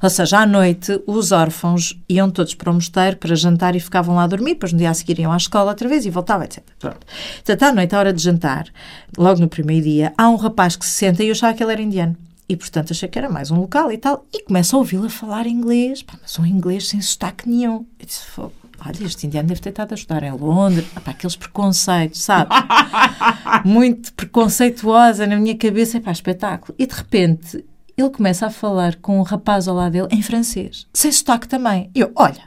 Ou 0.02 0.10
seja, 0.10 0.38
à 0.38 0.46
noite 0.46 1.00
os 1.06 1.32
órfãos 1.32 1.98
iam 2.08 2.30
todos 2.30 2.54
para 2.54 2.70
o 2.70 2.74
mosteiro 2.74 3.16
para 3.16 3.34
jantar 3.34 3.74
e 3.74 3.80
ficavam 3.80 4.16
lá 4.16 4.24
a 4.24 4.26
dormir, 4.26 4.54
depois 4.54 4.72
no 4.72 4.78
dia 4.78 4.90
a 4.90 4.94
seguir 4.94 5.18
iam 5.18 5.32
à 5.32 5.36
escola 5.36 5.70
outra 5.70 5.88
vez 5.88 6.04
e 6.06 6.10
voltavam, 6.10 6.44
etc. 6.44 6.62
Pronto. 6.78 7.06
Portanto, 7.36 7.62
à 7.62 7.72
noite, 7.72 7.94
à 7.94 7.98
hora 7.98 8.12
de 8.12 8.22
jantar, 8.22 8.66
logo 9.16 9.40
no 9.40 9.48
primeiro 9.48 9.84
dia, 9.84 10.12
há 10.18 10.28
um 10.28 10.36
rapaz 10.36 10.76
que 10.76 10.84
se 10.84 10.92
senta 10.92 11.22
e 11.22 11.28
eu 11.28 11.32
achava 11.32 11.54
que 11.54 11.62
ele 11.62 11.72
era 11.72 11.82
indiano. 11.82 12.16
E, 12.48 12.56
portanto, 12.56 12.92
achei 12.92 13.08
que 13.08 13.18
era 13.18 13.28
mais 13.28 13.50
um 13.50 13.58
local 13.58 13.90
e 13.90 13.96
tal. 13.96 14.26
E 14.32 14.42
começo 14.42 14.76
a 14.76 14.78
ouvi-lo 14.78 15.06
a 15.06 15.10
falar 15.10 15.46
inglês, 15.46 16.02
pá, 16.02 16.14
mas 16.20 16.38
um 16.38 16.44
inglês 16.44 16.88
sem 16.88 17.00
sotaque 17.00 17.48
nenhum. 17.48 17.86
Eu 17.98 18.06
disse, 18.06 18.22
olha, 18.86 19.04
este 19.04 19.26
indiano 19.26 19.48
deve 19.48 19.60
ter 19.60 19.70
estado 19.70 19.92
a 19.92 19.94
estudar 19.94 20.22
em 20.22 20.32
Londres. 20.32 20.86
Pá, 21.04 21.10
aqueles 21.10 21.36
preconceitos, 21.36 22.22
sabe? 22.22 22.50
Muito 23.64 24.12
preconceituosa 24.14 25.26
na 25.26 25.36
minha 25.36 25.56
cabeça. 25.56 26.00
Pá, 26.00 26.12
espetáculo. 26.12 26.74
E, 26.78 26.86
de 26.86 26.94
repente, 26.94 27.64
ele 27.96 28.10
começa 28.10 28.46
a 28.46 28.50
falar 28.50 28.96
com 28.96 29.18
um 29.18 29.22
rapaz 29.22 29.68
ao 29.68 29.76
lado 29.76 29.92
dele 29.92 30.08
em 30.10 30.22
francês. 30.22 30.86
Sem 30.92 31.10
sotaque 31.10 31.48
também. 31.48 31.90
E 31.94 32.00
eu, 32.00 32.12
olha, 32.16 32.42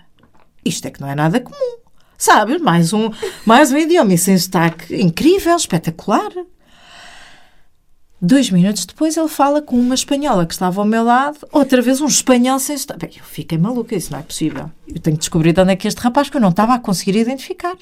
isto 0.63 0.87
é 0.87 0.91
que 0.91 1.01
não 1.01 1.09
é 1.09 1.15
nada 1.15 1.39
comum. 1.39 1.77
Sabe? 2.17 2.57
Mais 2.57 2.93
um, 2.93 3.11
mais 3.45 3.71
um 3.71 3.77
idioma 3.77 4.13
e 4.13 4.17
sem 4.17 4.37
sotaque. 4.37 4.95
Incrível, 4.95 5.55
espetacular. 5.55 6.31
Dois 8.19 8.49
minutos 8.49 8.83
depois 8.83 9.15
ele 9.15 9.27
fala 9.27 9.61
com 9.61 9.79
uma 9.79 9.93
espanhola 9.93 10.47
que 10.47 10.53
estava 10.53 10.81
ao 10.81 10.87
meu 10.87 11.03
lado, 11.03 11.37
outra 11.51 11.83
vez 11.83 12.01
um 12.01 12.07
espanhol 12.07 12.57
sem 12.57 12.75
sotaque. 12.75 13.05
Bem, 13.05 13.17
eu 13.19 13.23
fiquei 13.23 13.59
maluca, 13.59 13.95
isso 13.95 14.11
não 14.11 14.17
é 14.17 14.23
possível. 14.23 14.71
Eu 14.87 14.99
tenho 14.99 15.15
que 15.15 15.21
descobrir 15.21 15.53
de 15.53 15.61
onde 15.61 15.73
é 15.73 15.75
que 15.75 15.87
este 15.87 16.01
rapaz, 16.01 16.27
que 16.27 16.35
eu 16.35 16.41
não 16.41 16.49
estava 16.49 16.73
a 16.73 16.79
conseguir 16.79 17.15
identificar. 17.15 17.77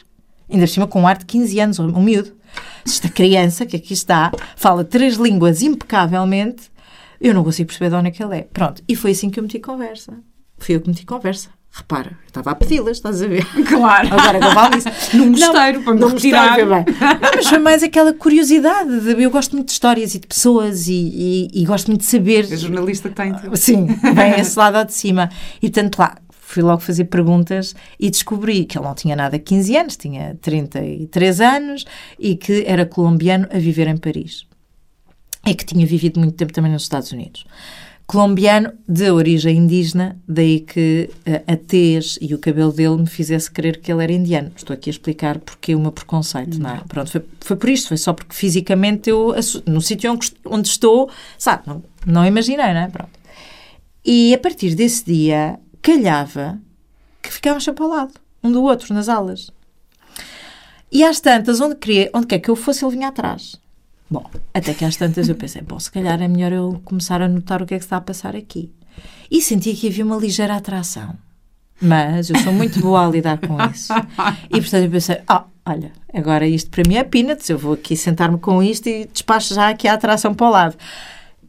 Ainda 0.49 0.67
cima 0.67 0.87
com 0.87 1.01
um 1.01 1.07
ar 1.07 1.17
de 1.17 1.25
15 1.25 1.59
anos, 1.61 1.79
um 1.79 2.01
miúdo. 2.01 2.33
Esta 2.85 3.07
criança 3.07 3.65
que 3.65 3.77
aqui 3.77 3.93
está, 3.93 4.29
fala 4.57 4.83
três 4.83 5.15
línguas 5.15 5.61
impecavelmente, 5.61 6.69
eu 7.19 7.33
não 7.33 7.43
consigo 7.43 7.67
perceber 7.67 7.89
de 7.89 7.95
onde 7.95 8.09
é 8.09 8.11
que 8.11 8.21
ele 8.21 8.37
é. 8.37 8.41
Pronto, 8.41 8.83
e 8.87 8.95
foi 8.95 9.11
assim 9.11 9.29
que 9.29 9.39
eu 9.39 9.43
meti 9.43 9.59
conversa. 9.59 10.19
Fui 10.57 10.75
eu 10.75 10.81
que 10.81 10.89
meti 10.89 11.05
conversa. 11.05 11.49
Repara, 11.77 12.11
eu 12.11 12.27
estava 12.27 12.51
a 12.51 12.55
pedi-las, 12.55 12.95
estás 12.95 13.21
a 13.21 13.27
ver? 13.27 13.45
Claro. 13.67 14.07
Agora 14.13 14.39
não 14.39 14.53
vale 14.53 14.77
isso. 14.77 14.87
Num 15.13 15.31
mosteiro, 15.31 15.83
para 15.83 15.93
me 15.93 16.05
retirar. 16.05 16.47
mosteiro, 16.47 16.69
bem. 16.69 16.85
Não, 17.21 17.31
mas 17.35 17.47
foi 17.47 17.59
mais 17.59 17.83
aquela 17.83 18.13
curiosidade. 18.13 19.01
De, 19.01 19.21
eu 19.21 19.29
gosto 19.29 19.51
muito 19.53 19.67
de 19.67 19.73
histórias 19.73 20.15
e 20.15 20.19
de 20.19 20.25
pessoas 20.25 20.87
e, 20.87 20.93
e, 20.93 21.49
e 21.53 21.65
gosto 21.65 21.87
muito 21.87 21.99
de 21.99 22.07
saber. 22.07 22.45
A 22.49 22.55
jornalista 22.55 23.09
tem. 23.09 23.33
Sim, 23.55 23.87
bem 24.15 24.39
esse 24.39 24.57
lado 24.57 24.85
de 24.87 24.93
cima. 24.93 25.29
E 25.61 25.69
tanto 25.69 25.99
lá, 25.99 26.15
fui 26.31 26.63
logo 26.63 26.79
fazer 26.79 27.05
perguntas 27.05 27.75
e 27.99 28.09
descobri 28.09 28.63
que 28.63 28.77
ele 28.77 28.85
não 28.85 28.95
tinha 28.95 29.15
nada 29.15 29.37
15 29.37 29.75
anos, 29.75 29.97
tinha 29.97 30.37
33 30.41 31.41
anos 31.41 31.85
e 32.17 32.37
que 32.37 32.63
era 32.65 32.85
colombiano 32.85 33.49
a 33.51 33.59
viver 33.59 33.87
em 33.87 33.97
Paris. 33.97 34.45
E 35.45 35.53
que 35.53 35.65
tinha 35.65 35.85
vivido 35.85 36.21
muito 36.21 36.37
tempo 36.37 36.53
também 36.53 36.71
nos 36.71 36.83
Estados 36.83 37.11
Unidos 37.11 37.45
colombiano 38.07 38.71
de 38.87 39.09
origem 39.09 39.57
indígena, 39.57 40.19
daí 40.27 40.59
que 40.59 41.09
uh, 41.27 41.51
a 41.51 41.55
tez 41.57 42.17
e 42.21 42.35
o 42.35 42.39
cabelo 42.39 42.71
dele 42.71 42.97
me 42.97 43.07
fizesse 43.07 43.49
crer 43.49 43.79
que 43.79 43.91
ele 43.91 44.03
era 44.03 44.13
indiano. 44.13 44.51
Estou 44.55 44.73
aqui 44.73 44.89
a 44.89 44.91
explicar 44.91 45.39
porque 45.39 45.73
o 45.73 45.79
meu 45.79 45.91
preconceito, 45.91 46.59
não 46.59 46.69
é? 46.69 46.81
Pronto, 46.87 47.11
foi, 47.11 47.25
foi 47.41 47.55
por 47.55 47.69
isto, 47.69 47.87
foi 47.87 47.97
só 47.97 48.13
porque 48.13 48.35
fisicamente 48.35 49.09
eu, 49.09 49.33
no 49.65 49.81
sítio 49.81 50.11
onde, 50.11 50.31
onde 50.45 50.67
estou, 50.67 51.09
sabe, 51.37 51.63
não, 51.65 51.83
não 52.05 52.25
imaginei, 52.25 52.73
não 52.73 52.81
é? 52.81 52.87
Pronto. 52.87 53.11
E 54.05 54.33
a 54.35 54.37
partir 54.37 54.75
desse 54.75 55.03
dia, 55.03 55.59
calhava 55.81 56.59
que 57.21 57.33
ficávamos 57.33 57.63
sempre 57.63 57.83
ao 57.83 57.89
lado, 57.89 58.13
um 58.43 58.51
do 58.51 58.61
outro, 58.61 58.93
nas 58.93 59.09
aulas. 59.09 59.49
E 60.91 61.03
às 61.03 61.19
tantas, 61.19 61.59
onde, 61.59 61.75
queria, 61.75 62.09
onde 62.13 62.27
quer 62.27 62.39
que 62.39 62.49
eu 62.49 62.55
fosse, 62.55 62.85
ele 62.85 62.93
vinha 62.93 63.07
atrás. 63.07 63.59
Bom, 64.09 64.23
até 64.53 64.73
que 64.73 64.85
às 64.85 64.95
tantas 64.95 65.29
eu 65.29 65.35
pensei, 65.35 65.61
bom, 65.61 65.79
se 65.79 65.91
calhar 65.91 66.21
é 66.21 66.27
melhor 66.27 66.51
eu 66.51 66.81
começar 66.85 67.21
a 67.21 67.27
notar 67.27 67.61
o 67.61 67.65
que 67.65 67.73
é 67.73 67.77
que 67.77 67.83
está 67.83 67.97
a 67.97 68.01
passar 68.01 68.35
aqui. 68.35 68.71
E 69.29 69.41
senti 69.41 69.73
que 69.73 69.87
havia 69.87 70.05
uma 70.05 70.17
ligeira 70.17 70.55
atração. 70.55 71.15
Mas 71.81 72.29
eu 72.29 72.37
sou 72.39 72.53
muito 72.53 72.79
boa 72.79 73.05
a 73.05 73.09
lidar 73.09 73.39
com 73.39 73.57
isso. 73.71 73.91
E 74.49 74.61
portanto 74.61 74.83
eu 74.83 74.91
pensei, 74.91 75.21
ah, 75.27 75.45
olha, 75.65 75.91
agora 76.13 76.47
isto 76.47 76.69
para 76.69 76.87
mim 76.87 76.95
é 76.95 77.03
peanuts, 77.03 77.49
eu 77.49 77.57
vou 77.57 77.73
aqui 77.73 77.97
sentar-me 77.97 78.37
com 78.37 78.61
isto 78.61 78.87
e 78.87 79.05
despacho 79.11 79.53
já 79.53 79.69
aqui 79.69 79.87
a 79.87 79.93
atração 79.93 80.33
para 80.33 80.47
o 80.47 80.51
lado. 80.51 80.75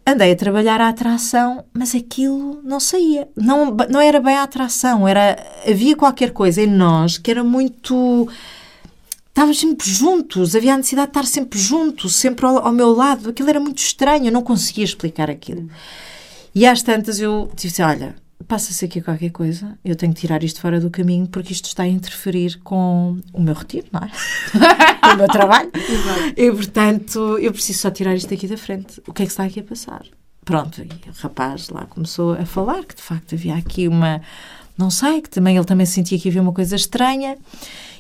Andei 0.09 0.33
a 0.33 0.37
trabalhar 0.37 0.81
a 0.81 0.89
atração, 0.89 1.65
mas 1.75 1.95
aquilo 1.95 2.61
não 2.63 2.79
saía. 2.79 3.29
Não, 3.37 3.77
não 3.91 4.01
era 4.01 4.21
bem 4.21 4.37
a 4.37 4.45
atração, 4.45 5.07
era, 5.07 5.37
havia 5.69 5.97
qualquer 5.97 6.31
coisa 6.31 6.63
em 6.63 6.67
nós 6.67 7.19
que 7.19 7.31
era 7.31 7.43
muito 7.43 8.29
estávamos 9.37 9.61
sempre 9.61 9.91
juntos, 9.91 10.57
havia 10.57 10.73
a 10.73 10.77
necessidade 10.79 11.09
de 11.09 11.19
estar 11.19 11.27
sempre 11.27 11.59
juntos, 11.59 12.17
sempre 12.17 12.47
ao, 12.47 12.67
ao, 12.67 12.73
meu 12.73 12.91
lado. 12.93 13.29
Aquilo 13.29 13.51
era 13.51 13.61
muito 13.61 13.79
estranho, 13.79 14.27
eu 14.27 14.33
não 14.33 14.43
conseguia 14.43 14.85
explicar 14.85 15.31
aquilo. 15.31 15.69
E 16.55 16.67
às 16.67 16.83
tantas 16.83 17.21
eu 17.21 17.53
disse: 17.55 17.83
Olha, 17.83 18.17
passa-se 18.49 18.83
aqui 18.87 19.03
qualquer 19.03 19.29
coisa, 19.29 19.79
eu 19.85 19.95
tenho 19.95 20.15
que 20.15 20.21
tirar 20.21 20.43
isto 20.43 20.59
fora 20.59 20.81
do 20.81 20.89
caminho 20.89 21.27
porque 21.27 21.53
isto 21.53 21.67
está 21.67 21.83
a 21.83 21.87
interferir 21.87 22.59
com 22.65 23.19
o 23.31 23.43
meu 23.43 23.53
retiro, 23.53 23.87
não 23.93 24.01
é? 24.01 24.11
com 25.05 25.15
o 25.15 25.17
meu 25.19 25.29
trabalho. 25.29 25.71
Exato. 25.75 26.35
E 26.35 26.51
portanto, 26.53 27.39
eu 27.39 27.53
preciso 27.53 27.81
só 27.81 27.91
tirar 27.91 28.15
isto 28.15 28.33
aqui 28.33 28.49
da 28.49 28.57
frente. 28.57 29.03
O 29.07 29.13
que 29.13 29.23
é 29.23 29.27
que 29.27 29.33
está 29.33 29.45
aqui 29.45 29.61
a 29.61 29.65
passar? 29.65 30.07
Pronto, 30.47 30.81
e 30.81 30.87
o 30.87 31.13
rapaz 31.21 31.69
lá 31.69 31.85
começou 31.85 32.33
a 32.33 32.47
falar 32.47 32.85
que 32.85 32.95
de 32.97 33.03
facto 33.03 33.35
havia 33.35 33.55
aqui 33.55 33.87
uma. 33.87 34.23
Não 34.79 34.89
sei, 34.89 35.21
que 35.21 35.29
também 35.29 35.57
ele 35.57 35.65
também 35.67 35.85
sentia 35.85 36.19
que 36.19 36.29
havia 36.29 36.41
uma 36.41 36.55
coisa 36.55 36.75
estranha. 36.75 37.37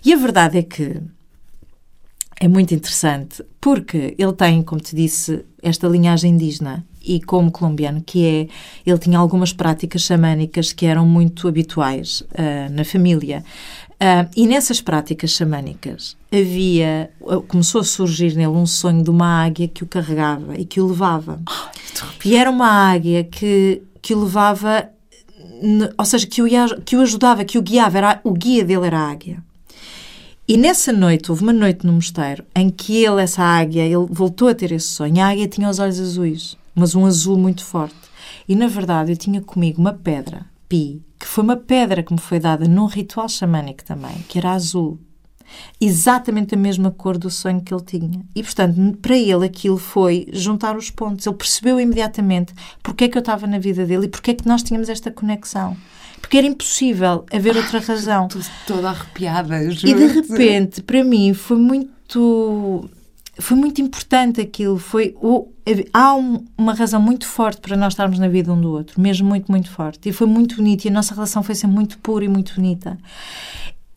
E 0.02 0.14
a 0.14 0.16
verdade 0.16 0.58
é 0.58 0.62
que 0.62 1.02
é 2.40 2.48
muito 2.48 2.74
interessante 2.74 3.42
porque 3.60 4.14
ele 4.18 4.32
tem, 4.32 4.62
como 4.62 4.80
te 4.80 4.94
disse, 4.94 5.44
esta 5.62 5.88
linhagem 5.88 6.32
indígena 6.32 6.84
e 7.02 7.20
como 7.20 7.50
colombiano 7.50 8.02
que 8.04 8.26
é, 8.26 8.48
ele 8.84 8.98
tinha 8.98 9.18
algumas 9.18 9.52
práticas 9.52 10.02
xamânicas 10.02 10.72
que 10.72 10.86
eram 10.86 11.06
muito 11.06 11.46
habituais 11.48 12.20
uh, 12.20 12.72
na 12.72 12.84
família. 12.84 13.44
Uh, 13.92 14.28
e 14.36 14.46
nessas 14.46 14.80
práticas 14.80 15.30
xamânicas 15.30 16.16
havia, 16.30 17.10
uh, 17.20 17.40
começou 17.42 17.80
a 17.80 17.84
surgir 17.84 18.34
nele 18.34 18.48
um 18.48 18.66
sonho 18.66 19.02
de 19.02 19.08
uma 19.08 19.44
águia 19.44 19.68
que 19.68 19.82
o 19.82 19.86
carregava 19.86 20.58
e 20.58 20.66
que 20.66 20.80
o 20.80 20.88
levava. 20.88 21.40
Oh, 21.48 22.04
e 22.24 22.36
era 22.36 22.50
uma 22.50 22.68
águia 22.68 23.24
que, 23.24 23.82
que 24.02 24.14
o 24.14 24.24
levava, 24.24 24.90
ou 25.96 26.04
seja, 26.04 26.26
que 26.26 26.42
o, 26.42 26.46
que 26.84 26.96
o 26.96 27.00
ajudava, 27.00 27.44
que 27.44 27.56
o 27.56 27.62
guiava, 27.62 27.96
era, 27.96 28.20
o 28.22 28.32
guia 28.32 28.64
dele 28.64 28.86
era 28.86 28.98
a 28.98 29.10
águia. 29.10 29.45
E 30.48 30.56
nessa 30.56 30.92
noite, 30.92 31.28
houve 31.28 31.42
uma 31.42 31.52
noite 31.52 31.84
no 31.84 31.92
mosteiro 31.92 32.44
em 32.54 32.70
que 32.70 33.04
ele, 33.04 33.20
essa 33.20 33.42
águia, 33.42 33.82
ele 33.82 34.06
voltou 34.08 34.46
a 34.46 34.54
ter 34.54 34.70
esse 34.70 34.86
sonho. 34.86 35.20
A 35.20 35.30
águia 35.30 35.48
tinha 35.48 35.68
os 35.68 35.80
olhos 35.80 35.98
azuis, 35.98 36.56
mas 36.72 36.94
um 36.94 37.04
azul 37.04 37.36
muito 37.36 37.64
forte. 37.64 37.96
E 38.48 38.54
na 38.54 38.68
verdade, 38.68 39.10
eu 39.10 39.16
tinha 39.16 39.40
comigo 39.40 39.80
uma 39.80 39.92
pedra, 39.92 40.46
pi, 40.68 41.02
que 41.18 41.26
foi 41.26 41.42
uma 41.42 41.56
pedra 41.56 42.00
que 42.00 42.12
me 42.12 42.20
foi 42.20 42.38
dada 42.38 42.68
num 42.68 42.86
ritual 42.86 43.28
xamânico 43.28 43.82
também, 43.82 44.24
que 44.28 44.38
era 44.38 44.52
azul. 44.52 45.00
Exatamente 45.80 46.54
a 46.54 46.58
mesma 46.58 46.92
cor 46.92 47.18
do 47.18 47.28
sonho 47.28 47.60
que 47.60 47.74
ele 47.74 47.82
tinha. 47.82 48.20
E, 48.32 48.40
portanto, 48.40 48.98
para 49.02 49.16
ele 49.16 49.46
aquilo 49.46 49.78
foi 49.78 50.28
juntar 50.32 50.76
os 50.76 50.90
pontos. 50.90 51.26
Ele 51.26 51.34
percebeu 51.34 51.80
imediatamente 51.80 52.54
porque 52.84 53.04
é 53.04 53.08
que 53.08 53.18
eu 53.18 53.20
estava 53.20 53.48
na 53.48 53.58
vida 53.58 53.84
dele 53.84 54.06
e 54.06 54.08
porque 54.08 54.30
é 54.30 54.34
que 54.34 54.46
nós 54.46 54.62
tínhamos 54.62 54.88
esta 54.88 55.10
conexão 55.10 55.76
porque 56.20 56.38
era 56.38 56.46
impossível 56.46 57.24
haver 57.32 57.56
outra 57.56 57.80
razão. 57.80 58.26
Estou 58.26 58.42
toda 58.66 58.90
arrepiada. 58.90 59.62
E 59.62 59.74
de 59.74 60.06
repente, 60.06 60.82
para 60.82 61.04
mim, 61.04 61.34
foi 61.34 61.56
muito. 61.56 62.88
Foi 63.38 63.56
muito 63.56 63.82
importante 63.82 64.40
aquilo. 64.40 64.78
Foi, 64.78 65.14
o, 65.20 65.48
há 65.92 66.14
um, 66.14 66.44
uma 66.56 66.72
razão 66.72 67.00
muito 67.02 67.26
forte 67.26 67.60
para 67.60 67.76
nós 67.76 67.92
estarmos 67.92 68.18
na 68.18 68.28
vida 68.28 68.50
um 68.50 68.58
do 68.58 68.70
outro, 68.70 68.98
mesmo 69.00 69.28
muito, 69.28 69.50
muito 69.52 69.70
forte. 69.70 70.08
E 70.08 70.12
foi 70.12 70.26
muito 70.26 70.56
bonito. 70.56 70.86
E 70.86 70.88
a 70.88 70.90
nossa 70.90 71.14
relação 71.14 71.42
foi 71.42 71.54
sempre 71.54 71.76
muito 71.76 71.98
pura 71.98 72.24
e 72.24 72.28
muito 72.28 72.54
bonita. 72.54 72.96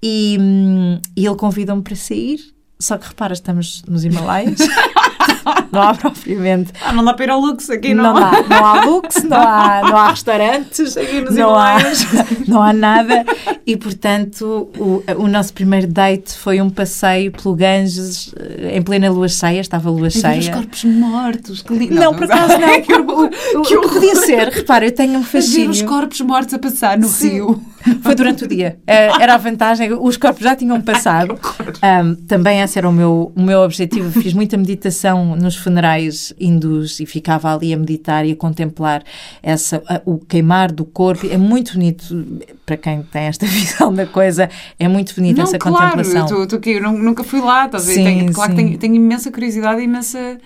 E, 0.04 0.38
hum, 0.40 1.00
e 1.16 1.26
ele 1.26 1.36
convidou-me 1.36 1.82
para 1.82 1.96
sair. 1.96 2.40
Só 2.78 2.98
que 2.98 3.08
repara, 3.08 3.34
estamos 3.34 3.84
nos 3.88 4.04
Himalaias. 4.04 4.60
não 5.72 5.82
há 5.82 5.94
propriamente. 5.94 6.72
Ah, 6.82 6.94
não 6.94 7.04
dá 7.04 7.14
para 7.14 7.26
ir 7.26 7.30
ao 7.30 7.40
Lux 7.40 7.70
aqui, 7.70 7.94
não? 7.94 8.06
Não, 8.06 8.14
dá. 8.14 8.44
não 8.48 8.66
há 8.66 8.86
Lux, 8.86 9.24
não 9.24 9.38
há, 9.38 9.82
não 9.84 9.98
há 9.98 10.10
restaurantes, 10.10 10.98
aqui 10.98 11.22
nos 11.22 11.36
não 11.36 11.56
há, 11.56 11.78
não 12.48 12.62
há 12.62 12.74
nada. 12.74 13.26
E, 13.66 13.78
portanto, 13.78 14.70
o, 14.78 15.04
o 15.18 15.28
nosso 15.28 15.54
primeiro 15.54 15.88
date 15.88 16.38
foi 16.38 16.62
um 16.62 16.70
passeio 16.70 17.32
pelo 17.32 17.56
Ganges 17.56 18.34
eh, 18.38 18.78
em 18.78 18.82
plena 18.82 19.10
lua 19.10 19.28
cheia, 19.28 19.60
estava 19.60 19.90
a 19.90 19.92
lua 19.92 20.10
cheia. 20.10 20.40
os 20.40 20.50
corpos 20.50 20.84
mortos, 20.84 21.62
que 21.62 21.74
lindo. 21.74 21.96
Não, 21.96 22.04
não, 22.04 22.14
por 22.14 22.24
acaso 22.24 22.58
não. 22.58 22.82
que, 22.82 22.94
o, 22.94 23.62
que, 23.62 23.78
que 23.78 23.88
podia 23.90 24.16
ser, 24.16 24.50
repara, 24.50 24.86
eu 24.86 24.92
tenho 24.92 25.20
um 25.20 25.24
fascínio. 25.24 25.70
os 25.70 25.82
corpos 25.82 26.22
mortos 26.22 26.54
a 26.54 26.60
passar 26.60 26.98
no 26.98 27.08
Sim. 27.08 27.30
rio. 27.30 27.62
Foi 28.02 28.14
durante 28.14 28.44
o 28.44 28.48
dia. 28.48 28.78
Eh, 28.86 29.10
era 29.22 29.36
a 29.36 29.38
vantagem, 29.38 29.94
os 29.94 30.18
corpos 30.18 30.44
já 30.44 30.56
tinham 30.56 30.80
passado. 30.82 31.40
Um, 31.84 32.16
também 32.16 32.60
esse 32.62 32.78
era 32.78 32.90
o 32.90 32.92
meu, 32.92 33.32
o 33.36 33.42
meu 33.42 33.62
objetivo. 33.62 34.12
Fiz 34.22 34.34
muita 34.34 34.58
meditação 34.58 35.29
nos 35.36 35.56
funerais 35.56 36.34
hindus 36.40 37.00
e 37.00 37.06
ficava 37.06 37.54
ali 37.54 37.74
a 37.74 37.78
meditar 37.78 38.26
e 38.26 38.32
a 38.32 38.36
contemplar 38.36 39.04
essa, 39.42 39.82
o 40.06 40.18
queimar 40.18 40.72
do 40.72 40.86
corpo. 40.86 41.28
É 41.30 41.38
muito 41.38 41.74
bonito, 41.74 42.26
para 42.66 42.78
quem 42.78 43.04
tem 43.04 43.24
esta 43.24 43.46
visão 43.48 43.94
da 43.94 44.06
coisa, 44.06 44.50
é 44.78 44.88
muito 44.88 45.16
bonito 45.16 45.38
não, 45.38 45.44
essa 45.44 45.58
claro, 45.58 45.92
contemplação. 45.92 46.22
Eu, 46.22 46.28
tô, 46.28 46.48
tô 46.48 46.56
aqui, 46.58 46.72
eu 46.72 46.92
nunca 46.92 47.24
fui 47.24 47.42
lá, 47.42 47.66
estás 47.66 47.84
sim, 47.84 48.04
Tenho, 48.04 48.34
claro 48.34 48.52
sim. 48.52 48.58
que 48.58 48.64
tenho, 48.64 48.78
tenho 48.78 48.96
imensa 48.96 49.32
curiosidade 49.32 49.82
e 49.82 49.86
imensa 49.86 50.38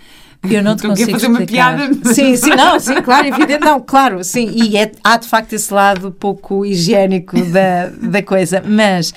Eu 0.44 0.64
não 0.64 0.76
te 0.76 0.86
Estou 0.88 0.92
a 0.92 0.94
consigo 0.94 1.12
fazer 1.12 1.28
uma 1.28 1.42
piada. 1.42 1.90
Sim, 2.14 2.36
sim, 2.36 2.50
não, 2.56 2.80
sim, 2.80 3.02
claro, 3.02 3.28
evidente, 3.28 3.64
não, 3.64 3.80
claro, 3.80 4.24
sim, 4.24 4.50
e 4.54 4.78
é, 4.78 4.92
há 5.04 5.18
de 5.18 5.28
facto 5.28 5.54
esse 5.54 5.74
lado 5.74 6.12
pouco 6.12 6.66
higiênico 6.66 7.40
da, 7.46 7.88
da 7.88 8.24
coisa, 8.24 8.64
mas 8.66 9.14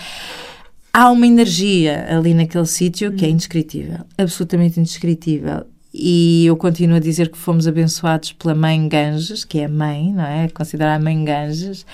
há 0.97 1.11
uma 1.11 1.27
energia 1.27 2.07
ali 2.09 2.33
naquele 2.33 2.65
sítio 2.65 3.13
que 3.13 3.27
é 3.27 3.29
indescritível, 3.29 3.99
absolutamente 4.17 4.81
indescritível. 4.81 5.67
E 5.93 6.47
eu 6.47 6.57
continuo 6.57 6.97
a 6.97 7.01
dizer 7.01 7.31
que 7.31 7.37
fomos 7.37 7.67
abençoados 7.67 8.33
pela 8.33 8.55
mãe 8.55 8.89
Ganges, 8.89 9.45
que 9.45 9.59
é 9.59 9.67
a 9.67 9.69
mãe, 9.69 10.11
não 10.11 10.25
é? 10.25 10.49
Considerada 10.49 10.97
a 10.97 10.99
mãe 10.99 11.23
Ganges, 11.23 11.85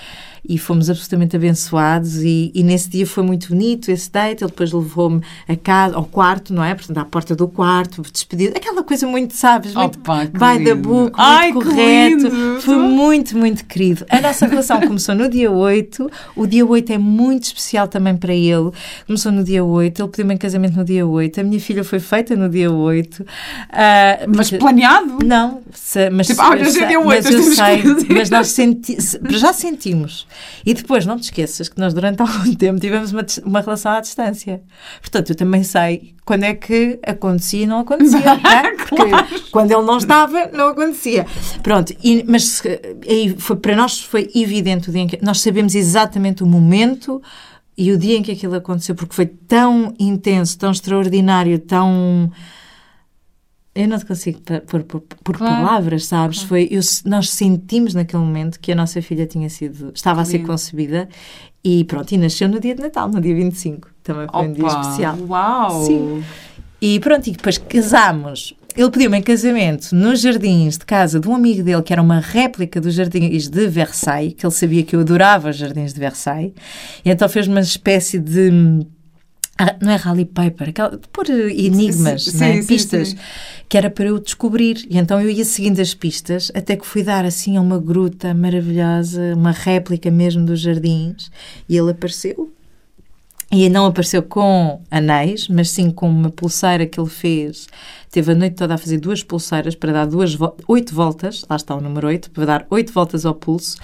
e 0.47 0.57
fomos 0.57 0.89
absolutamente 0.89 1.35
abençoados. 1.35 2.17
E, 2.23 2.51
e 2.53 2.63
nesse 2.63 2.89
dia 2.89 3.05
foi 3.07 3.23
muito 3.23 3.47
bonito 3.49 3.89
esse 3.89 4.11
date. 4.11 4.43
Ele 4.43 4.49
depois 4.51 4.71
levou-me 4.71 5.21
a 5.47 5.55
casa, 5.55 5.95
ao 5.95 6.05
quarto, 6.05 6.53
não 6.53 6.63
é? 6.63 6.75
Portanto, 6.75 6.97
à 6.97 7.05
porta 7.05 7.35
do 7.35 7.47
quarto, 7.47 8.01
despedido, 8.11 8.53
aquela 8.57 8.83
coisa 8.83 9.07
muito, 9.07 9.33
sabes? 9.35 9.73
Muito 9.73 9.99
Opa, 9.99 10.25
que 10.25 10.31
by 10.33 10.63
the 10.63 10.73
lindo. 10.73 10.75
book, 10.77 11.01
muito 11.03 11.13
Ai, 11.17 11.53
correto. 11.53 12.31
Foi 12.61 12.77
muito, 12.77 13.37
muito 13.37 13.65
querido. 13.65 14.05
A 14.09 14.19
nossa 14.21 14.45
relação 14.47 14.79
começou 14.85 15.15
no 15.15 15.29
dia 15.29 15.49
8. 15.51 16.09
O 16.35 16.45
dia 16.45 16.65
8 16.65 16.93
é 16.93 16.97
muito 16.97 17.43
especial 17.45 17.87
também 17.87 18.15
para 18.17 18.33
ele. 18.33 18.71
Começou 19.07 19.31
no 19.31 19.43
dia 19.43 19.63
8. 19.63 20.01
Ele 20.01 20.09
pediu-me 20.09 20.33
em 20.33 20.37
casamento 20.37 20.75
no 20.75 20.83
dia 20.83 21.05
8. 21.07 21.39
A 21.39 21.43
minha 21.43 21.59
filha 21.59 21.83
foi 21.83 21.99
feita 21.99 22.35
no 22.35 22.49
dia 22.49 22.71
8. 22.71 23.25
Ah, 23.71 24.19
Mas 24.27 24.49
porque- 24.49 24.57
planeado? 24.61 25.19
não, 25.25 25.61
se- 25.73 26.09
mas, 26.09 26.27
Tipo, 26.27 26.41
ah, 26.41 26.49
olha, 26.49 26.63
mas, 26.65 26.73
já 26.73 26.85
deu 26.85 27.05
mas 27.05 27.25
oito, 27.25 27.37
eu 27.37 27.43
sei, 27.43 27.83
mas 28.15 28.29
nós 28.29 28.47
senti, 28.49 29.01
se- 29.01 29.19
já 29.29 29.53
sentimos. 29.53 30.27
E 30.65 30.73
depois, 30.73 31.05
não 31.05 31.17
te 31.17 31.23
esqueças 31.23 31.69
que 31.69 31.79
nós 31.79 31.93
durante 31.93 32.19
algum 32.23 32.53
tempo 32.55 32.79
tivemos 32.79 33.11
uma, 33.11 33.25
uma 33.45 33.61
relação 33.61 33.91
à 33.91 33.99
distância. 34.01 34.61
Portanto, 35.01 35.29
eu 35.31 35.35
também 35.35 35.63
sei 35.63 36.15
quando 36.25 36.43
é 36.43 36.53
que 36.53 36.99
acontecia 37.05 37.63
e 37.63 37.67
não 37.67 37.79
acontecia. 37.79 38.19
não 38.41 38.51
é? 38.51 38.71
Porque 38.75 39.49
quando 39.51 39.71
ele 39.71 39.81
não 39.83 39.97
estava, 39.97 40.47
não 40.53 40.67
acontecia. 40.69 41.25
Pronto, 41.61 41.93
e- 42.03 42.23
mas 42.27 42.43
se- 42.45 42.79
aí 43.07 43.35
foi, 43.37 43.55
para 43.57 43.75
nós 43.75 43.99
foi 44.01 44.29
evidente 44.35 44.89
o 44.89 44.91
dia 44.91 45.01
em 45.01 45.07
que 45.07 45.19
nós 45.23 45.41
sabemos 45.41 45.75
exatamente 45.75 46.43
o 46.43 46.45
momento 46.45 47.21
e 47.77 47.91
o 47.91 47.97
dia 47.97 48.15
em 48.17 48.21
que 48.21 48.31
aquilo 48.31 48.55
aconteceu, 48.55 48.93
porque 48.95 49.15
foi 49.15 49.25
tão 49.25 49.93
intenso, 49.99 50.57
tão 50.57 50.71
extraordinário, 50.71 51.57
tão. 51.59 52.31
Eu 53.75 53.87
não 53.87 53.97
te 53.97 54.05
consigo 54.05 54.39
pôr 54.67 54.83
por, 54.83 55.01
por 55.01 55.37
Claro, 55.37 55.55
palavras, 55.55 56.05
sabes? 56.05 56.43
Foi, 56.43 56.67
eu, 56.69 56.81
nós 57.05 57.31
sentimos 57.31 57.95
naquele 57.95 58.21
momento 58.21 58.59
que 58.59 58.71
a 58.71 58.75
nossa 58.75 59.01
filha 59.01 59.25
tinha 59.25 59.49
sido, 59.49 59.91
estava 59.95 60.21
a 60.21 60.25
ser 60.25 60.39
concebida 60.39 61.09
e 61.63 61.83
pronto, 61.85 62.11
e 62.11 62.17
nasceu 62.17 62.47
no 62.47 62.59
dia 62.59 62.75
de 62.75 62.81
Natal, 62.81 63.09
no 63.09 63.19
dia 63.19 63.33
25. 63.33 63.89
Também 64.03 64.27
foi 64.31 64.47
um 64.47 64.53
dia 64.53 64.65
Opa, 64.65 64.81
especial. 64.81 65.17
Uau! 65.27 65.85
Sim. 65.85 66.23
E 66.79 66.99
pronto, 66.99 67.27
e 67.27 67.31
depois 67.31 67.57
casámos. 67.57 68.53
Ele 68.75 68.89
pediu-me 68.91 69.17
em 69.17 69.21
casamento 69.21 69.95
nos 69.95 70.19
jardins 70.19 70.77
de 70.77 70.85
casa 70.85 71.19
de 71.19 71.27
um 71.27 71.35
amigo 71.35 71.63
dele, 71.63 71.81
que 71.81 71.93
era 71.93 72.01
uma 72.01 72.19
réplica 72.19 72.81
dos 72.81 72.95
jardins 72.95 73.47
de 73.47 73.67
Versailles, 73.67 74.33
que 74.33 74.45
ele 74.45 74.53
sabia 74.53 74.83
que 74.83 74.95
eu 74.95 74.99
adorava 74.99 75.49
os 75.49 75.55
jardins 75.55 75.93
de 75.93 75.99
Versailles, 75.99 76.53
e 77.05 77.09
então 77.09 77.29
fez 77.29 77.47
uma 77.47 77.61
espécie 77.61 78.19
de. 78.19 78.85
Ah, 79.59 79.75
Não 79.81 79.91
é 79.91 79.95
rally 79.95 80.25
paper, 80.25 80.69
aquela, 80.69 80.97
pôr 81.11 81.29
eh, 81.29 81.49
enigmas, 81.53 82.25
Sim, 82.25 82.37
não 82.37 82.45
é? 82.47 82.61
sim, 82.61 82.67
pistas, 82.67 83.09
sim. 83.09 83.17
que 83.69 83.77
era 83.77 83.89
para 83.89 84.05
eu 84.05 84.19
descobrir. 84.19 84.85
E 84.89 84.97
então 84.97 85.21
eu 85.21 85.29
ia 85.29 85.45
seguindo 85.45 85.79
as 85.79 85.93
pistas, 85.93 86.51
até 86.55 86.75
que 86.75 86.85
fui 86.85 87.03
dar 87.03 87.25
assim 87.25 87.57
a 87.57 87.61
uma 87.61 87.79
gruta 87.79 88.33
maravilhosa, 88.33 89.33
uma 89.35 89.51
réplica 89.51 90.09
mesmo 90.09 90.45
dos 90.45 90.59
jardins, 90.59 91.29
e 91.69 91.77
ele 91.77 91.91
apareceu. 91.91 92.51
E 93.51 93.69
não 93.69 93.85
apareceu 93.85 94.23
com 94.23 94.81
anéis, 94.89 95.47
mas 95.47 95.69
sim 95.69 95.91
com 95.91 96.09
uma 96.09 96.31
pulseira 96.31 96.87
que 96.87 96.99
ele 96.99 97.09
fez. 97.09 97.67
Teve 98.09 98.31
a 98.31 98.35
noite 98.35 98.55
toda 98.55 98.73
a 98.73 98.77
fazer 98.79 98.97
duas 98.97 99.21
pulseiras 99.21 99.75
para 99.75 99.91
dar 99.93 100.05
duas 100.07 100.33
vo- 100.33 100.55
oito 100.67 100.95
voltas. 100.95 101.45
Lá 101.47 101.55
está 101.55 101.75
o 101.75 101.79
número 101.81 102.07
oito, 102.07 102.31
para 102.31 102.45
dar 102.45 102.65
oito 102.71 102.91
voltas 102.91 103.27
ao 103.27 103.35
pulso. 103.35 103.77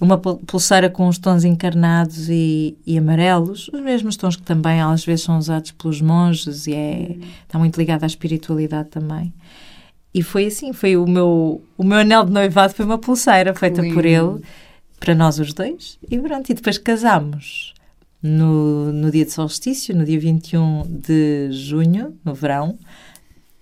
Uma 0.00 0.16
pul- 0.16 0.36
pulseira 0.46 0.88
com 0.88 1.08
os 1.08 1.18
tons 1.18 1.42
encarnados 1.44 2.28
e, 2.28 2.76
e 2.86 2.96
amarelos, 2.96 3.68
os 3.72 3.80
mesmos 3.80 4.16
tons 4.16 4.36
que 4.36 4.42
também 4.42 4.80
às 4.80 5.04
vezes 5.04 5.24
são 5.24 5.36
usados 5.38 5.72
pelos 5.72 6.00
monges 6.00 6.66
e 6.68 6.74
é, 6.74 7.16
está 7.42 7.58
muito 7.58 7.76
ligado 7.76 8.04
à 8.04 8.06
espiritualidade 8.06 8.90
também. 8.90 9.32
E 10.14 10.22
foi 10.22 10.46
assim, 10.46 10.72
foi 10.72 10.96
o 10.96 11.06
meu, 11.06 11.60
o 11.76 11.82
meu 11.84 11.98
anel 11.98 12.24
de 12.24 12.32
noivado 12.32 12.74
foi 12.74 12.84
uma 12.84 12.98
pulseira 12.98 13.54
feita 13.54 13.82
por 13.82 14.04
lindo. 14.04 14.36
ele, 14.36 14.44
para 15.00 15.14
nós 15.14 15.38
os 15.38 15.52
dois, 15.52 15.98
e 16.08 16.18
pronto, 16.18 16.48
e 16.50 16.54
depois 16.54 16.78
casámos 16.78 17.74
no, 18.22 18.92
no 18.92 19.10
dia 19.10 19.24
de 19.24 19.32
solstício, 19.32 19.96
no 19.96 20.04
dia 20.04 20.18
21 20.18 20.82
de 20.88 21.50
junho, 21.50 22.16
no 22.24 22.34
verão, 22.34 22.78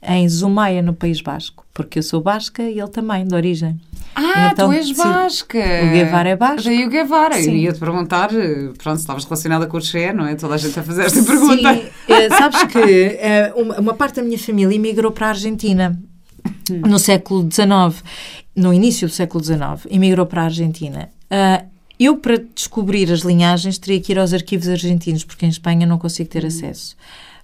em 0.03 0.29
Zumaia, 0.29 0.83
no 0.83 0.95
País 0.95 1.21
Basco, 1.21 1.67
porque 1.75 1.99
eu 1.99 2.03
sou 2.03 2.21
basca 2.21 2.63
e 2.63 2.79
ele 2.79 2.89
também, 2.89 3.27
de 3.27 3.35
origem. 3.35 3.81
Ah, 4.19 4.51
Então, 4.53 4.71
tu 4.71 4.73
és 4.73 4.91
basca. 4.93 5.59
o 5.59 5.91
Guevara 5.93 6.29
é 6.31 6.37
basco. 6.37 6.65
Daí 6.65 6.85
o 6.87 6.89
Guevara. 6.89 7.39
Eu 7.39 7.45
Sim. 7.45 7.57
ia-te 7.57 7.79
perguntar, 7.79 8.35
eh, 8.35 8.71
pronto, 8.79 8.97
se 8.97 9.03
estavas 9.03 9.25
relacionada 9.25 9.67
com 9.67 9.77
o 9.77 9.81
Che, 9.81 10.11
não 10.15 10.27
é? 10.27 10.35
Toda 10.35 10.55
a 10.55 10.57
gente 10.57 10.79
a 10.79 10.83
fazer 10.83 11.05
esta 11.05 11.23
pergunta. 11.23 11.75
Sim, 11.75 11.89
eh, 12.09 12.29
sabes 12.31 12.63
que 12.65 12.79
eh, 12.79 13.53
uma, 13.55 13.93
parte 13.95 14.17
da 14.17 14.23
minha 14.23 14.39
família 14.39 14.75
emigrou 14.75 15.13
para 15.13 15.27
a 15.27 15.29
Argentina 15.31 15.99
no 16.71 16.99
século 16.99 17.43
XIX, 17.51 18.03
no 18.57 18.73
início 18.73 19.07
do 19.07 19.13
século 19.13 19.45
XIX, 19.45 19.87
emigrou 19.91 20.25
para 20.27 20.43
a 20.43 20.45
Argentina. 20.47 21.11
Ah, 21.31 21.65
eu, 21.99 22.17
para 22.17 22.39
descobrir 22.55 23.11
as 23.13 23.21
linhagens, 23.21 23.79
teria 23.79 24.01
que 24.01 24.13
ir 24.13 24.19
aos 24.19 24.33
arquivos 24.33 24.69
argentinos, 24.69 25.25
porque 25.25 25.47
em 25.47 25.49
Espanha 25.49 25.87
não 25.87 25.99
consigo 25.99 26.29
ter 26.29 26.45
acesso. 26.45 26.97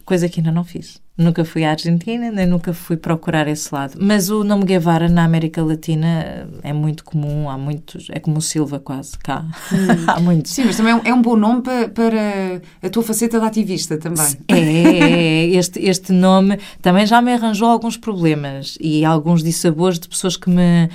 Coisa 0.04 0.28
que 0.28 0.40
ainda 0.40 0.50
não 0.52 0.64
fiz. 0.64 1.00
Nunca 1.22 1.44
fui 1.44 1.64
à 1.64 1.70
Argentina, 1.70 2.30
nem 2.30 2.46
nunca 2.46 2.72
fui 2.74 2.96
procurar 2.96 3.46
esse 3.48 3.72
lado. 3.74 3.94
Mas 4.00 4.28
o 4.30 4.42
nome 4.44 4.64
Guevara 4.64 5.08
na 5.08 5.24
América 5.24 5.62
Latina 5.62 6.48
é 6.62 6.72
muito 6.72 7.04
comum, 7.04 7.48
há 7.48 7.56
muitos, 7.56 8.08
é 8.10 8.18
como 8.18 8.38
o 8.38 8.42
Silva 8.42 8.78
quase, 8.80 9.16
cá. 9.18 9.44
há 10.08 10.20
muitos. 10.20 10.52
Sim, 10.52 10.64
mas 10.64 10.76
também 10.76 10.92
é 10.92 10.96
um- 10.96 11.18
é 11.18 11.22
bom 11.22 11.36
nome 11.36 11.62
pa- 11.62 11.88
para 11.94 12.60
a 12.82 12.90
tua 12.90 13.02
faceta 13.02 13.38
de 13.38 13.46
ativista 13.46 13.96
também. 13.96 14.26
É, 14.48 14.58
é, 14.58 14.98
é. 14.98 15.46
este, 15.56 15.78
este 15.80 16.12
nome 16.12 16.58
também 16.80 17.06
já 17.06 17.22
me 17.22 17.32
arranjou 17.32 17.68
alguns 17.68 17.96
problemas 17.96 18.76
e 18.80 19.04
alguns 19.04 19.42
dissabores 19.42 19.98
de 19.98 20.08
pessoas 20.08 20.36
que 20.36 20.50
me 20.50 20.88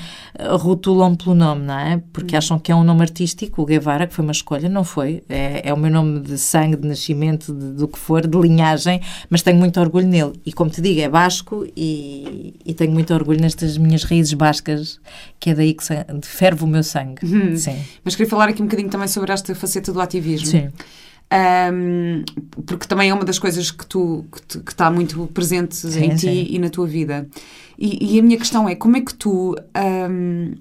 rotulam 0.59 1.15
pelo 1.15 1.35
nome, 1.35 1.63
não 1.65 1.77
é? 1.79 2.01
Porque 2.13 2.35
acham 2.35 2.59
que 2.59 2.71
é 2.71 2.75
um 2.75 2.83
nome 2.83 3.01
artístico, 3.01 3.61
o 3.61 3.65
Guevara, 3.65 4.05
que 4.07 4.13
foi 4.13 4.23
uma 4.23 4.31
escolha, 4.31 4.69
não 4.69 4.83
foi. 4.83 5.23
É, 5.29 5.69
é 5.69 5.73
o 5.73 5.77
meu 5.77 5.89
nome 5.91 6.19
de 6.19 6.37
sangue, 6.37 6.75
de 6.75 6.87
nascimento, 6.87 7.53
de- 7.53 7.73
do 7.73 7.87
que 7.87 7.97
for, 7.97 8.25
de 8.25 8.37
linhagem, 8.37 9.01
mas 9.29 9.41
tenho 9.41 9.57
muito 9.57 9.79
orgulho 9.79 10.07
nele. 10.07 10.16
E 10.45 10.53
como 10.53 10.69
te 10.69 10.81
digo, 10.81 10.99
é 11.01 11.09
basco 11.09 11.65
e, 11.75 12.53
e 12.65 12.73
tenho 12.73 12.91
muito 12.91 13.13
orgulho 13.13 13.39
nestas 13.41 13.77
minhas 13.77 14.03
raízes 14.03 14.33
bascas, 14.33 14.99
que 15.39 15.49
é 15.49 15.55
daí 15.55 15.73
que 15.73 15.83
ferve 16.23 16.63
o 16.63 16.67
meu 16.67 16.83
sangue. 16.83 17.25
Sim. 17.57 17.77
Mas 18.03 18.15
queria 18.15 18.29
falar 18.29 18.49
aqui 18.49 18.61
um 18.61 18.65
bocadinho 18.65 18.89
também 18.89 19.07
sobre 19.07 19.31
esta 19.31 19.53
faceta 19.55 19.91
do 19.91 19.99
ativismo. 20.01 20.47
Sim. 20.47 20.69
Ahm, 21.29 22.23
porque 22.65 22.87
também 22.87 23.09
é 23.09 23.13
uma 23.13 23.25
das 23.25 23.37
coisas 23.37 23.69
que 23.69 23.85
tu 23.85 24.25
que, 24.31 24.59
que 24.59 24.71
está 24.71 24.89
muito 24.89 25.27
presente 25.33 25.75
Sim, 25.75 26.05
em 26.05 26.15
ti 26.15 26.19
sim. 26.21 26.47
e 26.51 26.57
na 26.59 26.69
tua 26.69 26.87
vida. 26.87 27.27
E, 27.77 28.15
e 28.15 28.19
a 28.19 28.23
minha 28.23 28.37
questão 28.37 28.67
é 28.69 28.75
como 28.75 28.95
é 28.95 29.01
que 29.01 29.13
tu 29.13 29.53
ahm, 29.73 30.53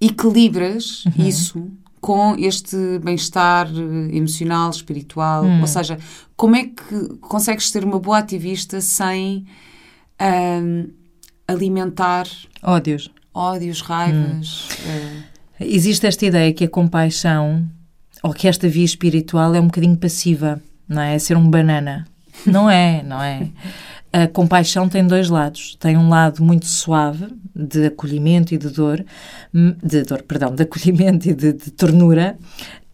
equilibras 0.00 1.04
Uhum. 1.04 1.26
isso 1.28 1.70
com 2.08 2.34
este 2.38 2.98
bem-estar 3.04 3.66
eh, 3.68 4.16
emocional, 4.16 4.70
espiritual? 4.70 5.44
Hum. 5.44 5.60
Ou 5.60 5.66
seja, 5.66 5.98
como 6.38 6.56
é 6.56 6.64
que 6.64 7.18
consegues 7.20 7.68
ser 7.68 7.84
uma 7.84 8.00
boa 8.00 8.16
ativista 8.16 8.80
sem 8.80 9.44
ahm, 10.18 10.86
alimentar 11.46 12.26
Ódios. 12.62 13.10
ódios, 13.34 13.82
raivas? 13.82 14.68
Hum. 14.86 15.22
eh, 15.60 15.66
Existe 15.66 16.06
esta 16.06 16.24
ideia 16.24 16.50
que 16.54 16.64
a 16.64 16.68
compaixão, 16.68 17.68
ou 18.22 18.32
que 18.32 18.48
esta 18.48 18.66
via 18.66 18.86
espiritual 18.86 19.54
é 19.54 19.60
um 19.60 19.66
bocadinho 19.66 19.98
passiva, 19.98 20.62
não 20.88 21.02
é? 21.02 21.14
É 21.14 21.18
ser 21.18 21.36
um 21.36 21.50
banana. 21.50 22.08
Não 22.46 22.70
é, 22.70 23.02
não 23.02 23.20
é? 23.22 23.50
A 24.12 24.26
compaixão 24.26 24.88
tem 24.88 25.06
dois 25.06 25.28
lados. 25.28 25.76
Tem 25.78 25.96
um 25.96 26.08
lado 26.08 26.42
muito 26.42 26.66
suave, 26.66 27.26
de 27.54 27.86
acolhimento 27.86 28.54
e 28.54 28.58
de 28.58 28.68
dor, 28.70 29.04
de 29.52 30.02
dor, 30.02 30.22
perdão, 30.22 30.54
de 30.54 30.62
acolhimento 30.62 31.28
e 31.28 31.34
de, 31.34 31.52
de 31.52 31.70
ternura, 31.72 32.38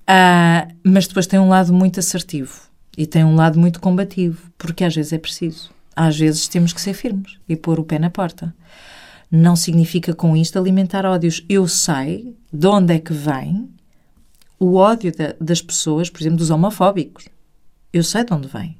ah, 0.07 0.67
mas 0.83 1.07
depois 1.07 1.27
tem 1.27 1.39
um 1.39 1.49
lado 1.49 1.73
muito 1.73 2.01
assertivo 2.01 2.63
e 2.97 3.07
tem 3.07 3.25
um 3.25 3.35
lado 3.37 3.59
muito 3.59 3.81
combativo, 3.81 4.51
porque 4.59 4.85
às 4.85 4.95
vezes 4.95 5.13
é 5.13 5.19
preciso. 5.19 5.71
Às 5.97 6.19
vezes 6.19 6.49
temos 6.49 6.73
que 6.73 6.81
ser 6.81 6.95
firmes 6.95 7.39
e 7.49 7.55
pôr 7.55 7.79
o 7.79 7.85
pé 7.85 7.99
na 7.99 8.11
porta. 8.11 8.53
Não 9.31 9.55
significa 9.55 10.13
com 10.15 10.37
isto 10.37 10.59
alimentar 10.59 11.05
ódios. 11.07 11.45
Eu 11.49 11.69
sei 11.69 12.37
de 12.53 12.67
onde 12.67 12.95
é 12.95 12.99
que 12.99 13.13
vem 13.13 13.69
o 14.59 14.75
ódio 14.75 15.13
da- 15.17 15.35
das 15.41 15.63
pessoas, 15.63 16.11
por 16.11 16.21
exemplo, 16.21 16.39
dos 16.39 16.51
homofóbicos. 16.51 17.29
Eu 17.93 18.03
sei 18.03 18.25
de 18.25 18.33
onde 18.33 18.49
vem. 18.49 18.77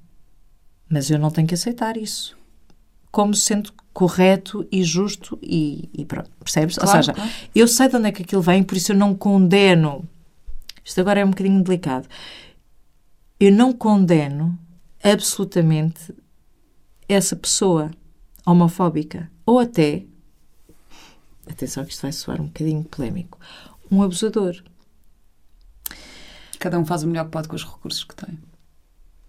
Mas 0.95 1.11
eu 1.11 1.19
não 1.19 1.29
tenho 1.29 1.49
que 1.49 1.55
aceitar 1.55 1.97
isso 1.97 2.37
como 3.11 3.35
sendo 3.35 3.73
correto 3.93 4.65
e 4.71 4.85
justo 4.85 5.37
e, 5.43 5.91
e 5.93 6.05
pronto, 6.05 6.31
percebes? 6.39 6.77
Claro, 6.77 6.97
Ou 6.97 7.03
seja, 7.03 7.13
claro. 7.13 7.31
eu 7.53 7.67
sei 7.67 7.89
de 7.89 7.97
onde 7.97 8.09
é 8.09 8.13
que 8.13 8.23
aquilo 8.23 8.43
vem, 8.43 8.63
por 8.63 8.77
isso 8.77 8.93
eu 8.93 8.97
não 8.97 9.13
condeno. 9.13 10.09
Isto 10.85 11.01
agora 11.01 11.19
é 11.19 11.25
um 11.25 11.31
bocadinho 11.31 11.65
delicado. 11.65 12.09
Eu 13.41 13.51
não 13.51 13.73
condeno 13.73 14.57
absolutamente 15.03 16.15
essa 17.09 17.35
pessoa. 17.35 17.91
homofóbica 18.47 19.29
ou 19.45 19.59
até, 19.59 20.05
atenção 21.51 21.85
que 21.85 21.93
isto 21.93 22.03
vai 22.03 22.13
soar 22.13 22.41
um 22.41 22.47
bocadinho 22.47 22.85
polémico, 22.85 23.39
um 23.91 24.01
abusador. 24.01 24.63
Cada 26.61 26.79
um 26.79 26.87
faz 26.87 27.03
o 27.03 27.09
melhor 27.09 27.25
que 27.25 27.33
pode 27.33 27.49
com 27.49 27.57
os 27.57 27.65
recursos 27.65 28.05
que 28.05 28.15
tem. 28.15 28.39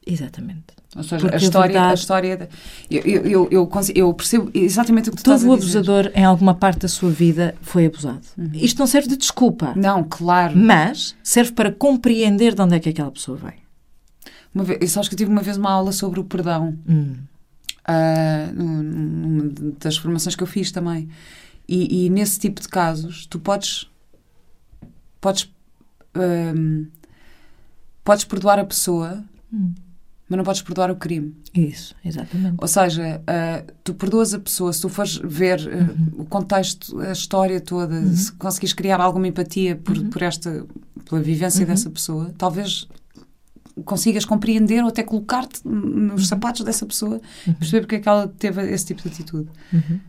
Exatamente. 0.06 0.76
Ou 0.96 1.04
seja, 1.04 1.18
Porque 1.20 1.36
a 1.36 1.40
a 1.40 1.42
história. 1.42 1.74
verdade- 1.74 1.92
A 1.92 1.94
história 1.96 2.50
eu, 2.90 3.02
eu, 3.02 3.22
eu, 3.26 3.48
eu, 3.52 3.70
eu 3.96 4.14
percebo 4.14 4.50
exatamente 4.54 5.10
o 5.10 5.12
que 5.12 5.18
tu 5.18 5.24
Todo 5.24 5.46
o 5.48 5.52
a 5.52 5.56
abusador, 5.56 6.12
em 6.16 6.24
alguma 6.24 6.54
parte 6.54 6.80
da 6.80 6.88
sua 6.88 7.10
vida, 7.10 7.56
foi 7.62 7.86
abusado. 7.88 8.22
Uhum. 8.38 8.50
Isto 8.54 8.80
não 8.80 8.88
serve 8.88 9.10
de 9.10 9.18
desculpa, 9.18 9.74
Não, 9.76 10.06
claro. 10.08 10.56
mas 10.58 11.16
serve 11.24 11.52
para 11.52 11.72
compreender 11.72 12.54
de 12.56 12.62
onde 12.62 12.76
é 12.76 12.80
que 12.80 12.90
aquela 12.90 13.12
pessoa 13.12 13.38
vem. 13.38 13.56
Uma 14.54 14.64
vez, 14.64 14.80
e 14.82 14.88
sabes 14.88 15.10
que 15.10 15.16
eu 15.16 15.18
tive 15.18 15.32
uma 15.32 15.42
vez 15.42 15.58
uma 15.58 15.70
aula 15.72 15.92
sobre 15.92 16.20
o 16.20 16.24
perdão. 16.24 16.78
Hum. 16.88 17.16
num- 18.56 18.84
numa 18.84 19.52
das 19.80 19.98
formações 19.98 20.36
que 20.36 20.44
eu 20.44 20.48
fiz 20.48 20.72
também. 20.72 21.10
E, 21.68 22.06
e 22.06 22.10
nesse 22.10 22.40
tipo 22.40 22.62
de 22.62 22.68
casos, 22.70 23.26
tu 23.26 23.38
podes. 23.40 23.90
Podes. 25.20 25.50
ahm, 26.14 26.86
podes 28.04 28.24
perdoar 28.24 28.60
a 28.60 28.64
pessoa, 28.66 29.24
Hum. 29.54 29.74
Mas 30.30 30.38
não 30.38 30.44
podes 30.44 30.62
perdoar 30.62 30.90
o 30.92 30.96
crime. 30.96 31.36
Isso, 31.54 31.96
exatamente. 32.04 32.56
Ou 32.58 32.68
seja, 32.68 33.22
ah, 33.28 33.64
tu 33.84 33.94
perdoas 33.94 34.34
a 34.34 34.40
pessoa, 34.40 34.74
se 34.74 34.82
tu 34.82 34.90
fores 34.90 35.18
ver 35.24 35.60
ah, 35.72 35.94
o 36.18 36.26
contexto, 36.26 37.00
a 37.00 37.12
história 37.12 37.62
toda, 37.62 38.02
se 38.16 38.32
conseguires 38.34 38.74
criar 38.74 39.00
alguma 39.02 39.28
empatia 39.28 39.76
por, 39.76 40.00
por 40.10 40.22
esta, 40.22 40.66
pela 41.08 41.22
vivência 41.22 41.66
dessa 41.66 41.90
pessoa, 41.90 42.34
talvez 42.38 42.88
consigas 43.84 44.24
compreender 44.26 44.82
ou 44.82 44.88
até 44.90 45.04
colocar-te 45.04 45.60
nos 45.68 46.28
sapatos 46.30 46.64
dessa 46.64 46.86
pessoa 46.86 47.20
e 47.46 47.52
perceber 47.54 47.82
porque 47.82 47.96
é 47.96 48.00
que 48.00 48.08
ela 48.10 48.28
teve 48.40 48.62
esse 48.72 48.86
tipo 48.86 49.02
de 49.04 49.10
atitude. 49.10 49.50
Uhum. 49.74 50.00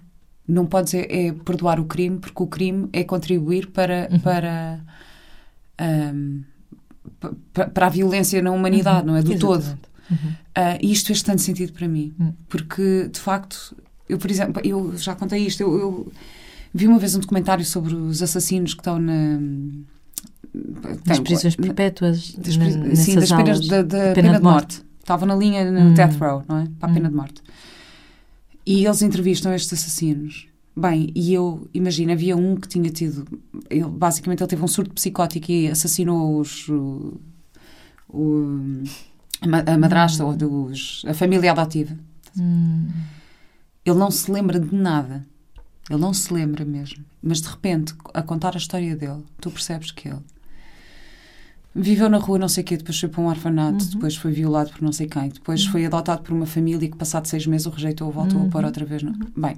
Não 0.48 0.64
podes 0.64 0.94
é, 0.94 1.00
é 1.26 1.32
perdoar 1.32 1.80
o 1.80 1.84
crime, 1.84 2.18
porque 2.20 2.40
o 2.42 2.46
crime 2.46 2.88
é 2.92 3.02
contribuir 3.02 3.66
para, 3.66 4.08
para, 4.22 4.80
pa- 7.20 7.32
pa- 7.52 7.66
para 7.66 7.86
a 7.86 7.90
violência 7.90 8.40
na 8.42 8.50
humanidade, 8.50 9.06
não 9.06 9.16
é? 9.16 9.22
Do 9.22 9.30
todo. 9.38 9.78
Uhum. 10.10 10.32
Ah, 10.54 10.78
e 10.80 10.92
isto 10.92 11.06
fez 11.08 11.22
tanto 11.22 11.42
sentido 11.42 11.72
para 11.72 11.88
mim, 11.88 12.14
Hum. 12.20 12.32
porque 12.48 13.08
de 13.12 13.18
facto, 13.20 13.76
eu, 14.08 14.18
por 14.18 14.30
exemplo, 14.30 14.60
eu 14.64 14.96
já 14.96 15.14
contei 15.14 15.44
isto, 15.46 15.60
eu, 15.62 15.78
eu 15.78 16.12
vi 16.72 16.86
uma 16.86 16.98
vez 16.98 17.14
um 17.16 17.20
documentário 17.20 17.64
sobre 17.64 17.94
os 17.94 18.22
assassinos 18.22 18.72
que 18.74 18.80
estão 18.80 18.98
na. 18.98 19.38
Prisões 21.24 21.56
perpétuas, 21.56 22.32
das, 22.34 22.56
na- 22.56 22.94
sim, 22.96 23.14
das 23.16 23.30
penas 23.30 23.66
da, 23.68 23.82
da 23.82 24.08
de 24.08 24.14
pena, 24.14 24.38
de 24.38 24.42
morte. 24.42 24.82
Estava 25.00 25.26
na 25.26 25.34
linha 25.36 25.70
no 25.70 25.90
Hum. 25.90 25.94
death 25.94 26.16
row, 26.18 26.42
não 26.48 26.58
é? 26.58 26.66
Para 26.78 26.90
a 26.90 26.94
pena 26.94 27.08
Hum. 27.08 27.10
de 27.10 27.16
morte. 27.16 27.42
E 28.64 28.84
eles 28.84 29.02
entrevistam 29.02 29.52
estes 29.54 29.72
assassinos. 29.78 30.46
Bem, 30.76 31.10
e 31.14 31.32
eu, 31.32 31.68
imagino, 31.72 32.12
havia 32.12 32.36
um 32.36 32.56
que 32.56 32.68
tinha 32.68 32.90
tido, 32.90 33.24
ele, 33.70 33.84
basicamente 33.84 34.40
ele 34.42 34.48
teve 34.48 34.62
um 34.62 34.68
surto 34.68 34.92
psicótico 34.94 35.50
e 35.50 35.68
assassinou 35.68 36.38
os, 36.40 36.68
o, 36.68 37.14
o- 38.08 38.82
a 39.40 39.46
ma- 39.46 39.64
a 39.66 39.78
madrasta 39.78 40.24
ou 40.24 40.34
dos, 40.36 41.02
a 41.06 41.14
família 41.14 41.52
adotiva. 41.52 41.96
Hum. 42.38 42.88
Ele 43.84 43.98
não 43.98 44.10
se 44.10 44.30
lembra 44.30 44.58
de 44.58 44.74
nada. 44.74 45.24
Ele 45.88 46.00
não 46.00 46.12
se 46.12 46.32
lembra 46.32 46.64
mesmo. 46.64 47.04
Mas 47.22 47.40
de 47.40 47.48
repente, 47.48 47.94
a 48.12 48.22
contar 48.22 48.54
a 48.54 48.58
história 48.58 48.96
dele, 48.96 49.22
tu 49.40 49.50
percebes 49.50 49.90
que 49.92 50.08
ele 50.08 50.20
viveu 51.74 52.08
na 52.08 52.18
rua 52.18 52.38
não 52.38 52.48
sei 52.48 52.62
o 52.62 52.66
quê, 52.66 52.76
depois 52.76 52.98
foi 52.98 53.08
para 53.08 53.20
um 53.20 53.26
orfanato, 53.28 53.84
Uhum. 53.84 53.90
depois 53.90 54.16
foi 54.16 54.32
violado 54.32 54.70
por 54.70 54.82
não 54.82 54.92
sei 54.92 55.06
quem, 55.06 55.28
depois 55.28 55.64
foi 55.66 55.84
adotado 55.86 56.22
por 56.22 56.32
uma 56.32 56.46
família 56.46 56.88
que 56.90 56.96
passado 56.96 57.26
seis 57.26 57.46
meses 57.46 57.66
o 57.66 57.70
rejeitou, 57.70 58.10
voltou 58.10 58.40
Uhum. 58.40 58.46
a 58.46 58.50
pôr 58.50 58.64
outra 58.64 58.84
vez. 58.84 59.02
No... 59.02 59.12
Bem, 59.36 59.56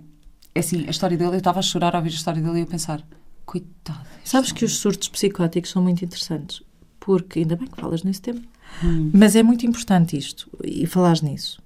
é 0.54 0.60
assim, 0.60 0.84
a 0.86 0.90
história 0.90 1.16
dele, 1.16 1.30
eu 1.30 1.38
estava 1.38 1.60
a 1.60 1.62
chorar 1.62 1.94
ao 1.94 2.00
ouvir 2.00 2.10
a 2.12 2.16
história 2.16 2.42
dele 2.42 2.58
e 2.60 2.62
a 2.62 2.66
pensar, 2.66 3.02
coitado. 3.46 4.00
Sabes 4.24 4.50
que 4.52 4.64
homem." 4.64 4.74
os 4.74 4.78
surtos 4.78 5.08
psicóticos 5.08 5.70
são 5.70 5.82
muito 5.82 6.04
interessantes, 6.04 6.60
porque, 6.98 7.38
ainda 7.40 7.54
bem 7.56 7.68
que 7.68 7.80
falas 7.80 8.02
nesse 8.02 8.20
tema, 8.20 8.42
Hum. 8.82 9.10
mas 9.12 9.34
é 9.34 9.42
muito 9.42 9.66
importante 9.66 10.16
isto, 10.16 10.48
e 10.62 10.86
falares 10.86 11.20
nisso. 11.20 11.60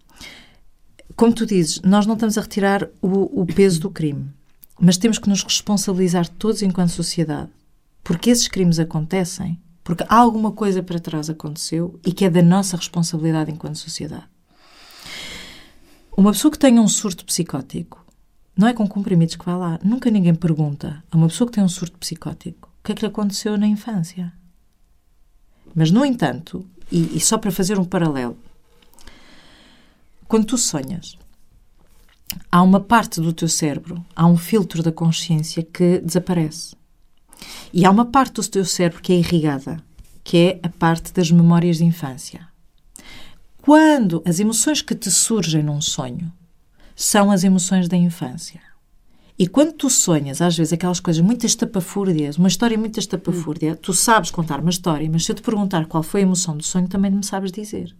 Como 1.14 1.32
tu 1.32 1.44
dizes, 1.44 1.80
nós 1.82 2.06
não 2.06 2.14
estamos 2.14 2.38
a 2.38 2.40
retirar 2.40 2.88
o, 3.02 3.42
o 3.42 3.46
peso 3.46 3.80
do 3.80 3.90
crime, 3.90 4.30
mas 4.80 4.96
temos 4.96 5.18
que 5.18 5.28
nos 5.28 5.42
responsabilizar 5.42 6.26
todos 6.26 6.62
enquanto 6.62 6.90
sociedade, 6.90 7.50
porque 8.02 8.30
esses 8.30 8.48
crimes 8.48 8.78
acontecem, 8.78 9.60
porque 9.84 10.04
alguma 10.08 10.52
coisa 10.52 10.82
para 10.82 10.98
trás 10.98 11.28
aconteceu 11.28 12.00
e 12.04 12.12
que 12.12 12.24
é 12.24 12.30
da 12.30 12.42
nossa 12.42 12.76
responsabilidade 12.76 13.50
enquanto 13.50 13.76
sociedade. 13.76 14.24
Uma 16.16 16.32
pessoa 16.32 16.50
que 16.50 16.58
tenha 16.58 16.80
um 16.80 16.88
surto 16.88 17.24
psicótico, 17.24 18.04
não 18.56 18.68
é 18.68 18.72
com 18.74 18.86
comprimidos 18.86 19.34
que 19.34 19.44
vai 19.44 19.56
lá. 19.56 19.78
Nunca 19.82 20.10
ninguém 20.10 20.34
pergunta 20.34 21.02
a 21.10 21.16
uma 21.16 21.28
pessoa 21.28 21.48
que 21.48 21.54
tem 21.54 21.64
um 21.64 21.68
surto 21.68 21.98
psicótico 21.98 22.72
o 22.82 22.84
que 22.84 22.90
é 22.90 22.94
que 22.96 23.02
lhe 23.02 23.06
aconteceu 23.06 23.56
na 23.56 23.66
infância. 23.66 24.32
Mas, 25.72 25.92
no 25.92 26.04
entanto, 26.04 26.66
e, 26.92 27.16
e 27.16 27.20
só 27.20 27.38
para 27.38 27.50
fazer 27.50 27.78
um 27.78 27.84
paralelo, 27.84 28.36
quando 30.28 30.46
tu 30.46 30.58
sonhas, 30.58 31.16
há 32.50 32.62
uma 32.62 32.80
parte 32.80 33.20
do 33.20 33.32
teu 33.32 33.48
cérebro, 33.48 34.04
há 34.14 34.26
um 34.26 34.36
filtro 34.36 34.82
da 34.82 34.92
consciência 34.92 35.62
que 35.62 35.98
desaparece. 35.98 36.76
E 37.72 37.84
há 37.84 37.90
uma 37.90 38.04
parte 38.04 38.34
do 38.34 38.48
teu 38.48 38.64
cérebro 38.64 39.02
que 39.02 39.12
é 39.12 39.16
irrigada, 39.16 39.82
que 40.22 40.36
é 40.36 40.60
a 40.62 40.68
parte 40.68 41.12
das 41.12 41.30
memórias 41.30 41.78
de 41.78 41.84
infância. 41.84 42.46
Quando 43.60 44.22
as 44.26 44.38
emoções 44.38 44.82
que 44.82 44.94
te 44.94 45.10
surgem 45.10 45.62
num 45.62 45.80
sonho 45.80 46.32
são 46.94 47.30
as 47.30 47.42
emoções 47.42 47.88
da 47.88 47.96
infância. 47.96 48.60
E 49.42 49.48
quando 49.48 49.72
tu 49.72 49.90
sonhas, 49.90 50.40
às 50.40 50.56
vezes, 50.56 50.72
aquelas 50.72 51.00
coisas 51.00 51.20
muito 51.20 51.44
estapafúrdias, 51.44 52.38
uma 52.38 52.46
história 52.46 52.78
muito 52.78 53.00
estapafúrdia, 53.00 53.74
tu 53.74 53.92
sabes 53.92 54.30
contar 54.30 54.60
uma 54.60 54.70
história, 54.70 55.10
mas 55.10 55.24
se 55.24 55.32
eu 55.32 55.34
te 55.34 55.42
perguntar 55.42 55.84
qual 55.86 56.04
foi 56.04 56.20
a 56.20 56.22
emoção 56.22 56.56
do 56.56 56.62
sonho, 56.62 56.86
também 56.86 57.10
não 57.10 57.18
me 57.18 57.24
sabes 57.24 57.50
dizer. 57.50 57.92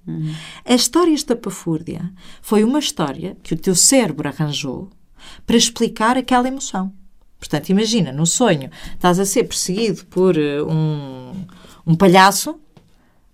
A 0.65 0.73
história 0.73 1.11
estapafúrdia 1.13 2.13
foi 2.41 2.63
uma 2.63 2.79
história 2.79 3.37
que 3.43 3.55
o 3.55 3.57
teu 3.59 3.75
cérebro 3.75 4.29
arranjou 4.29 4.89
para 5.45 5.57
explicar 5.57 6.17
aquela 6.17 6.47
emoção. 6.47 6.93
Portanto, 7.41 7.71
imagina, 7.71 8.13
no 8.13 8.25
sonho, 8.25 8.71
estás 8.95 9.19
a 9.19 9.25
ser 9.25 9.43
perseguido 9.43 10.07
por 10.07 10.39
eh, 10.39 10.63
um, 10.63 11.33
um 11.85 11.97
palhaço, 11.97 12.55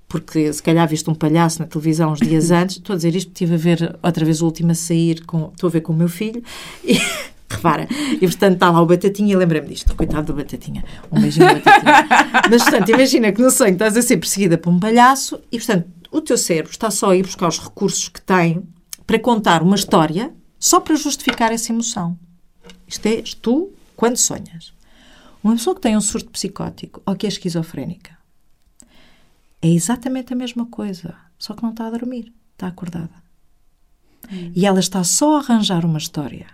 porque 0.08 0.50
se 0.50 0.62
calhar 0.62 0.88
viste 0.88 1.10
um 1.10 1.14
palhaço 1.14 1.58
na 1.58 1.66
televisão 1.68 2.12
uns 2.12 2.20
dias 2.20 2.48
antes. 2.50 2.76
Estou 2.78 2.94
a 2.94 2.96
dizer 2.96 3.14
isto 3.14 3.28
porque 3.28 3.44
estive 3.44 3.54
a 3.54 3.76
ver 3.76 3.98
outra 4.02 4.24
vez 4.24 4.40
o 4.40 4.46
último 4.46 4.70
a 4.70 4.74
sair, 4.74 5.26
com, 5.26 5.50
estou 5.52 5.68
a 5.68 5.70
ver 5.70 5.82
com 5.82 5.92
o 5.92 5.96
meu 5.96 6.08
filho. 6.08 6.42
E, 6.82 6.98
repara, 7.50 7.88
e 8.14 8.20
portanto 8.20 8.54
está 8.54 8.70
lá 8.70 8.80
o 8.80 8.86
Batatinha 8.86 9.32
e 9.32 9.36
lembrei-me 9.36 9.68
disto. 9.68 9.94
Coitado 9.94 10.32
do 10.32 10.34
Batatinha. 10.34 10.84
Um 11.10 11.20
beijinho 11.20 11.46
Batatinha. 11.46 12.06
Mas 12.50 12.62
portanto, 12.62 12.88
imagina 12.90 13.32
que 13.32 13.42
no 13.42 13.50
sonho 13.50 13.72
estás 13.72 13.96
a 13.96 14.02
ser 14.02 14.16
perseguida 14.18 14.58
por 14.58 14.70
um 14.70 14.78
palhaço 14.78 15.40
e 15.50 15.58
portanto 15.58 15.88
o 16.10 16.20
teu 16.20 16.38
cérebro 16.38 16.70
está 16.70 16.90
só 16.90 17.10
a 17.10 17.16
ir 17.16 17.22
buscar 17.22 17.48
os 17.48 17.58
recursos 17.58 18.08
que 18.08 18.20
tem 18.20 18.62
para 19.06 19.18
contar 19.18 19.62
uma 19.62 19.76
história 19.76 20.32
só 20.58 20.80
para 20.80 20.96
justificar 20.96 21.52
essa 21.52 21.72
emoção. 21.72 22.18
Isto 22.86 23.06
é 23.06 23.22
tu 23.40 23.72
quando 23.96 24.16
sonhas. 24.16 24.72
Uma 25.42 25.54
pessoa 25.54 25.74
que 25.74 25.82
tem 25.82 25.96
um 25.96 26.00
surto 26.00 26.30
psicótico 26.30 27.02
ou 27.06 27.14
que 27.14 27.26
é 27.26 27.28
esquizofrénica 27.28 28.18
é 29.60 29.68
exatamente 29.68 30.32
a 30.32 30.36
mesma 30.36 30.66
coisa, 30.66 31.16
só 31.38 31.54
que 31.54 31.62
não 31.62 31.70
está 31.70 31.86
a 31.86 31.90
dormir, 31.90 32.32
está 32.52 32.68
acordada. 32.68 33.22
E 34.54 34.66
ela 34.66 34.80
está 34.80 35.02
só 35.04 35.36
a 35.36 35.38
arranjar 35.40 35.84
uma 35.84 35.98
história. 35.98 36.46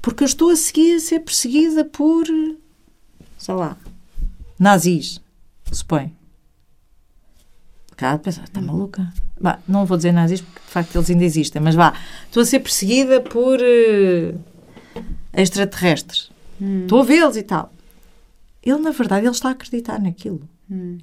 Porque 0.00 0.22
eu 0.22 0.26
estou 0.26 0.50
a 0.50 0.56
seguir 0.56 0.96
a 0.96 1.00
ser 1.00 1.20
perseguida 1.20 1.84
por, 1.84 2.26
sei 3.38 3.54
lá, 3.54 3.76
nazis, 4.58 5.20
supõe. 5.72 6.12
Cá 7.96 8.18
pensa, 8.18 8.42
está 8.42 8.60
maluca? 8.60 9.12
Bah, 9.40 9.58
não 9.68 9.84
vou 9.84 9.96
dizer 9.96 10.12
nazis 10.12 10.40
porque 10.40 10.60
de 10.60 10.70
facto 10.72 10.96
eles 10.96 11.10
ainda 11.10 11.24
existem, 11.24 11.60
mas 11.60 11.74
vá, 11.74 11.94
estou 12.26 12.42
a 12.42 12.46
ser 12.46 12.60
perseguida 12.60 13.20
por 13.20 13.58
eh, 13.60 14.34
extraterrestres. 15.34 16.30
Estou 16.82 17.00
a 17.00 17.04
vê-los 17.04 17.36
e 17.36 17.42
tal. 17.42 17.72
Ele, 18.62 18.78
na 18.78 18.90
verdade, 18.90 19.26
ele 19.26 19.32
está 19.34 19.48
a 19.48 19.52
acreditar 19.52 19.98
naquilo. 19.98 20.46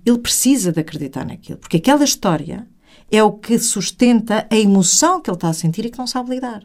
Ele 0.05 0.17
precisa 0.19 0.71
de 0.71 0.79
acreditar 0.79 1.25
naquilo. 1.25 1.57
Porque 1.57 1.77
aquela 1.77 2.03
história 2.03 2.67
é 3.11 3.21
o 3.23 3.31
que 3.31 3.57
sustenta 3.59 4.47
a 4.49 4.55
emoção 4.55 5.19
que 5.19 5.29
ele 5.29 5.35
está 5.35 5.49
a 5.49 5.53
sentir 5.53 5.85
e 5.85 5.89
que 5.89 5.97
não 5.97 6.07
sabe 6.07 6.29
lidar. 6.29 6.63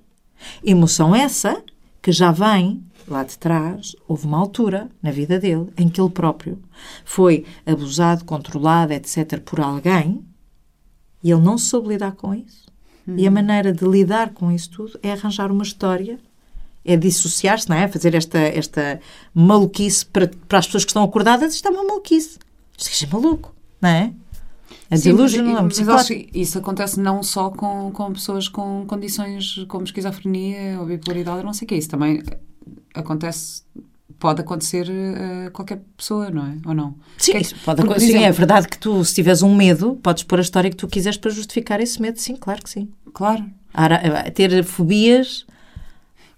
Emoção 0.64 1.14
essa 1.14 1.62
que 2.02 2.12
já 2.12 2.32
vem 2.32 2.84
lá 3.08 3.22
de 3.22 3.38
trás. 3.38 3.96
Houve 4.06 4.26
uma 4.26 4.38
altura 4.38 4.90
na 5.00 5.10
vida 5.10 5.38
dele 5.38 5.68
em 5.78 5.88
que 5.88 6.00
ele 6.00 6.10
próprio 6.10 6.58
foi 7.04 7.46
abusado, 7.64 8.24
controlado, 8.24 8.92
etc., 8.92 9.40
por 9.40 9.60
alguém 9.60 10.24
e 11.22 11.30
ele 11.30 11.40
não 11.40 11.56
soube 11.56 11.88
lidar 11.88 12.12
com 12.12 12.34
isso. 12.34 12.66
E 13.16 13.26
a 13.26 13.30
maneira 13.30 13.72
de 13.72 13.84
lidar 13.84 14.30
com 14.30 14.50
isso 14.50 14.70
tudo 14.70 14.98
é 15.02 15.12
arranjar 15.12 15.50
uma 15.50 15.62
história 15.62 16.18
é 16.84 16.96
dissociar-se, 16.96 17.68
não 17.68 17.76
é? 17.76 17.86
Fazer 17.88 18.14
esta, 18.14 18.38
esta 18.38 19.00
maluquice 19.34 20.04
para, 20.04 20.28
para 20.48 20.58
as 20.58 20.66
pessoas 20.66 20.84
que 20.84 20.90
estão 20.90 21.04
acordadas, 21.04 21.54
isto 21.54 21.68
é 21.68 21.70
uma 21.70 21.84
maluquice. 21.84 22.38
Isto 22.76 23.04
é 23.04 23.08
maluco, 23.08 23.54
não 23.80 23.88
é? 23.88 24.12
A 24.90 24.96
delusional, 24.96 25.68
que 26.06 26.28
isso 26.34 26.58
acontece 26.58 27.00
não 27.00 27.22
só 27.22 27.50
com, 27.50 27.90
com 27.92 28.12
pessoas 28.12 28.48
com 28.48 28.84
condições 28.86 29.64
como 29.68 29.84
esquizofrenia 29.84 30.78
ou 30.80 30.86
bipolaridade, 30.86 31.44
não 31.44 31.52
sei 31.52 31.64
o 31.64 31.68
que. 31.68 31.74
Isso 31.76 31.88
também 31.88 32.22
acontece, 32.94 33.62
pode 34.18 34.40
acontecer 34.42 34.86
a 35.46 35.50
qualquer 35.50 35.80
pessoa, 35.96 36.30
não 36.30 36.46
é? 36.46 36.56
Ou 36.66 36.74
não? 36.74 36.94
Sim, 37.18 37.32
é- 37.32 37.42
pode 37.64 37.80
acontecer. 37.82 38.12
Sim, 38.12 38.24
é 38.24 38.30
verdade 38.30 38.68
que 38.68 38.78
tu, 38.78 39.04
se 39.04 39.14
tiveres 39.14 39.42
um 39.42 39.54
medo, 39.54 39.98
podes 40.02 40.22
pôr 40.22 40.38
a 40.38 40.42
história 40.42 40.68
que 40.70 40.76
tu 40.76 40.86
quiseres 40.88 41.16
para 41.18 41.30
justificar 41.30 41.80
esse 41.80 42.00
medo. 42.00 42.18
Sim, 42.20 42.36
claro 42.36 42.62
que 42.62 42.70
sim. 42.70 42.88
Claro. 43.14 43.44
Ara- 43.72 44.30
Ter 44.30 44.62
fobias. 44.64 45.46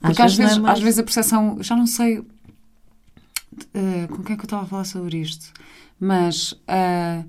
Porque 0.00 0.22
às 0.22 0.34
vezes, 0.36 0.56
não 0.56 0.64
é 0.64 0.66
mais- 0.68 0.78
às 0.78 0.84
vezes 0.84 0.98
a 0.98 1.02
percepção, 1.02 1.58
já 1.60 1.74
não 1.74 1.86
sei 1.86 2.22
eh, 3.72 4.06
com 4.08 4.22
quem 4.22 4.34
é 4.34 4.36
que 4.36 4.42
eu 4.42 4.46
estava 4.46 4.62
a 4.62 4.66
falar 4.66 4.84
sobre 4.84 5.18
isto, 5.18 5.52
mas, 5.98 6.54
eh, 6.66 7.24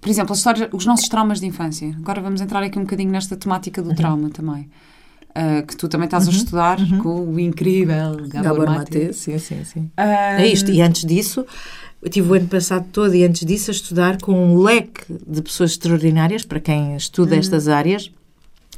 por 0.00 0.08
exemplo, 0.08 0.32
a 0.32 0.36
história, 0.36 0.68
os 0.72 0.86
nossos 0.86 1.08
traumas 1.08 1.40
de 1.40 1.46
infância. 1.46 1.94
Agora 1.98 2.20
vamos 2.20 2.40
entrar 2.40 2.62
aqui 2.62 2.78
um 2.78 2.82
bocadinho 2.82 3.10
nesta 3.10 3.36
temática 3.36 3.82
do 3.82 3.94
trauma 3.94 4.30
também. 4.30 4.68
eh, 5.34 5.62
que 5.62 5.76
tu 5.76 5.88
também 5.88 6.06
estás 6.06 6.26
a 6.26 6.30
estudar 6.32 6.76
com 6.98 7.20
o 7.24 7.38
incrível 7.38 8.16
Gabor, 8.28 8.66
Mate. 8.66 9.12
sim, 9.14 9.38
sim, 9.38 9.62
sim. 9.64 9.90
Ah, 9.96 10.40
É 10.42 10.46
isto. 10.48 10.70
E 10.72 10.80
antes 10.82 11.04
disso, 11.04 11.46
eu 12.02 12.10
tive 12.10 12.28
o 12.30 12.34
ano 12.34 12.48
passado 12.48 12.86
todo 12.90 13.14
e 13.14 13.22
antes 13.24 13.44
disso 13.46 13.70
a 13.70 13.74
estudar 13.74 14.20
com 14.20 14.32
um 14.32 14.58
leque 14.60 15.04
de 15.26 15.40
pessoas 15.40 15.70
extraordinárias, 15.72 16.44
para 16.44 16.58
quem 16.58 16.96
estuda 16.96 17.36
estas 17.36 17.68
áreas. 17.68 18.10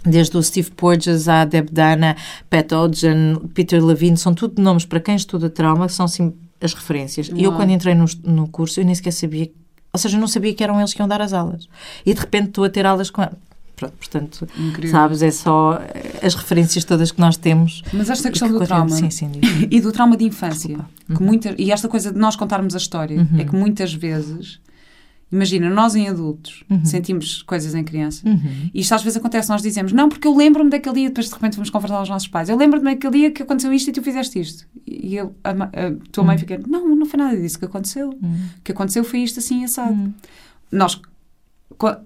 Desde 0.05 0.37
o 0.37 0.43
Steve 0.43 0.71
Porges 0.73 1.29
à 1.29 1.45
Deb 1.45 1.69
Dana, 1.71 2.17
Pat 2.51 2.71
Ogden, 2.73 3.37
Peter 3.55 3.83
Levine, 3.83 4.17
são 4.19 4.35
tudo 4.35 4.61
nomes 4.61 4.85
para 4.85 4.99
quem 5.01 5.15
estuda 5.15 5.49
trauma, 5.49 5.89
são 5.89 6.07
sim 6.09 6.35
as 6.61 6.75
referências. 6.75 7.31
E 7.35 7.45
eu, 7.45 7.53
quando 7.53 7.71
entrei 7.71 7.95
no, 7.95 8.05
no 8.25 8.47
curso, 8.49 8.81
eu 8.81 8.85
nem 8.85 8.95
sequer 8.95 9.13
sabia, 9.13 9.49
ou 9.93 9.99
seja, 9.99 10.17
eu 10.17 10.21
não 10.21 10.27
sabia 10.29 10.55
que 10.55 10.65
eram 10.65 10.79
eles 10.79 10.95
que 10.95 11.01
iam 11.01 11.09
dar 11.09 11.21
as 11.21 11.33
aulas. 11.33 11.69
E 12.07 12.15
de 12.15 12.21
repente 12.21 12.49
estou 12.49 12.65
a 12.65 12.71
ter 12.71 12.87
aulas 12.87 13.11
com 13.11 13.23
eles. 13.23 13.35
Pronto, 13.77 13.95
portanto, 13.99 14.49
Incrível. 14.57 14.91
sabes, 14.93 15.23
é 15.23 15.31
só 15.31 15.81
as 16.23 16.35
referências 16.35 16.85
todas 16.85 17.11
que 17.11 17.21
nós 17.21 17.37
temos. 17.37 17.83
Mas 17.93 18.09
esta 18.11 18.31
questão 18.31 18.49
que 18.49 18.55
do 18.59 18.65
trauma 18.65 18.89
Sim, 18.91 19.11
sim, 19.11 19.31
e 19.71 19.81
do 19.81 19.91
trauma 19.91 20.17
de 20.17 20.25
infância, 20.25 20.69
Desculpa. 20.69 20.91
que 21.17 21.23
muita, 21.23 21.55
e 21.59 21.73
esta 21.73 21.89
coisa 21.89 22.13
de 22.13 22.19
nós 22.19 22.37
contarmos 22.37 22.75
a 22.75 22.79
história, 22.79 23.19
Uhum. 23.21 23.41
é 23.41 23.45
que 23.45 23.55
muitas 23.57 23.93
vezes, 23.93 24.61
imagina, 25.33 25.71
nós 25.71 25.97
em 25.97 26.09
adultos 26.09 26.63
sentimos 26.85 27.43
coisas 27.43 27.75
em 27.75 27.83
criança. 27.83 28.29
Uhum. 28.29 28.71
E 28.73 28.81
isto 28.81 28.95
às 28.95 29.03
vezes 29.03 29.17
acontece, 29.17 29.49
nós 29.49 29.63
dizemos, 29.63 29.93
não, 29.93 30.09
porque 30.09 30.29
eu 30.29 30.37
lembro-me 30.37 30.69
daquele 30.71 30.95
dia, 30.97 31.09
depois 31.09 31.29
de 31.29 31.33
repente 31.33 31.55
vamos 31.55 31.71
confrontar 31.71 32.03
os 32.03 32.09
nossos 32.09 32.29
pais. 32.29 32.49
Eu 32.49 32.57
lembro-me 32.57 32.85
daquele 32.95 33.19
dia 33.19 33.31
que 33.31 33.43
aconteceu 33.43 33.73
isto 33.73 33.89
e 33.89 33.93
tu 33.93 34.03
fizeste 34.03 34.39
isto. 34.39 34.67
E 34.87 35.17
eu, 35.17 35.35
a, 35.43 35.51
a 35.51 35.93
tua 36.13 36.23
mãe 36.23 36.37
fica, 36.37 36.61
não, 36.69 36.95
não 36.95 37.07
foi 37.07 37.19
nada 37.19 37.37
disso 37.37 37.59
que 37.59 37.65
aconteceu. 37.65 38.11
O 38.11 38.63
que 38.63 38.73
aconteceu 38.73 39.03
foi 39.03 39.21
isto 39.21 39.39
assim 39.39 39.65
assado. 39.65 39.95
Hum. 39.95 40.13
Nós, 40.71 41.01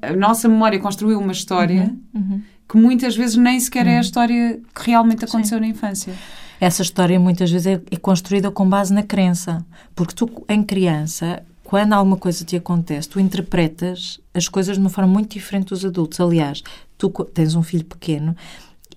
a 0.02 0.16
nossa 0.16 0.48
memória 0.48 0.78
construiu 0.78 1.18
uma 1.18 1.32
história 1.32 1.94
Uhum. 2.14 2.40
que 2.68 2.76
muitas 2.76 3.16
vezes 3.16 3.36
nem 3.36 3.58
sequer 3.60 3.86
é 3.86 3.98
a 3.98 4.00
história 4.00 4.60
que 4.74 4.86
realmente 4.86 5.24
aconteceu 5.24 5.60
na 5.60 5.66
infância. 5.66 6.14
Essa 6.60 6.82
história 6.82 7.20
muitas 7.20 7.50
vezes 7.50 7.66
é, 7.66 7.80
é 7.90 7.96
construída 7.96 8.50
com 8.50 8.68
base 8.68 8.92
na 8.92 9.02
crença. 9.02 9.64
Porque 9.94 10.14
tu, 10.14 10.28
em 10.48 10.62
criança, 10.62 11.42
quando 11.66 11.94
alguma 11.94 12.16
coisa 12.16 12.44
te 12.44 12.54
acontece, 12.54 13.08
tu 13.08 13.18
interpretas 13.18 14.20
as 14.32 14.48
coisas 14.48 14.76
de 14.76 14.80
uma 14.80 14.88
forma 14.88 15.12
muito 15.12 15.32
diferente 15.32 15.70
dos 15.70 15.84
adultos. 15.84 16.20
Aliás, 16.20 16.62
tu 16.96 17.10
tens 17.34 17.56
um 17.56 17.62
filho 17.62 17.84
pequeno 17.84 18.36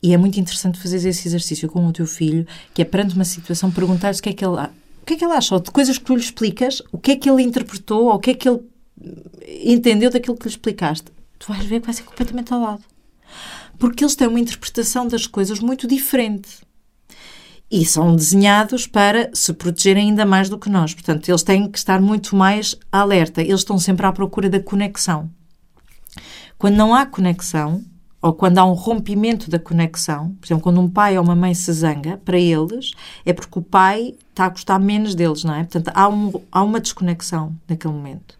e 0.04 0.14
é 0.14 0.18
muito 0.18 0.40
interessante 0.40 0.80
fazer 0.80 0.98
esse 1.10 1.28
exercício 1.28 1.68
com 1.68 1.88
o 1.88 1.92
teu 1.92 2.06
filho, 2.06 2.46
que 2.72 2.84
é 2.84 2.86
perante 2.86 3.16
uma 3.16 3.26
situação, 3.26 3.72
perguntar-se 3.72 4.20
o 4.20 4.24
que 4.24 4.30
é 4.30 4.34
que 4.34 4.46
ele, 4.46 4.54
o 5.02 5.06
que 5.06 5.16
é 5.16 5.18
que 5.18 5.26
ele 5.26 5.34
acha, 5.34 5.56
ou 5.56 5.60
de 5.60 5.72
coisas 5.72 5.98
que 5.98 6.06
tu 6.06 6.14
lhe 6.14 6.22
explicas, 6.22 6.80
o 6.92 7.00
que 7.00 7.10
é 7.10 7.16
que 7.16 7.28
ele 7.28 7.42
interpretou, 7.42 8.06
ou 8.06 8.14
o 8.14 8.20
que 8.20 8.30
é 8.30 8.34
que 8.36 8.48
ele 8.48 8.62
entendeu 9.66 10.12
daquilo 10.12 10.38
que 10.38 10.44
lhe 10.44 10.52
explicaste. 10.52 11.08
Tu 11.40 11.48
vais 11.52 11.66
ver 11.66 11.80
que 11.80 11.88
vai 11.88 11.96
ser 11.96 12.04
completamente 12.04 12.54
ao 12.54 12.62
lado. 12.62 12.84
Porque 13.80 14.04
eles 14.04 14.16
têm 14.16 14.28
uma 14.28 14.40
interpretação 14.40 15.08
das 15.08 15.26
coisas 15.26 15.60
muito 15.60 15.88
diferente 15.88 16.69
e 17.72 17.86
são 17.86 18.16
desenhados 18.16 18.88
para 18.88 19.30
se 19.34 19.54
protegerem 19.54 20.10
ainda 20.10 20.26
mais 20.26 20.50
do 20.50 20.58
que 20.58 20.70
nós. 20.70 20.94
Portanto, 20.94 21.30
eles 21.30 21.44
têm 21.44 21.70
que 21.70 21.78
estar 21.78 22.02
muito 22.02 22.36
mais 22.36 22.76
alerta. 22.92 23.42
Eles 23.42 23.60
estão 23.60 23.78
sempre 23.78 24.06
à 24.06 24.12
procura 24.12 24.50
da 24.50 24.60
conexão. 24.60 25.30
Quando 26.58 26.76
não 26.76 26.94
há 26.94 27.06
conexão, 27.06 27.84
ou 28.22 28.34
quando 28.34 28.58
há 28.58 28.66
um 28.66 28.74
rompimento 28.74 29.50
da 29.50 29.60
conexão, 29.60 30.36
por 30.42 30.48
exemplo, 30.48 30.64
quando 30.64 30.82
um 30.82 30.90
pai 30.90 31.18
ou 31.18 31.24
uma 31.24 31.36
mãe 31.36 31.54
se 31.54 31.72
zanga, 31.72 32.18
para 32.18 32.38
eles, 32.38 32.92
é 33.26 33.32
porque 33.32 33.60
o 33.60 33.62
pai 33.62 34.16
está 34.30 34.46
a 34.46 34.50
gostar 34.50 34.80
menos 34.80 35.16
deles, 35.16 35.44
não 35.44 35.54
é? 35.54 35.60
Portanto, 35.60 35.92
há, 35.94 36.10
um, 36.10 36.32
há 36.52 36.64
uma 36.64 36.82
desconexão 36.82 37.56
naquele 37.68 37.94
momento. 37.94 38.38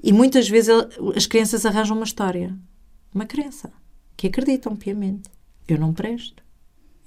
E 0.00 0.12
muitas 0.12 0.48
vezes 0.48 0.72
as 1.16 1.26
crianças 1.26 1.66
arranjam 1.66 1.96
uma 1.96 2.04
história, 2.04 2.54
uma 3.12 3.26
crença, 3.26 3.72
que 4.16 4.28
acreditam 4.28 4.76
piamente. 4.76 5.28
Eu 5.66 5.78
não 5.78 5.92
presto. 5.92 6.47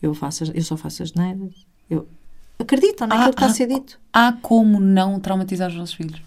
Eu, 0.01 0.13
faço, 0.13 0.43
eu 0.53 0.61
só 0.63 0.75
faço 0.77 1.03
as 1.03 1.13
neiras. 1.13 1.53
Eu 1.89 2.07
acreditam 2.59 3.07
naquilo 3.07 3.29
Ah, 3.29 3.29
que 3.29 3.35
está 3.35 3.45
a 3.45 3.49
ah, 3.49 3.53
ser 3.53 3.67
dito. 3.67 3.99
Há 4.13 4.33
como 4.41 4.79
não 4.79 5.19
traumatizar 5.19 5.69
os 5.69 5.75
nossos 5.75 5.95
filhos? 5.95 6.21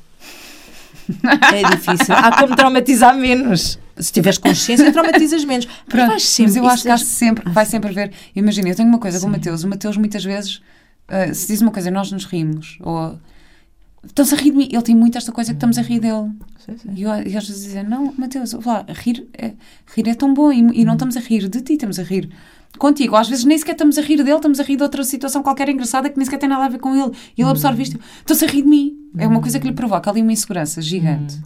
É 1.53 1.71
difícil. 1.71 2.15
Há 2.15 2.41
como 2.41 2.57
traumatizar 2.57 3.17
menos. 3.17 3.79
Se 3.97 4.13
tiveres 4.13 4.39
consciência, 4.39 4.91
traumatizas 4.93 5.45
menos. 5.45 5.67
Mas 5.67 5.77
Pronto, 5.89 6.09
vais 6.09 6.23
sempre- 6.23 6.53
mas 6.53 6.57
eu 6.57 6.67
acho 6.69 6.83
que 6.83 6.89
há 6.89 6.95
é- 6.95 6.99
sempre, 6.99 7.51
vai 7.51 7.67
sempre 7.67 7.91
haver. 7.91 8.13
Imagina, 8.35 8.69
eu 8.69 8.75
tenho 8.75 8.89
uma 8.89 8.99
coisa 8.99 9.21
com 9.21 9.27
o 9.27 9.31
Mateus. 9.31 9.65
O 9.65 9.69
Mateus 9.69 9.97
muitas 9.97 10.25
vezes 10.25 10.61
ah, 11.09 11.33
se 11.33 11.47
diz 11.49 11.61
uma 11.61 11.71
coisa, 11.71 11.91
nós 11.91 12.11
nos 12.11 12.25
rimos, 12.25 12.79
ou 12.81 13.19
estamos 14.05 14.33
a 14.33 14.37
rir 14.37 14.51
de 14.51 14.57
mim. 14.57 14.69
Ele 14.73 14.83
tem 14.83 14.95
muito 14.95 15.19
esta 15.19 15.33
coisa 15.33 15.53
que 15.53 15.57
estamos 15.57 15.79
a 15.79 15.83
rir 15.83 16.01
dele. 16.01 16.31
Sim, 16.59 16.79
sim. 16.79 16.89
E 16.97 17.03
eu, 17.03 17.11
e 17.11 17.37
às 17.37 17.47
vezes 17.47 17.65
dizem, 17.65 17.85
não, 17.85 18.13
Mateus, 18.17 18.53
lá, 18.53 18.85
rir 18.89 19.29
é, 19.35 19.53
rir 19.95 20.09
é 20.09 20.15
tão 20.15 20.33
bom 20.33 20.51
e, 20.51 20.59
e 20.81 20.85
não 20.85 20.95
estamos 20.95 21.17
a 21.17 21.21
rir 21.21 21.49
de 21.49 21.61
ti, 21.61 21.75
estamos 21.75 21.99
a 21.99 22.03
rir 22.03 22.31
contigo. 22.79 23.17
Às 23.17 23.29
vezes 23.29 23.45
nem 23.45 23.57
sequer 23.57 23.73
estamos 23.73 23.99
a 23.99 24.03
rir 24.03 24.17
dele, 24.19 24.37
estamos 24.37 24.61
a 24.61 24.63
rir 24.63 24.77
de 24.77 24.83
outra 24.83 25.05
situação 25.05 25.43
qualquer 25.43 25.69
engraçada 25.69 26.09
que 26.11 26.17
nem 26.17 26.25
sequer 26.25 26.39
tem 26.39 26.49
nada 26.49 26.65
a 26.65 26.69
ver 26.69 26.79
com 26.79 26.95
ele. 26.95 27.13
E 27.37 27.43
ele 27.43 27.51
absorve 27.51 27.83
isto. 27.83 27.99
Estão-se 28.19 28.45
a 28.45 28.49
rir 28.49 28.63
de 28.63 28.69
mim. 28.69 28.97
É 29.17 29.27
uma 29.27 29.41
coisa 29.41 29.59
que 29.61 29.67
lhe 29.67 29.73
provoca 29.73 30.11
ali 30.11 30.23
uma 30.23 30.33
insegurança 30.33 30.83
gigante. 30.83 31.41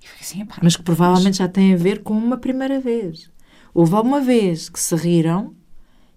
Fico 0.00 0.16
assim, 0.20 0.42
epá, 0.42 0.56
Mas 0.62 0.76
que 0.76 0.82
provavelmente 0.82 1.38
já 1.38 1.48
tem 1.48 1.74
a 1.74 1.76
ver 1.76 2.02
com 2.02 2.14
uma 2.16 2.36
primeira 2.36 2.80
vez. 2.80 3.28
Houve 3.74 3.94
alguma 3.94 4.20
vez 4.20 4.68
que 4.68 4.78
se 4.78 4.94
riram 4.94 5.52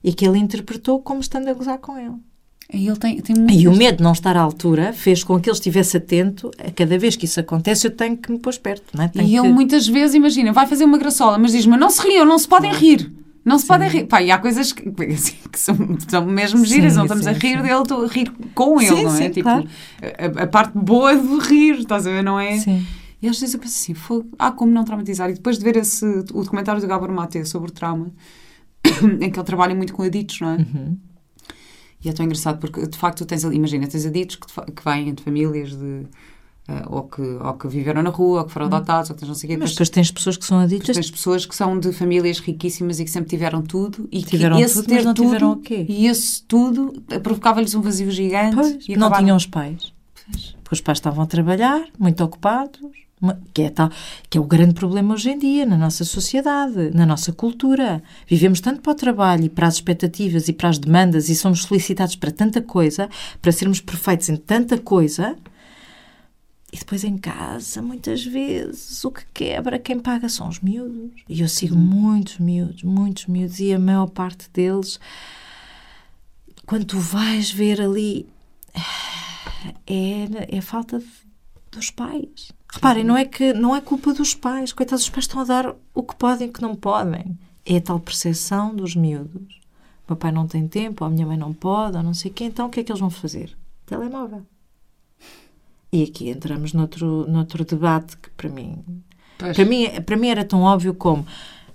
e 0.04 0.14
que 0.14 0.26
ele 0.26 0.38
interpretou 0.38 1.02
como 1.02 1.20
estando 1.20 1.48
a 1.50 1.54
gozar 1.54 1.80
com 1.80 1.98
ele. 1.98 2.16
E 2.72 2.88
ele 2.88 2.98
tem, 2.98 3.20
tem. 3.20 3.36
E 3.50 3.68
o 3.68 3.76
medo 3.76 3.98
de 3.98 4.04
não 4.04 4.12
estar 4.12 4.38
à 4.38 4.42
altura 4.42 4.94
fez 4.94 5.24
com 5.24 5.40
que 5.40 5.50
ele 5.50 5.56
estivesse 5.56 5.98
atento 5.98 6.52
a 6.64 6.70
cada 6.70 7.00
vez 7.00 7.16
que 7.16 7.26
isso 7.26 7.40
acontece, 7.40 7.88
eu 7.88 7.92
tenho 7.92 8.16
que 8.16 8.32
me 8.32 8.38
pôr 8.38 8.56
perto, 8.58 8.96
não 8.96 9.06
é? 9.06 9.08
Tenho 9.08 9.28
E 9.28 9.36
ele 9.36 9.48
que... 9.48 9.54
muitas 9.54 9.88
vezes, 9.88 10.16
imagina, 10.16 10.54
vai 10.54 10.68
fazer 10.68 10.86
uma 10.86 11.00
graçola, 11.00 11.40
mas 11.40 11.52
diz-me, 11.52 11.76
não 11.76 11.90
se 11.90 12.00
riam, 12.08 12.26
não 12.26 12.38
se 12.38 12.48
podem 12.48 12.72
rir. 12.72 13.12
Não 13.50 13.58
se 13.58 13.66
podem 13.66 13.90
rir. 13.90 14.06
Pá, 14.06 14.22
e 14.22 14.30
há 14.30 14.38
coisas 14.38 14.72
que, 14.72 14.84
assim, 15.12 15.36
que 15.52 15.60
são, 15.60 15.76
são 16.08 16.24
mesmo 16.24 16.64
giras, 16.64 16.94
Sim, 16.94 16.98
não 17.00 17.06
estamos 17.06 17.26
a 17.26 17.34
sim, 17.34 17.40
rir 17.40 17.58
sim. 17.58 17.64
dele, 17.64 17.82
estou 17.82 18.06
a 18.06 18.08
rir 18.08 18.32
com 18.54 18.80
ele, 18.80 19.04
não 19.04 19.16
é? 19.18 19.30
tipo, 19.30 19.50
claro. 19.50 19.68
a, 20.38 20.44
a 20.44 20.48
parte 20.48 20.78
boa 20.78 21.16
do 21.16 21.40
rir, 21.40 21.80
estás 21.80 22.06
a 22.06 22.12
ver, 22.12 22.24
não 22.24 22.40
é? 22.40 22.60
Sim. 22.60 22.86
E 23.20 23.28
às 23.28 23.40
vezes 23.40 23.56
eu 23.56 23.60
penso 23.60 23.76
assim, 23.82 23.96
fogo, 23.96 24.30
há 24.38 24.52
como 24.52 24.72
não 24.72 24.84
traumatizar. 24.86 25.32
E 25.32 25.34
depois 25.34 25.58
de 25.58 25.64
ver 25.64 25.78
esse, 25.78 26.06
o 26.06 26.44
documentário 26.44 26.80
do 26.80 26.88
Gabor 26.88 27.12
Mate 27.12 27.44
sobre 27.44 27.72
o 27.72 27.74
trauma, 27.74 28.14
em 29.20 29.32
que 29.32 29.40
ele 29.40 29.46
trabalha 29.46 29.74
muito 29.74 29.94
com 29.94 30.04
aditos, 30.04 30.40
não 30.42 30.52
é? 30.52 30.58
Uhum. 30.58 30.98
E 32.06 32.08
é 32.08 32.14
tão 32.14 32.24
engraçado 32.24 32.60
porque, 32.60 32.86
de 32.86 32.98
facto, 33.00 33.18
tu 33.18 33.26
tens, 33.26 33.44
imagina, 33.44 33.88
tens 33.88 34.06
aditos 34.06 34.36
que, 34.36 34.72
que 34.72 34.86
vêm 34.86 35.12
de 35.12 35.24
famílias 35.24 35.72
de... 35.72 36.06
eh, 36.68 36.84
ou, 36.88 37.04
que, 37.04 37.22
ou 37.22 37.54
que 37.54 37.68
viveram 37.68 38.02
na 38.04 38.10
rua, 38.10 38.40
ou 38.42 38.46
que 38.46 38.52
foram 38.52 38.66
adotados, 38.68 39.10
ou 39.10 39.16
que 39.16 39.26
não 39.26 39.34
sei 39.34 39.50
o 39.50 39.52
quê. 39.54 39.58
Mas 39.58 39.72
depois- 39.72 39.90
tens 39.90 40.12
pessoas 40.12 40.38
que 40.38 40.46
são 40.46 40.60
aditas, 40.60 40.96
tens 40.96 41.10
pessoas 41.12 41.46
que 41.46 41.56
são 41.56 41.80
de 41.80 41.92
famílias 41.92 42.40
riquíssimas 42.40 43.00
e 43.00 43.06
que 43.06 43.12
sempre 43.12 43.30
tiveram 43.30 43.62
tudo 43.62 44.08
e 44.12 44.22
Tiveram 44.24 44.58
que 44.58 44.64
esse 44.64 44.76
tudo, 44.76 44.88
ter 44.88 45.04
não 45.04 45.14
tudo, 45.14 45.26
tiveram 45.28 45.52
o 45.54 45.58
quê? 45.58 45.86
E 45.88 46.08
esse 46.08 46.44
tudo 46.44 46.94
provocava-lhes 47.24 47.74
um 47.76 47.82
vazio 47.82 48.12
gigante. 48.12 48.56
pois, 48.56 48.78
e 48.88 48.96
não 48.96 49.08
acabaram- 49.08 49.24
tinham 49.26 49.38
os 49.38 49.46
pais. 49.46 49.94
Porque 50.64 50.76
os 50.76 50.82
pais 50.82 50.98
estavam 51.00 51.24
a 51.24 51.28
trabalhar, 51.28 51.84
muito 51.98 52.24
ocupados, 52.24 52.80
que 53.54 53.64
é, 53.64 53.70
tal, 53.70 53.90
que 54.30 54.38
é 54.38 54.42
o 54.42 54.46
grande 54.46 54.74
problema 54.76 55.14
hoje 55.14 55.30
em 55.32 55.38
dia 55.38 55.66
na 55.66 55.76
nossa 55.78 56.06
sociedade, 56.06 56.92
na 56.94 57.06
nossa 57.06 57.34
cultura. 57.34 58.02
Vivemos 58.28 58.62
tanto 58.62 58.80
para 58.82 58.92
o 58.92 58.96
trabalho 58.96 59.46
e 59.46 59.50
para 59.50 59.68
as 59.68 59.74
expectativas 59.74 60.48
e 60.48 60.54
para 60.54 60.70
as 60.70 60.78
demandas 60.78 61.28
e 61.28 61.36
somos 61.36 61.64
solicitados 61.64 62.16
para 62.16 62.32
tanta 62.32 62.62
coisa, 62.62 63.10
para 63.42 63.52
sermos 63.52 63.82
perfeitos 63.82 64.30
em 64.30 64.38
tanta 64.38 64.78
coisa. 64.78 65.36
E 66.72 66.78
depois 66.78 67.04
em 67.04 67.18
casa, 67.18 67.82
muitas 67.82 68.24
vezes, 68.24 69.04
o 69.04 69.10
que 69.12 69.26
quebra, 69.34 69.80
quem 69.80 70.00
paga 70.00 70.30
são 70.30 70.48
os 70.48 70.60
miúdos. 70.60 71.24
E 71.28 71.42
eu 71.42 71.48
sigo 71.50 71.76
muitos 71.76 72.38
miúdos, 72.38 72.84
muitos 72.84 73.26
miúdos, 73.26 73.60
e 73.60 73.74
a 73.74 73.80
maior 73.80 74.08
parte 74.08 74.48
deles, 74.52 75.00
quando 76.68 76.86
tu 76.86 77.00
vais 77.00 77.50
ver 77.50 77.82
ali, 77.82 78.28
é, 79.88 80.58
é 80.58 80.62
falta 80.62 81.00
de- 81.00 81.06
dos 81.72 81.90
pais. 81.90 82.52
Reparem, 82.72 83.04
não 83.04 83.18
é 83.18 83.26
que 83.26 83.52
não 83.54 83.76
é 83.76 83.82
culpa 83.82 84.14
dos 84.14 84.36
pais. 84.36 84.72
Coitados, 84.72 85.04
os 85.04 85.10
pais 85.10 85.26
estão 85.26 85.42
a 85.42 85.46
dar 85.46 85.76
o 85.94 86.04
que 86.04 86.16
podem 86.16 86.48
e 86.48 86.50
o 86.50 86.54
que 86.54 86.62
não 86.62 86.76
podem. 86.76 87.38
É 87.66 87.78
a 87.78 87.82
tal 87.82 88.00
percepção 88.00 88.76
dos 88.76 88.96
miúdos. 88.96 89.60
O 90.08 90.12
meu 90.14 90.18
pai 90.18 90.32
não 90.32 90.48
tem 90.48 90.68
tempo, 90.68 91.04
ou 91.04 91.08
a 91.08 91.12
minha 91.12 91.26
mãe 91.26 91.38
não 91.38 91.54
pode, 91.54 91.98
ou 91.98 92.04
não 92.04 92.14
sei 92.14 92.30
o 92.30 92.34
quê. 92.34 92.44
Então, 92.46 92.68
o 92.68 92.70
que 92.70 92.80
é 92.80 92.84
que 92.84 92.92
eles 92.92 93.00
vão 93.00 93.10
fazer? 93.10 93.56
Telemóvel. 93.86 94.46
E 95.92 96.04
aqui 96.04 96.30
entramos 96.30 96.74
noutro, 96.74 97.26
noutro 97.28 97.66
debate 97.66 98.18
que, 98.18 98.30
para 98.32 98.50
mim, 98.50 98.84
Pois. 99.40 99.56
Para 99.56 99.66
mim, 99.66 99.88
para 100.06 100.18
mim 100.18 100.28
era 100.28 100.44
tão 100.44 100.62
óbvio 100.62 100.94
como 100.94 101.26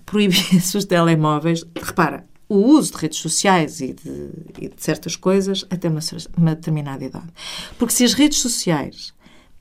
proibir-se 0.04 0.76
os 0.76 0.84
telemóveis. 0.84 1.64
Repara, 1.74 2.24
o 2.46 2.56
uso 2.56 2.92
de 2.92 2.98
redes 2.98 3.18
sociais 3.18 3.80
e 3.80 3.94
de, 3.94 4.30
e 4.60 4.68
de 4.68 4.74
certas 4.76 5.16
coisas 5.16 5.64
até 5.70 5.88
uma, 5.88 6.00
uma 6.36 6.54
determinada 6.54 7.02
idade. 7.02 7.28
Porque 7.78 7.94
se 7.94 8.04
as 8.04 8.12
redes 8.12 8.38
sociais 8.38 9.14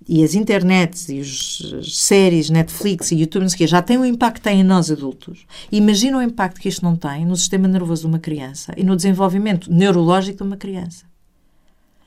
e 0.06 0.22
as 0.22 0.36
internets 0.36 1.08
e 1.08 1.22
os, 1.22 1.74
as 1.80 1.95
séries, 1.95 2.49
Netflix 2.49 3.12
e 3.12 3.16
YouTube, 3.16 3.43
não 3.43 3.49
sei 3.49 3.56
o 3.56 3.58
quê, 3.60 3.68
já 3.68 3.82
têm 3.82 3.97
o 3.97 4.04
impacto 4.04 4.47
em 4.47 4.62
nós 4.64 4.91
adultos, 4.91 5.45
imagina 5.72 6.18
o 6.18 6.22
impacto 6.22 6.60
que 6.60 6.68
isto 6.68 6.84
não 6.84 6.97
tem 6.97 7.26
no 7.26 7.38
sistema 7.38 7.70
nervoso 7.70 8.01
de 8.01 8.08
uma 8.08 8.20
criança 8.20 8.74
e 8.76 8.84
no 8.84 8.97
desenvolvimento 8.97 9.72
neurológico 9.72 10.39
de 10.39 10.43
uma 10.43 10.58
criança. 10.58 11.06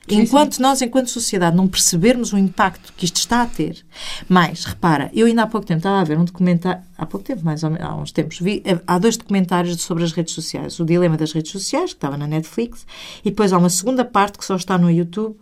Sim, 0.07 0.21
enquanto 0.21 0.59
nós, 0.59 0.81
enquanto 0.81 1.09
sociedade, 1.09 1.55
não 1.55 1.67
percebermos 1.67 2.31
o 2.31 2.37
impacto 2.37 2.93
que 2.95 3.05
isto 3.05 3.17
está 3.17 3.41
a 3.41 3.45
ter. 3.45 3.85
Mas, 4.29 4.63
repara, 4.63 5.11
eu 5.13 5.27
ainda 5.27 5.43
há 5.43 5.47
pouco 5.47 5.67
tempo 5.67 5.79
estava 5.79 5.99
a 5.99 6.03
ver 6.03 6.17
um 6.17 6.23
documentário, 6.23 6.81
há 6.97 7.05
pouco 7.05 7.25
tempo, 7.25 7.43
mais 7.43 7.63
ou 7.63 7.69
menos, 7.69 7.85
há 7.85 7.95
uns 7.95 8.11
tempos, 8.11 8.39
vi, 8.39 8.61
eh, 8.65 8.79
há 8.87 8.97
dois 8.97 9.17
documentários 9.17 9.81
sobre 9.81 10.03
as 10.03 10.13
redes 10.13 10.33
sociais. 10.33 10.79
O 10.79 10.85
Dilema 10.85 11.17
das 11.17 11.33
Redes 11.33 11.51
Sociais, 11.51 11.91
que 11.91 11.97
estava 11.97 12.17
na 12.17 12.25
Netflix, 12.25 12.85
e 13.23 13.29
depois 13.29 13.51
há 13.51 13.57
uma 13.57 13.69
segunda 13.69 14.05
parte 14.05 14.37
que 14.37 14.45
só 14.45 14.55
está 14.55 14.77
no 14.77 14.89
YouTube, 14.89 15.35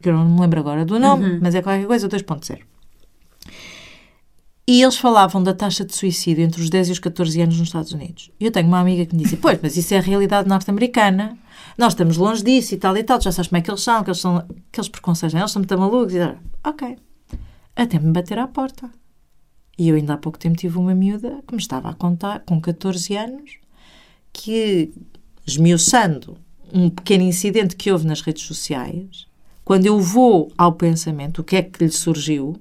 que 0.00 0.08
eu 0.08 0.14
não 0.14 0.28
me 0.28 0.40
lembro 0.40 0.60
agora 0.60 0.84
do 0.84 0.98
nome, 0.98 1.38
mas 1.40 1.54
é 1.54 1.62
qualquer 1.62 1.86
coisa 1.86 2.08
2.0. 2.08 2.60
E 4.66 4.82
eles 4.82 4.96
falavam 4.96 5.42
da 5.42 5.52
taxa 5.52 5.84
de 5.84 5.94
suicídio 5.94 6.42
entre 6.42 6.60
os 6.62 6.70
10 6.70 6.88
e 6.88 6.92
os 6.92 6.98
14 6.98 7.40
anos 7.42 7.58
nos 7.58 7.68
Estados 7.68 7.92
Unidos. 7.92 8.30
E 8.40 8.46
eu 8.46 8.50
tenho 8.50 8.66
uma 8.66 8.80
amiga 8.80 9.04
que 9.04 9.14
me 9.14 9.22
disse: 9.22 9.36
Pois, 9.36 9.58
mas 9.62 9.76
isso 9.76 9.92
é 9.92 9.98
a 9.98 10.00
realidade 10.00 10.48
norte-americana. 10.48 11.36
Nós 11.76 11.92
estamos 11.92 12.16
longe 12.16 12.42
disso 12.42 12.74
e 12.74 12.78
tal 12.78 12.96
e 12.96 13.02
tal. 13.02 13.20
Já 13.20 13.32
sabes 13.32 13.48
como 13.48 13.58
é 13.58 13.62
que 13.62 13.70
eles 13.70 13.82
são, 13.82 14.04
que 14.04 14.10
eles 14.10 14.20
são 14.20 14.36
aqueles 14.38 14.88
preconceitos, 14.88 15.38
eles 15.38 15.50
são 15.50 15.60
muito 15.60 15.78
malucos. 15.78 16.14
E, 16.14 16.18
ok. 16.62 16.96
Até 17.74 17.98
me 17.98 18.12
bater 18.12 18.38
à 18.38 18.46
porta. 18.46 18.90
E 19.76 19.88
eu 19.88 19.96
ainda 19.96 20.14
há 20.14 20.16
pouco 20.16 20.38
tempo 20.38 20.56
tive 20.56 20.78
uma 20.78 20.94
miúda 20.94 21.42
que 21.46 21.54
me 21.54 21.60
estava 21.60 21.90
a 21.90 21.94
contar, 21.94 22.40
com 22.40 22.60
14 22.60 23.16
anos, 23.16 23.58
que, 24.32 24.92
esmiuçando 25.44 26.38
um 26.72 26.88
pequeno 26.88 27.24
incidente 27.24 27.74
que 27.74 27.90
houve 27.90 28.06
nas 28.06 28.20
redes 28.20 28.44
sociais, 28.44 29.26
quando 29.64 29.86
eu 29.86 30.00
vou 30.00 30.52
ao 30.56 30.74
pensamento, 30.74 31.40
o 31.40 31.44
que 31.44 31.56
é 31.56 31.62
que 31.62 31.84
lhe 31.84 31.90
surgiu, 31.90 32.54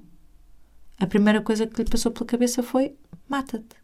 a 0.99 1.05
primeira 1.05 1.41
coisa 1.41 1.68
que 1.68 1.84
lhe 1.84 1.89
passou 1.89 2.11
pela 2.11 2.26
cabeça 2.26 2.64
foi: 2.64 2.95
mata-te. 3.28 3.76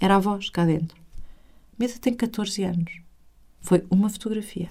Era 0.00 0.16
a 0.16 0.18
voz 0.18 0.50
cá 0.50 0.64
dentro. 0.64 0.96
A 0.96 1.76
miúda 1.78 1.94
tem 2.00 2.14
14 2.14 2.64
anos. 2.64 3.07
Foi 3.68 3.84
uma 3.90 4.08
fotografia. 4.08 4.70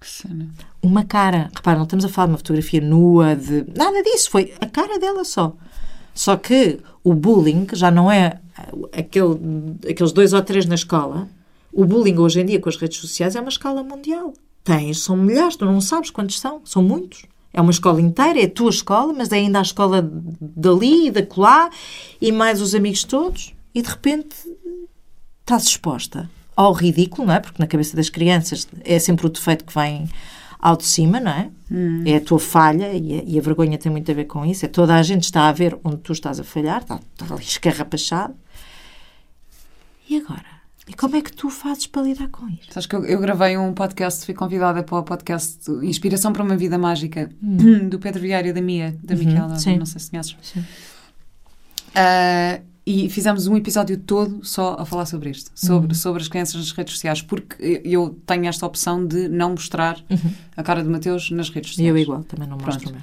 Que 0.00 0.08
cena. 0.08 0.48
Uma 0.80 1.04
cara. 1.04 1.50
Repara, 1.54 1.76
não 1.76 1.84
estamos 1.84 2.06
a 2.06 2.08
falar 2.08 2.28
de 2.28 2.32
uma 2.32 2.38
fotografia 2.38 2.80
nua, 2.80 3.36
de. 3.36 3.66
Nada 3.76 4.02
disso. 4.02 4.30
Foi 4.30 4.54
a 4.62 4.66
cara 4.66 4.98
dela 4.98 5.26
só. 5.26 5.54
Só 6.14 6.34
que 6.34 6.80
o 7.02 7.12
bullying 7.12 7.66
já 7.74 7.90
não 7.90 8.10
é 8.10 8.40
aquele, 8.94 9.76
aqueles 9.90 10.10
dois 10.12 10.32
ou 10.32 10.40
três 10.40 10.64
na 10.64 10.74
escola. 10.74 11.28
O 11.70 11.84
bullying 11.84 12.16
hoje 12.16 12.40
em 12.40 12.46
dia 12.46 12.58
com 12.58 12.70
as 12.70 12.78
redes 12.78 12.96
sociais 12.96 13.36
é 13.36 13.40
uma 13.42 13.50
escala 13.50 13.82
mundial. 13.82 14.32
Tens, 14.62 15.00
são 15.00 15.18
milhares, 15.18 15.56
tu 15.56 15.66
não 15.66 15.82
sabes 15.82 16.08
quantos 16.08 16.40
são. 16.40 16.62
São 16.64 16.82
muitos. 16.82 17.26
É 17.52 17.60
uma 17.60 17.72
escola 17.72 18.00
inteira, 18.00 18.40
é 18.40 18.46
a 18.46 18.50
tua 18.50 18.70
escola, 18.70 19.12
mas 19.12 19.30
é 19.32 19.36
ainda 19.36 19.58
a 19.58 19.62
escola 19.62 20.00
dali 20.40 21.08
e 21.08 21.10
da 21.10 21.26
colá 21.26 21.68
e 22.18 22.32
mais 22.32 22.62
os 22.62 22.74
amigos 22.74 23.04
todos. 23.04 23.54
E 23.74 23.82
de 23.82 23.88
repente 23.90 24.34
estás 25.42 25.64
exposta 25.64 26.30
ao 26.56 26.72
ridículo, 26.72 27.26
não 27.26 27.34
é? 27.34 27.40
Porque 27.40 27.60
na 27.60 27.66
cabeça 27.66 27.96
das 27.96 28.08
crianças 28.08 28.66
é 28.84 28.98
sempre 28.98 29.26
o 29.26 29.28
defeito 29.28 29.64
que 29.64 29.74
vem 29.74 30.08
ao 30.58 30.76
de 30.76 30.84
cima, 30.84 31.20
não 31.20 31.30
é? 31.30 31.50
É 32.06 32.16
a 32.16 32.20
tua 32.20 32.38
falha 32.38 32.92
e 32.92 33.20
a, 33.20 33.22
e 33.24 33.38
a 33.38 33.42
vergonha 33.42 33.76
tem 33.76 33.92
muito 33.92 34.10
a 34.10 34.14
ver 34.14 34.24
com 34.24 34.46
isso. 34.46 34.64
É 34.64 34.68
toda 34.68 34.94
a 34.94 35.02
gente 35.02 35.24
está 35.24 35.48
a 35.48 35.52
ver 35.52 35.78
onde 35.84 35.98
tu 35.98 36.12
estás 36.12 36.40
a 36.40 36.44
falhar, 36.44 36.80
está, 36.80 36.98
está 37.12 37.34
ali 37.34 37.44
escarrapachado. 37.44 38.34
E 40.08 40.16
agora? 40.16 40.54
E 40.86 40.92
como 40.92 41.16
é 41.16 41.22
que 41.22 41.32
tu 41.32 41.48
fazes 41.48 41.86
para 41.86 42.02
lidar 42.02 42.28
com 42.28 42.46
isto? 42.48 42.72
Sabes 42.72 42.86
que 42.86 42.94
eu, 42.94 43.04
eu 43.04 43.18
gravei 43.18 43.56
um 43.56 43.72
podcast, 43.72 44.24
fui 44.24 44.34
convidada 44.34 44.82
para 44.82 44.98
o 44.98 45.02
podcast 45.02 45.70
Inspiração 45.82 46.32
para 46.32 46.42
uma 46.42 46.56
Vida 46.56 46.78
Mágica, 46.78 47.30
do 47.88 47.98
Pedro 47.98 48.20
Vieira 48.20 48.48
e 48.48 48.52
da 48.52 48.60
Mia, 48.60 48.94
da 49.02 49.14
Miquela, 49.14 49.58
sim. 49.58 49.78
não 49.78 49.86
sei 49.86 50.00
se 50.00 50.10
conheces. 50.10 50.36
Sim. 50.42 50.64
Ah, 51.94 52.60
e 52.86 53.08
fizemos 53.08 53.46
um 53.46 53.56
episódio 53.56 53.96
todo 53.98 54.44
só 54.44 54.76
a 54.78 54.84
falar 54.84 55.06
sobre 55.06 55.30
isto, 55.30 55.50
sobre, 55.54 55.94
sobre 55.94 56.20
as 56.22 56.28
crianças 56.28 56.56
nas 56.56 56.70
redes 56.72 56.94
sociais, 56.94 57.22
porque 57.22 57.80
eu 57.84 58.18
tenho 58.26 58.46
esta 58.46 58.66
opção 58.66 59.06
de 59.06 59.28
não 59.28 59.50
mostrar 59.50 59.98
a 60.56 60.62
cara 60.62 60.82
de 60.82 60.88
Mateus 60.88 61.30
nas 61.30 61.48
redes 61.48 61.70
E 61.72 61.74
sociais. 61.76 61.88
eu 61.90 61.98
igual, 61.98 62.22
também 62.24 62.46
não 62.48 62.58
mostro. 62.58 62.94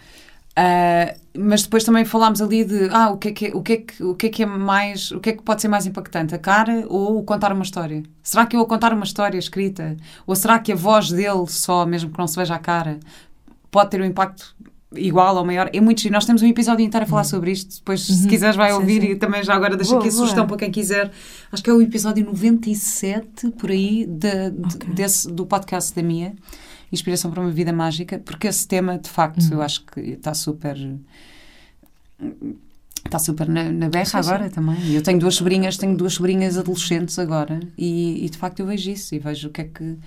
Ah, 0.56 1.16
mas 1.38 1.64
depois 1.64 1.84
também 1.84 2.04
falámos 2.04 2.42
ali 2.42 2.66
de 2.66 2.90
ah, 2.92 3.10
o 3.10 3.18
que, 3.18 3.30
é 3.30 3.32
que, 3.32 3.46
é- 3.48 3.56
o, 3.56 3.62
que 3.62 3.74
é 3.74 3.78
que, 3.78 4.04
o 4.04 4.14
que 4.16 4.26
é 4.28 4.30
que 4.30 4.44
é 4.44 4.46
mais 4.46 5.10
o 5.12 5.20
que 5.20 5.30
é 5.30 5.34
que 5.34 5.42
pode 5.42 5.62
ser 5.62 5.70
mais 5.70 5.86
impactante, 5.86 6.36
a 6.36 6.38
cara 6.38 6.86
ou 6.90 7.18
o 7.20 7.24
contar 7.24 7.54
uma 7.54 7.64
história? 7.64 8.04
Será 8.22 8.46
que 8.46 8.56
eu 8.56 8.62
a 8.62 8.66
contar 8.68 8.94
uma 8.94 9.06
história 9.06 9.38
escrita? 9.38 9.96
Ou 10.28 10.36
será 10.36 10.60
que 10.60 10.74
a 10.74 10.76
voz 10.76 11.10
dele 11.10 11.46
só, 11.48 11.86
mesmo 11.86 12.12
que 12.12 12.20
não 12.20 12.28
se 12.28 12.36
veja 12.36 12.54
a 12.54 12.60
cara, 12.60 13.00
pode 13.72 13.90
ter 13.92 14.02
um 14.02 14.06
impacto 14.06 14.54
igual 14.96 15.36
ou 15.38 15.46
maior? 15.46 15.70
É 15.74 15.80
muito 15.82 16.02
giro. 16.02 16.14
Nós 16.14 16.26
temos 16.26 16.42
um 16.42 16.48
episódio 16.48 16.86
inteiro 16.86 17.06
a 17.06 17.08
falar 17.08 17.24
sobre 17.24 17.52
isto. 17.52 17.76
Depois, 17.78 18.02
se 18.02 18.28
quiseres, 18.28 18.56
vai 18.56 18.70
Sim, 18.72 18.76
ouvir 18.78 19.02
sim. 19.02 19.08
e 19.12 19.16
também 19.16 19.44
já 19.44 19.54
agora 19.56 19.76
deixa 19.76 19.92
Boa, 19.92 20.02
aqui 20.02 20.10
a 20.10 20.12
boa. 20.12 20.22
sugestão 20.22 20.48
para 20.48 20.58
quem 20.58 20.72
quiser. 20.72 21.12
Acho 21.52 21.64
que 21.64 21.70
é 21.70 21.74
o 21.74 21.82
episódio 21.82 22.26
97, 22.26 23.50
por 23.52 23.70
aí, 23.72 24.06
de, 24.06 24.50
de- 24.52 24.86
desse, 24.94 25.32
do 25.32 25.46
podcast 25.46 25.94
da 25.96 26.04
Mia. 26.04 26.34
Inspiração 26.92 27.32
para 27.32 27.40
uma 27.42 27.52
Vida 27.52 27.72
Mágica, 27.72 28.20
porque 28.20 28.48
esse 28.48 28.68
tema, 28.68 28.98
de 28.98 29.10
facto, 29.10 29.42
Uhum. 29.44 29.54
eu 29.54 29.62
acho 29.62 29.86
que 29.86 30.00
está 30.02 30.34
super. 30.34 30.76
Está 33.06 33.18
super 33.18 33.48
na, 33.50 33.72
na 33.72 33.90
berra 33.90 34.20
agora 34.20 34.50
também. 34.50 34.94
Eu 34.94 35.02
tenho 35.02 35.18
duas 35.20 35.36
sobrinhas, 35.36 35.76
tenho 35.78 35.96
duas 35.98 36.14
sobrinhas 36.14 36.58
adolescentes 36.58 37.18
agora, 37.18 37.60
e, 37.78 38.26
e, 38.26 38.30
de 38.30 38.38
facto 38.38 38.60
eu 38.60 38.66
vejo 38.68 38.92
isso 38.92 39.16
e 39.16 39.20
vejo 39.20 39.48
o 39.48 39.52
que 39.52 39.62
é 39.62 39.64
que 39.64 39.98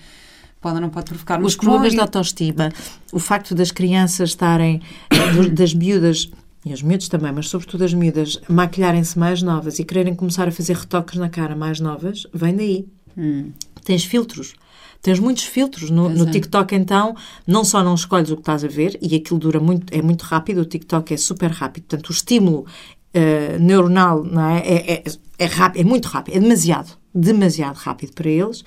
pode 0.65 0.77
ou 0.77 0.81
não 0.81 0.89
pode 0.89 1.05
provocar. 1.05 1.43
Os 1.43 1.55
problemas 1.55 1.93
de 1.93 2.01
autoestima, 2.01 2.71
o 3.13 3.19
facto 3.19 3.55
das 3.55 3.71
crianças 3.71 4.31
estarem, 4.31 4.81
eh, 5.11 5.49
das 5.51 5.75
miúdas, 5.75 6.31
e 6.65 6.73
os 6.73 6.81
miúdos 6.81 7.09
também, 7.09 7.31
mas 7.31 7.51
sobretudo 7.51 7.85
as 7.85 7.93
miúdas, 7.93 8.41
maquilharem-se 8.49 9.19
mais 9.19 9.43
novas 9.43 9.79
e 9.79 9.85
quererem 9.85 10.15
começar 10.15 10.49
a 10.49 10.51
fazer 10.51 10.75
retoques 10.75 11.19
na 11.19 11.29
cara 11.29 11.55
mais 11.55 11.81
novas, 11.81 12.27
vem 12.33 12.57
daí. 12.57 12.87
Hum. 13.17 13.51
Tens 13.85 14.05
filtros. 14.05 14.55
Tens 15.03 15.21
muitos 15.21 15.45
filtros 15.45 15.91
no, 15.91 16.09
no. 16.09 16.31
TikTok, 16.31 16.75
então, 16.75 17.15
não 17.47 17.63
só 17.63 17.85
não 17.85 17.95
escolhes 17.95 18.31
o 18.31 18.37
que 18.37 18.41
estás 18.41 18.65
a 18.65 18.69
ver, 18.69 18.99
e 19.03 19.15
aquilo 19.15 19.39
dura 19.39 19.61
muito, 19.61 19.93
é 19.93 20.01
muito 20.01 20.23
rápido, 20.23 20.63
o 20.63 20.65
TikTok 20.65 21.13
é 21.13 21.17
super 21.19 21.51
rápido, 21.51 21.85
portanto, 21.85 22.09
o 22.09 22.13
estímulo 22.13 22.65
eh, 23.13 23.59
neuronal 23.61 24.25
é? 24.51 24.59
É, 24.61 24.93
é, 24.95 25.05
é 25.39 25.45
rápido, 25.45 25.83
é 25.83 25.85
muito 25.85 26.07
rápido, 26.07 26.37
é 26.39 26.41
demasiado, 26.41 26.97
demasiado 27.15 27.77
rápido 27.77 28.15
para 28.15 28.31
eles. 28.31 28.65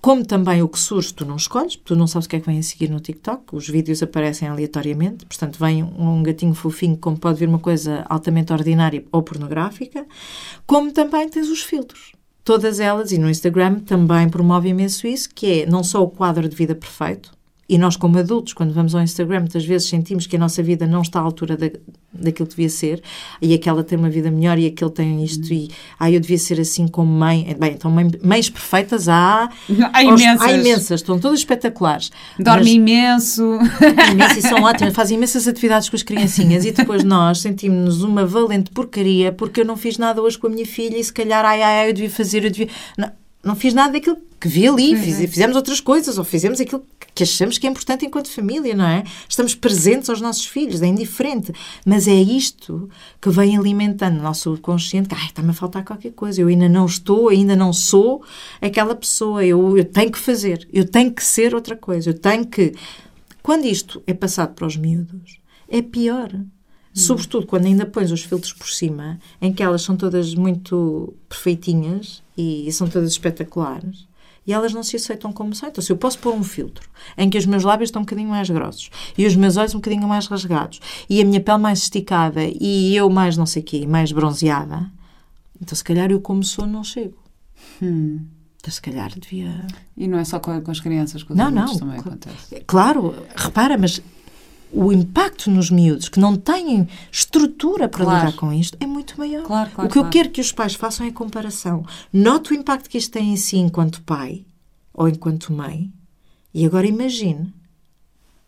Como 0.00 0.24
também 0.24 0.62
o 0.62 0.68
que 0.68 0.78
surge, 0.78 1.12
tu 1.12 1.24
não 1.24 1.36
escolhes, 1.36 1.76
tu 1.76 1.96
não 1.96 2.06
sabes 2.06 2.26
o 2.26 2.28
que 2.28 2.36
é 2.36 2.40
que 2.40 2.46
vem 2.46 2.58
a 2.58 2.62
seguir 2.62 2.88
no 2.88 3.00
TikTok, 3.00 3.54
os 3.54 3.68
vídeos 3.68 4.02
aparecem 4.02 4.48
aleatoriamente, 4.48 5.26
portanto, 5.26 5.58
vem 5.58 5.82
um 5.82 6.22
gatinho 6.22 6.54
fofinho, 6.54 6.96
como 6.96 7.18
pode 7.18 7.38
vir 7.38 7.48
uma 7.48 7.58
coisa 7.58 8.04
altamente 8.08 8.52
ordinária 8.52 9.04
ou 9.10 9.22
pornográfica, 9.22 10.06
como 10.66 10.92
também 10.92 11.28
tens 11.28 11.48
os 11.48 11.62
filtros. 11.62 12.12
Todas 12.44 12.80
elas, 12.80 13.12
e 13.12 13.18
no 13.18 13.28
Instagram 13.28 13.80
também 13.80 14.28
promove 14.28 14.68
imenso 14.68 15.06
isso, 15.06 15.28
que 15.34 15.62
é 15.62 15.66
não 15.66 15.84
só 15.84 16.02
o 16.02 16.08
quadro 16.08 16.48
de 16.48 16.56
vida 16.56 16.74
perfeito, 16.74 17.37
e 17.68 17.76
nós, 17.76 17.96
como 17.96 18.18
adultos, 18.18 18.54
quando 18.54 18.72
vamos 18.72 18.94
ao 18.94 19.02
Instagram, 19.02 19.40
muitas 19.40 19.64
vezes 19.64 19.88
sentimos 19.88 20.26
que 20.26 20.36
a 20.36 20.38
nossa 20.38 20.62
vida 20.62 20.86
não 20.86 21.02
está 21.02 21.20
à 21.20 21.22
altura 21.22 21.54
da, 21.54 21.70
daquilo 22.12 22.48
que 22.48 22.56
devia 22.56 22.70
ser, 22.70 23.02
e 23.42 23.52
aquela 23.52 23.84
tem 23.84 23.98
uma 23.98 24.08
vida 24.08 24.30
melhor 24.30 24.58
e 24.58 24.66
aquele 24.66 24.90
tem 24.90 25.22
isto, 25.22 25.52
e 25.52 25.70
ah, 25.98 26.10
eu 26.10 26.18
devia 26.18 26.38
ser 26.38 26.58
assim 26.60 26.88
como 26.88 27.12
mãe. 27.12 27.54
Bem, 27.58 27.72
então, 27.72 27.90
mãe- 27.90 28.10
mães 28.22 28.48
perfeitas 28.48 29.08
há. 29.08 29.50
Há 29.92 30.02
imensas. 30.02 30.40
Há 30.48 30.52
imensas, 30.52 31.00
estão 31.00 31.18
todas 31.18 31.40
espetaculares. 31.40 32.10
Dorme 32.38 32.72
imenso. 32.74 33.58
Mas, 33.96 34.12
imensas 34.12 34.36
e 34.38 34.42
são 34.42 34.62
ótimas, 34.64 34.94
fazem 34.94 35.16
imensas 35.16 35.46
atividades 35.46 35.88
com 35.88 35.96
as 35.96 36.02
criancinhas, 36.02 36.64
e 36.64 36.72
depois 36.72 37.04
nós 37.04 37.40
sentimos-nos 37.40 38.02
uma 38.02 38.24
valente 38.24 38.70
porcaria 38.70 39.30
porque 39.32 39.60
eu 39.60 39.64
não 39.64 39.76
fiz 39.76 39.98
nada 39.98 40.22
hoje 40.22 40.38
com 40.38 40.46
a 40.46 40.50
minha 40.50 40.66
filha 40.66 40.96
e 40.96 41.04
se 41.04 41.12
calhar, 41.12 41.44
ai, 41.44 41.62
ai, 41.62 41.80
ai, 41.80 41.90
eu 41.90 41.92
devia 41.92 42.10
fazer, 42.10 42.44
eu 42.44 42.50
devia. 42.50 42.68
Não, 42.96 43.10
não 43.42 43.54
fiz 43.56 43.72
nada 43.74 43.92
daquilo 43.92 44.18
que 44.40 44.48
vi 44.48 44.68
ali, 44.68 44.94
fiz- 44.96 45.30
fizemos 45.30 45.56
outras 45.56 45.80
coisas, 45.80 46.18
ou 46.18 46.24
fizemos 46.24 46.60
aquilo 46.60 46.84
que 47.14 47.22
achamos 47.24 47.58
que 47.58 47.66
é 47.66 47.70
importante 47.70 48.06
enquanto 48.06 48.30
família, 48.30 48.74
não 48.76 48.84
é? 48.86 49.02
Estamos 49.28 49.54
presentes 49.54 50.08
aos 50.08 50.20
nossos 50.20 50.46
filhos, 50.46 50.80
é 50.82 50.86
indiferente. 50.86 51.52
Mas 51.84 52.06
é 52.06 52.14
isto 52.14 52.88
que 53.20 53.28
vem 53.30 53.56
alimentando 53.56 54.18
o 54.20 54.22
nosso 54.22 54.42
subconsciente, 54.42 55.08
que 55.08 55.14
ai, 55.16 55.26
está-me 55.26 55.50
a 55.50 55.54
faltar 55.54 55.84
qualquer 55.84 56.12
coisa, 56.12 56.40
eu 56.40 56.46
ainda 56.48 56.68
não 56.68 56.86
estou, 56.86 57.28
ainda 57.28 57.56
não 57.56 57.72
sou 57.72 58.22
aquela 58.60 58.94
pessoa, 58.94 59.44
eu, 59.44 59.76
eu 59.76 59.84
tenho 59.84 60.12
que 60.12 60.18
fazer, 60.18 60.68
eu 60.72 60.84
tenho 60.88 61.12
que 61.12 61.24
ser 61.24 61.54
outra 61.54 61.74
coisa, 61.76 62.10
eu 62.10 62.14
tenho 62.14 62.46
que. 62.46 62.72
Quando 63.42 63.64
isto 63.64 64.00
é 64.06 64.14
passado 64.14 64.54
para 64.54 64.66
os 64.66 64.76
miúdos, 64.76 65.38
é 65.68 65.80
pior. 65.82 66.30
Sobretudo 66.94 67.46
quando 67.46 67.66
ainda 67.66 67.86
pões 67.86 68.10
os 68.10 68.22
filtros 68.24 68.52
por 68.52 68.68
cima, 68.68 69.18
em 69.40 69.52
que 69.52 69.62
elas 69.62 69.82
são 69.82 69.96
todas 69.96 70.34
muito 70.34 71.14
perfeitinhas 71.28 72.22
e 72.38 72.70
são 72.72 72.88
todas 72.88 73.10
espetaculares. 73.10 74.06
E 74.46 74.52
elas 74.52 74.72
não 74.72 74.82
se 74.82 74.96
aceitam 74.96 75.30
como 75.30 75.54
são. 75.54 75.68
Então, 75.68 75.82
se 75.84 75.92
eu 75.92 75.96
posso 75.96 76.18
pôr 76.20 76.32
um 76.32 76.42
filtro 76.42 76.88
em 77.18 77.28
que 77.28 77.36
os 77.36 77.44
meus 77.44 77.64
lábios 77.64 77.88
estão 77.88 78.00
um 78.00 78.04
bocadinho 78.04 78.30
mais 78.30 78.48
grossos 78.48 78.88
e 79.18 79.26
os 79.26 79.36
meus 79.36 79.58
olhos 79.58 79.74
um 79.74 79.78
bocadinho 79.78 80.08
mais 80.08 80.26
rasgados 80.26 80.80
e 81.10 81.20
a 81.20 81.24
minha 81.24 81.40
pele 81.40 81.58
mais 81.58 81.80
esticada 81.80 82.40
e 82.44 82.96
eu 82.96 83.10
mais 83.10 83.36
não 83.36 83.44
sei 83.44 83.60
o 83.60 83.64
quê, 83.64 83.86
mais 83.86 84.10
bronzeada, 84.10 84.90
então 85.60 85.76
se 85.76 85.84
calhar 85.84 86.10
eu 86.10 86.20
como 86.20 86.42
sou 86.42 86.66
não 86.66 86.82
chego. 86.82 87.18
Hum. 87.82 88.20
Então 88.56 88.72
se 88.72 88.80
calhar 88.80 89.12
devia... 89.18 89.66
E 89.96 90.08
não 90.08 90.18
é 90.18 90.24
só 90.24 90.38
com, 90.40 90.58
com 90.62 90.70
as 90.70 90.80
crianças, 90.80 91.22
com 91.22 91.34
os 91.34 91.38
Não, 91.38 91.50
não. 91.50 91.76
também 91.76 91.98
acontece. 91.98 92.62
Claro, 92.66 93.14
repara, 93.36 93.76
mas 93.76 94.00
o 94.72 94.92
impacto 94.92 95.50
nos 95.50 95.70
miúdos 95.70 96.08
que 96.08 96.20
não 96.20 96.36
têm 96.36 96.86
estrutura 97.10 97.88
para 97.88 98.04
Claro. 98.04 98.26
lidar 98.26 98.36
com 98.38 98.52
isto 98.52 98.76
é 98.80 98.86
muito 98.86 99.16
maior. 99.18 99.42
Claro, 99.44 99.70
claro, 99.70 99.88
o 99.88 99.92
que 99.92 99.98
eu 99.98 100.08
quero 100.10 100.30
que 100.30 100.40
os 100.40 100.52
pais 100.52 100.74
façam 100.74 101.06
é 101.06 101.10
comparação. 101.10 101.84
Note 102.12 102.52
o 102.52 102.54
impacto 102.54 102.88
que 102.90 102.98
isto 102.98 103.10
tem 103.12 103.32
em 103.32 103.36
si 103.36 103.56
enquanto 103.56 104.02
pai 104.02 104.44
ou 104.92 105.08
enquanto 105.08 105.52
mãe 105.52 105.90
e 106.52 106.66
agora 106.66 106.86
imagine 106.86 107.52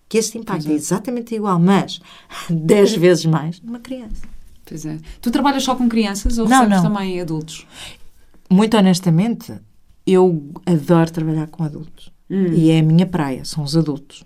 que 0.09 0.19
este 0.19 0.37
impacto 0.39 0.69
é 0.69 0.73
exatamente 0.75 1.35
igual, 1.35 1.59
mas 1.59 2.01
10 2.51 2.97
vezes 2.97 3.25
mais 3.27 3.61
numa 3.61 3.79
criança. 3.79 4.23
Pois 4.65 4.85
é. 4.85 4.99
Tu 5.21 5.31
trabalhas 5.31 5.63
só 5.65 5.75
com 5.75 5.89
crianças 5.89 6.37
ou 6.39 6.49
Não, 6.49 6.69
não. 6.69 6.83
também 6.83 7.21
adultos? 7.21 7.67
Muito 8.49 8.77
honestamente, 8.77 9.53
eu 10.07 10.51
adoro 10.67 11.11
trabalhar 11.11 11.47
com 11.49 11.63
adultos. 11.65 12.11
E 12.29 12.71
é 12.71 12.79
a 12.79 12.83
minha 12.83 13.07
praia, 13.07 13.45
são 13.45 13.65
os 13.65 13.77
adultos. 13.77 14.23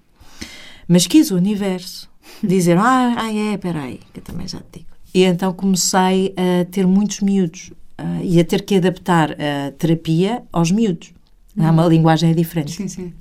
Mas 0.88 1.06
quis 1.06 1.30
o 1.30 1.36
universo 1.36 2.10
dizer, 2.42 2.76
ah, 2.78 3.14
ah 3.16 3.32
é, 3.32 3.56
peraí, 3.56 4.00
que 4.12 4.20
eu 4.20 4.24
também 4.24 4.46
já 4.46 4.58
te 4.58 4.80
digo. 4.80 4.86
E 5.14 5.22
então 5.24 5.52
comecei 5.52 6.34
a 6.36 6.64
ter 6.64 6.86
muitos 6.86 7.20
miúdos 7.20 7.72
ah, 7.96 8.20
e 8.22 8.40
a 8.40 8.44
ter 8.44 8.62
que 8.62 8.76
adaptar 8.76 9.32
a 9.32 9.70
terapia 9.72 10.42
aos 10.52 10.70
miúdos. 10.70 11.12
Há 11.56 11.70
uma 11.70 11.86
linguagem 11.86 12.30
é 12.30 12.34
diferente. 12.34 12.72
Sim, 12.72 12.88
sim. 12.88 13.12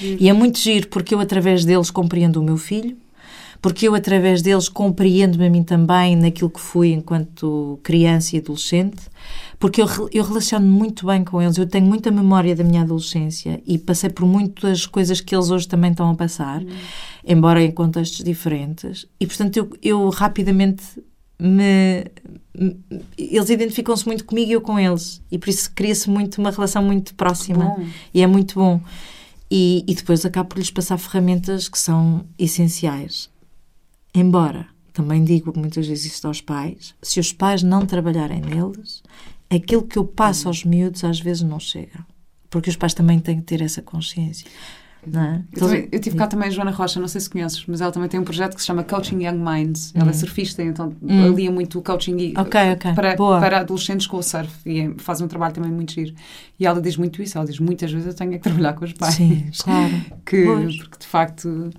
E 0.00 0.28
é 0.28 0.32
muito 0.32 0.58
giro 0.58 0.88
porque 0.88 1.14
eu, 1.14 1.20
através 1.20 1.64
deles, 1.64 1.90
compreendo 1.90 2.40
o 2.40 2.44
meu 2.44 2.56
filho, 2.56 2.96
porque 3.60 3.88
eu, 3.88 3.94
através 3.94 4.42
deles, 4.42 4.68
compreendo-me 4.68 5.46
a 5.46 5.50
mim 5.50 5.62
também 5.62 6.16
naquilo 6.16 6.50
que 6.50 6.60
fui 6.60 6.92
enquanto 6.92 7.78
criança 7.82 8.36
e 8.36 8.38
adolescente, 8.38 9.02
porque 9.62 9.80
eu, 9.80 9.86
eu 10.12 10.24
relaciono 10.24 10.66
muito 10.66 11.06
bem 11.06 11.22
com 11.22 11.40
eles, 11.40 11.56
eu 11.56 11.68
tenho 11.68 11.86
muita 11.86 12.10
memória 12.10 12.56
da 12.56 12.64
minha 12.64 12.82
adolescência 12.82 13.62
e 13.64 13.78
passei 13.78 14.10
por 14.10 14.26
muitas 14.26 14.86
coisas 14.86 15.20
que 15.20 15.32
eles 15.36 15.50
hoje 15.50 15.68
também 15.68 15.92
estão 15.92 16.10
a 16.10 16.14
passar, 16.16 16.60
embora 17.24 17.62
em 17.62 17.70
contextos 17.70 18.24
diferentes, 18.24 19.06
e 19.20 19.26
portanto 19.26 19.56
eu, 19.56 19.70
eu 19.80 20.08
rapidamente 20.10 20.82
me. 21.38 22.04
me- 22.58 22.76
Eles 23.16 23.50
identificam-se 23.50 24.04
muito 24.04 24.24
comigo 24.24 24.50
e 24.50 24.54
eu 24.54 24.60
com 24.60 24.78
eles, 24.80 25.22
e 25.30 25.38
por 25.38 25.48
isso 25.48 25.70
cria-se 25.72 26.10
muito 26.10 26.38
uma 26.40 26.50
relação 26.50 26.82
muito 26.82 27.14
próxima 27.14 27.64
Bom. 27.76 27.86
e 28.12 28.20
é 28.20 28.26
muito 28.26 28.56
bom. 28.56 28.80
E, 29.48 29.84
e 29.86 29.94
depois 29.94 30.24
acabo 30.24 30.48
por 30.48 30.58
lhes 30.58 30.70
passar 30.72 30.98
ferramentas 30.98 31.68
que 31.68 31.78
são 31.78 32.24
essenciais. 32.38 33.30
Embora, 34.14 34.66
também 34.92 35.22
digo 35.24 35.52
muitas 35.56 35.86
vezes 35.86 36.06
isto 36.14 36.26
aos 36.26 36.40
pais, 36.40 36.94
se 37.02 37.20
os 37.20 37.32
pais 37.32 37.62
não 37.62 37.84
trabalharem 37.86 38.40
neles, 38.40 39.02
aquilo 39.56 39.82
que 39.82 39.98
eu 39.98 40.04
passo 40.04 40.48
aos 40.48 40.64
miúdos 40.64 41.04
às 41.04 41.20
vezes 41.20 41.42
não 41.42 41.58
chega. 41.60 42.04
Porque 42.50 42.68
os 42.70 42.76
pais 42.76 42.92
também 42.94 43.18
têm 43.18 43.36
que 43.38 43.42
ter 43.44 43.62
essa 43.62 43.80
consciência. 43.82 44.46
É? 45.04 45.42
Eu, 45.52 45.58
também- 45.58 45.88
eu 45.90 45.98
tive 46.00 46.16
cá 46.16 46.28
também 46.28 46.46
a 46.46 46.50
Joana 46.52 46.70
Rocha, 46.70 47.00
não 47.00 47.08
sei 47.08 47.20
se 47.20 47.28
conheces, 47.28 47.64
mas 47.66 47.80
ela 47.80 47.90
também 47.90 48.08
tem 48.08 48.20
um 48.20 48.24
projeto 48.24 48.54
que 48.54 48.60
se 48.60 48.66
chama 48.68 48.84
Coaching 48.84 49.24
Young 49.24 49.36
Minds. 49.38 49.90
Ela 49.96 50.10
é 50.10 50.12
surfista, 50.12 50.62
então 50.62 50.94
alia 51.26 51.50
muito 51.50 51.80
o 51.80 51.82
coaching 51.82 52.16
e- 52.18 52.28
Hum. 52.28 52.40
Ok, 52.42 52.60
ok. 52.74 52.94
Para, 52.94 53.16
para 53.16 53.58
adolescentes 53.60 54.06
com 54.06 54.18
o 54.18 54.22
surf 54.22 54.48
e 54.64 54.78
é- 54.80 54.94
faz 54.98 55.20
um 55.20 55.26
trabalho 55.26 55.52
também 55.54 55.72
muito 55.72 55.92
giro. 55.92 56.14
E 56.56 56.64
ela 56.64 56.80
diz 56.80 56.96
muito 56.96 57.20
isso, 57.20 57.36
ela 57.36 57.44
diz 57.44 57.58
muitas 57.58 57.90
vezes 57.90 58.06
eu 58.06 58.14
tenho 58.14 58.34
é 58.34 58.36
que 58.36 58.44
trabalhar 58.44 58.74
com 58.74 58.84
os 58.84 58.92
pais. 58.92 59.14
Sim, 59.16 59.50
claro. 59.58 59.92
Que, 60.24 60.44
Pois. 60.44 60.76
porque 60.76 60.98
de 61.00 61.06
facto. 61.06 61.70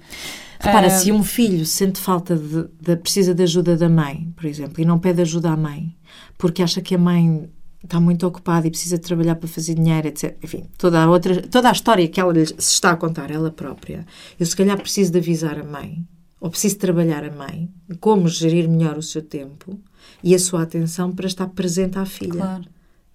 Repara, 0.59 0.88
ah, 0.88 0.89
se 0.89 1.09
um 1.11 1.24
filho 1.24 1.65
sente 1.65 2.01
falta 2.01 2.36
de, 2.36 2.67
de- 2.82 2.97
precisa 2.97 3.34
de 3.34 3.41
ajuda 3.43 3.78
da 3.78 3.88
mãe, 3.88 4.34
por 4.36 4.45
exemplo, 4.45 4.82
e 4.82 4.86
não 4.86 4.99
pede 4.99 5.21
ajuda 5.21 5.51
à 5.51 5.55
mãe, 5.55 5.95
porque 6.38 6.61
acha 6.61 6.82
que 6.82 6.93
a 6.93 6.97
mãe 6.97 7.49
está 7.84 7.99
muito 7.99 8.25
ocupada 8.25 8.65
e 8.67 8.69
precisa 8.71 8.97
trabalhar 8.97 9.36
para 9.36 9.47
fazer 9.47 9.75
dinheiro, 9.75 10.07
etc. 10.07 10.36
Enfim, 10.41 10.65
toda 10.77 11.03
a 11.03 11.09
outra, 11.09 11.41
toda 11.47 11.69
a 11.69 11.71
história 11.71 12.07
que 12.07 12.19
ela 12.19 12.34
se 12.45 12.53
está 12.57 12.91
a 12.91 12.95
contar, 12.95 13.29
ela 13.29 13.51
própria. 13.51 14.05
Eu 14.39 14.45
se 14.45 14.55
calhar 14.55 14.77
preciso 14.77 15.11
de 15.11 15.19
avisar 15.19 15.59
a 15.59 15.63
mãe, 15.63 16.05
ou 16.39 16.49
preciso 16.49 16.77
trabalhar 16.77 17.23
a 17.23 17.31
mãe, 17.31 17.69
como 17.99 18.27
gerir 18.27 18.67
melhor 18.69 18.97
o 18.97 19.01
seu 19.01 19.21
tempo 19.21 19.79
e 20.23 20.34
a 20.34 20.39
sua 20.39 20.63
atenção 20.63 21.11
para 21.11 21.27
estar 21.27 21.47
presente 21.47 21.97
à 21.97 22.05
filha 22.05 22.34
Claro. 22.34 22.65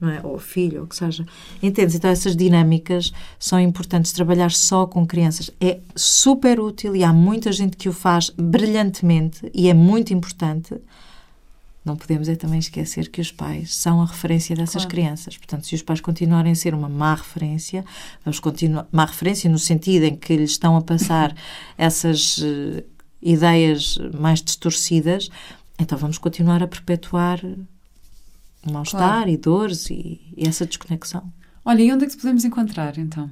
não 0.01 0.09
é? 0.11 0.21
ou 0.23 0.39
filho, 0.39 0.79
ou 0.81 0.85
o 0.85 0.87
que 0.87 0.97
seja. 0.97 1.27
Entendes? 1.63 1.95
Então, 1.95 2.11
essas 2.11 2.37
dinâmicas 2.37 3.13
são 3.39 3.59
importantes. 3.59 4.13
Trabalhar 4.13 4.51
só 4.53 4.87
com 4.87 5.07
crianças 5.07 5.51
é 5.61 5.81
super 5.97 6.61
útil 6.61 6.95
e 6.95 7.03
há 7.03 7.13
muita 7.13 7.51
gente 7.53 7.77
que 7.77 7.89
o 7.89 7.93
faz 7.93 8.31
brilhantemente 8.31 9.51
e 9.55 9.69
é 9.69 9.75
muito 9.75 10.13
importante. 10.15 10.75
Não 11.89 11.97
podemos 11.97 12.29
é 12.29 12.37
também 12.37 12.59
esquecer 12.59 13.09
que 13.09 13.21
os 13.21 13.33
pais 13.33 13.75
são 13.75 14.03
a 14.03 14.05
referência 14.05 14.55
dessas 14.55 14.83
Claro. 14.83 14.89
crianças. 14.91 15.37
Portanto, 15.39 15.67
se 15.67 15.75
os 15.75 15.81
pais 15.83 16.01
continuarem 16.01 16.53
a 16.53 16.55
ser 16.55 16.75
uma 16.75 16.89
má 16.89 17.15
referência, 17.15 17.85
vamos 18.23 18.39
continuar 18.39 18.87
má 18.93 19.07
referência 19.07 19.51
no 19.51 19.59
sentido 19.59 20.05
em 20.05 20.15
que 20.15 20.37
lhes 20.37 20.51
estão 20.51 20.77
a 20.77 20.83
passar 20.83 21.35
essas 21.79 22.41
eh, 22.43 22.85
ideias 23.23 23.97
mais 24.19 24.43
distorcidas, 24.43 25.31
então 25.79 25.97
vamos 25.97 26.19
continuar 26.19 26.63
a 26.63 26.69
perpetuar 26.69 27.41
mal-estar 28.71 29.29
e 29.29 29.37
dores 29.37 29.89
e, 29.89 30.21
e 30.37 30.47
essa 30.47 30.67
desconexão. 30.67 31.33
Olha, 31.65 31.83
e 31.83 31.93
onde 31.93 32.05
é 32.05 32.09
que 32.09 32.17
podemos 32.17 32.45
encontrar 32.45 32.99
então? 32.99 33.31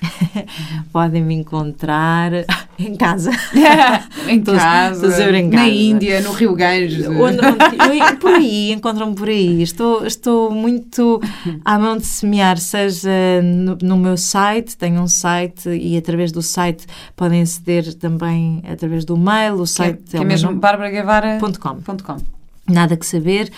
Podem 0.92 1.22
me 1.22 1.34
encontrar 1.34 2.30
em 2.78 2.94
casa. 2.96 3.30
em 4.28 4.40
casa, 4.42 5.36
em 5.36 5.48
na 5.50 5.56
casa. 5.58 5.68
Índia, 5.70 6.20
no 6.20 6.32
Rio 6.32 6.54
Ganges. 6.54 7.06
Onde- 7.06 7.38
onde- 7.44 8.16
por 8.18 8.30
aí, 8.34 8.72
encontram-me 8.72 9.14
por 9.14 9.28
aí. 9.28 9.62
Estou, 9.62 10.06
estou 10.06 10.50
muito 10.50 11.20
à 11.64 11.78
mão 11.78 11.96
de 11.96 12.06
semear, 12.06 12.58
seja 12.58 13.10
no, 13.42 13.76
no 13.82 13.96
meu 13.96 14.16
site, 14.16 14.76
tenho 14.76 15.00
um 15.00 15.08
site 15.08 15.68
e 15.68 15.96
através 15.96 16.30
do 16.32 16.42
site 16.42 16.86
podem 17.16 17.42
aceder 17.42 17.94
também 17.94 18.62
através 18.70 19.04
do 19.04 19.16
mail. 19.16 19.54
O 19.54 19.56
que 19.58 19.62
é, 19.62 19.66
site 19.66 20.02
que 20.10 20.16
é 20.16 20.20
o 20.20 20.22
meu 20.22 20.28
mesmo 20.28 20.48
nome, 20.50 20.60
barbaraguevara.com. 20.60 22.37
Nada 22.68 22.96
que 22.96 23.06
saber. 23.06 23.50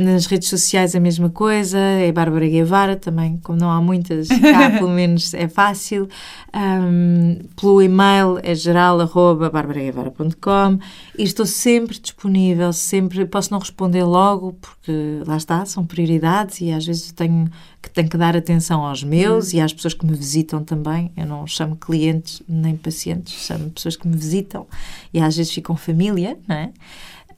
Nas 0.00 0.26
redes 0.26 0.48
sociais 0.48 0.94
a 0.94 1.00
mesma 1.00 1.28
coisa, 1.28 1.76
é 1.78 2.12
Bárbara 2.12 2.46
Guevara 2.46 2.94
também, 2.94 3.40
como 3.42 3.58
não 3.58 3.68
há 3.70 3.80
muitas, 3.80 4.28
cá 4.28 4.70
pelo 4.78 4.90
menos 4.90 5.34
é 5.34 5.48
fácil. 5.48 6.08
Ahm, 6.52 7.38
pelo 7.60 7.82
e-mail 7.82 8.38
é 8.42 8.54
geral.barbaraguevara.com 8.54 10.78
e 11.18 11.24
estou 11.24 11.44
sempre 11.44 11.98
disponível, 11.98 12.72
sempre, 12.72 13.26
posso 13.26 13.50
não 13.50 13.58
responder 13.58 14.04
logo, 14.04 14.56
porque 14.60 15.22
lá 15.26 15.36
está, 15.36 15.64
são 15.64 15.84
prioridades 15.84 16.60
e 16.60 16.70
às 16.70 16.86
vezes 16.86 17.10
tenho 17.10 17.50
que, 17.82 17.90
tenho 17.90 18.08
que 18.08 18.16
dar 18.16 18.36
atenção 18.36 18.86
aos 18.86 19.02
meus 19.02 19.52
e 19.52 19.60
às 19.60 19.72
pessoas 19.72 19.94
que 19.94 20.06
me 20.06 20.14
visitam 20.14 20.62
também. 20.62 21.10
Eu 21.16 21.26
não 21.26 21.48
chamo 21.48 21.74
clientes 21.74 22.40
nem 22.48 22.76
pacientes, 22.76 23.34
chamo 23.44 23.70
pessoas 23.70 23.96
que 23.96 24.06
me 24.06 24.16
visitam 24.16 24.68
e 25.12 25.18
às 25.20 25.36
vezes 25.36 25.52
ficam 25.52 25.76
família, 25.76 26.38
não 26.46 26.54
é? 26.54 26.70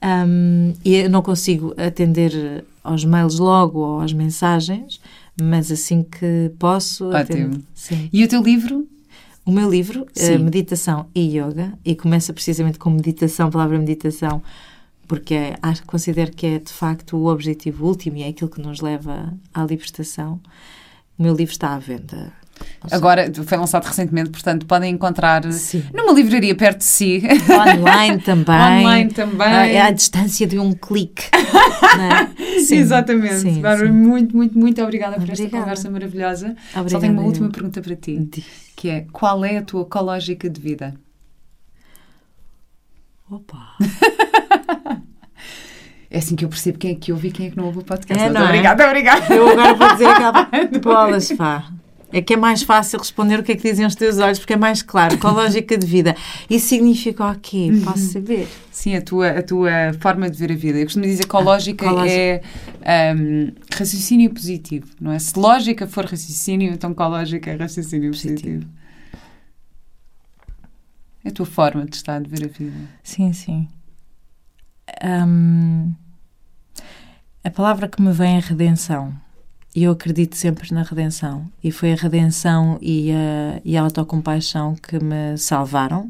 Um, 0.03 0.73
e 0.83 0.95
eu 0.95 1.09
não 1.09 1.21
consigo 1.21 1.73
atender 1.77 2.63
aos 2.83 3.03
mails 3.03 3.39
logo 3.39 3.79
ou 3.79 3.99
às 3.99 4.13
mensagens, 4.13 4.99
mas 5.41 5.71
assim 5.71 6.03
que 6.03 6.51
posso. 6.59 7.05
Ótimo. 7.09 7.19
atendo. 7.19 7.63
Sim. 7.73 8.09
E 8.11 8.23
o 8.23 8.27
teu 8.27 8.41
livro? 8.41 8.87
O 9.45 9.51
meu 9.51 9.69
livro, 9.69 10.07
Sim. 10.11 10.33
eh, 10.33 10.37
Meditação 10.39 11.05
e 11.13 11.37
Yoga, 11.37 11.77
e 11.85 11.95
começa 11.95 12.33
precisamente 12.33 12.79
com 12.79 12.89
meditação, 12.89 13.47
a 13.47 13.51
palavra 13.51 13.77
meditação, 13.77 14.41
porque 15.07 15.35
é, 15.35 15.55
acho, 15.61 15.85
considero 15.85 16.31
que 16.31 16.47
é 16.47 16.59
de 16.59 16.71
facto 16.71 17.15
o 17.15 17.27
objetivo 17.27 17.85
último 17.85 18.17
e 18.17 18.23
é 18.23 18.29
aquilo 18.29 18.49
que 18.49 18.59
nos 18.59 18.81
leva 18.81 19.31
à 19.53 19.63
libertação. 19.63 20.39
O 21.17 21.21
meu 21.21 21.35
livro 21.35 21.51
está 21.53 21.75
à 21.75 21.79
venda. 21.79 22.33
Agora 22.91 23.31
foi 23.45 23.57
lançado 23.57 23.83
recentemente, 23.85 24.29
portanto 24.29 24.65
podem 24.65 24.93
encontrar 24.93 25.43
Sim. 25.51 25.83
numa 25.93 26.13
livraria 26.13 26.55
perto 26.55 26.77
de 26.79 26.83
si. 26.85 27.21
Online 27.79 28.21
também. 28.21 28.55
Online 28.85 29.11
também. 29.11 29.47
Ah, 29.47 29.67
É 29.67 29.81
à 29.81 29.91
distância 29.91 30.45
de 30.47 30.57
um 30.59 30.73
clique. 30.73 31.23
é? 31.33 32.59
Sim, 32.61 32.77
Exatamente. 32.77 33.35
sim, 33.39 33.61
Bárbara, 33.61 33.87
sim. 33.87 33.93
muito, 33.93 34.35
muito, 34.35 34.57
muito 34.57 34.81
obrigada 34.81 35.15
por 35.15 35.23
esta 35.23 35.33
Obrigada. 35.33 35.63
conversa 35.63 35.89
maravilhosa. 35.89 36.55
Só 36.71 36.79
Obrigada, 36.81 37.01
tenho 37.01 37.13
uma 37.13 37.23
última 37.23 37.49
pergunta 37.49 37.81
para 37.81 37.95
ti, 37.95 38.29
que 38.75 38.89
é 38.89 39.05
qual 39.11 39.43
é 39.43 39.57
a 39.57 39.61
tua 39.61 39.81
ecológica 39.81 40.49
de 40.49 40.61
vida? 40.61 40.93
Opa! 43.29 43.75
É 46.07 46.19
assim 46.19 46.33
que 46.35 46.45
eu 46.45 46.49
percebo 46.49 46.77
quem 46.77 46.91
é 46.91 46.95
que 46.95 47.11
ouve 47.11 47.27
e 47.27 47.31
quem 47.31 47.47
é 47.47 47.49
que 47.49 47.57
não 47.57 47.65
ouve 47.65 47.79
o 47.79 47.83
podcast. 47.83 48.23
É, 48.23 48.29
não 48.29 48.39
é? 48.41 48.45
obrigada, 48.45 48.87
obrigada. 48.87 49.33
Eu 49.35 49.49
agora 49.49 49.73
vou 49.73 49.91
dizer 49.91 50.05
aquela 50.05 50.47
bolas, 50.81 51.29
pá. 51.33 51.69
É 52.11 52.21
que 52.21 52.33
é 52.33 52.37
mais 52.37 52.63
fácil 52.63 52.99
responder 52.99 53.39
o 53.39 53.43
que 53.43 53.51
é 53.51 53.55
que 53.55 53.69
dizem 53.69 53.85
os 53.85 53.95
teus 53.95 54.19
olhos, 54.19 54.39
porque 54.39 54.53
é 54.53 54.57
mais 54.57 54.81
claro. 54.81 55.17
Qual 55.17 55.37
a 55.37 55.43
lógica 55.43 55.77
de 55.77 55.85
vida? 55.85 56.15
Isso 56.49 56.67
significa 56.67 57.31
o 57.31 57.39
quê? 57.39 57.71
Posso 57.83 58.13
saber? 58.13 58.47
Sim, 58.71 58.95
a 58.95 59.01
tua, 59.01 59.29
a 59.29 59.43
tua 59.43 59.71
forma 59.99 60.29
de 60.29 60.37
ver 60.37 60.51
a 60.51 60.55
vida. 60.55 60.77
Eu 60.77 60.85
costumo 60.85 61.05
dizer 61.05 61.27
que 61.27 61.35
a 61.35 61.39
lógica 61.39 61.85
é 62.07 62.41
um, 63.15 63.51
raciocínio 63.71 64.31
positivo, 64.33 64.87
não 64.99 65.11
é? 65.11 65.19
Se 65.19 65.37
lógica 65.37 65.87
for 65.87 66.05
raciocínio, 66.05 66.71
então 66.71 66.93
qual 66.93 67.09
lógica 67.09 67.51
é 67.51 67.55
raciocínio 67.55 68.11
positivo? 68.11 68.35
positivo. 68.35 68.85
É 71.25 71.29
a 71.29 71.31
tua 71.31 71.45
forma 71.45 71.85
de 71.85 71.95
estar, 71.95 72.21
de 72.21 72.29
ver 72.29 72.45
a 72.45 72.47
vida. 72.47 72.77
Sim, 73.01 73.33
sim. 73.33 73.67
Um, 75.03 75.91
a 77.43 77.49
palavra 77.49 77.87
que 77.87 77.99
me 78.01 78.11
vem 78.11 78.37
é 78.37 78.39
redenção. 78.39 79.13
E 79.75 79.83
eu 79.83 79.91
acredito 79.91 80.37
sempre 80.37 80.73
na 80.73 80.83
redenção. 80.83 81.51
E 81.61 81.69
foi 81.69 81.91
a 81.91 81.95
redenção 81.95 82.79
e 82.81 83.11
a, 83.11 83.61
e 83.65 83.75
a 83.75 83.81
autocompaixão 83.81 84.73
que 84.75 84.97
me 85.03 85.37
salvaram. 85.37 86.09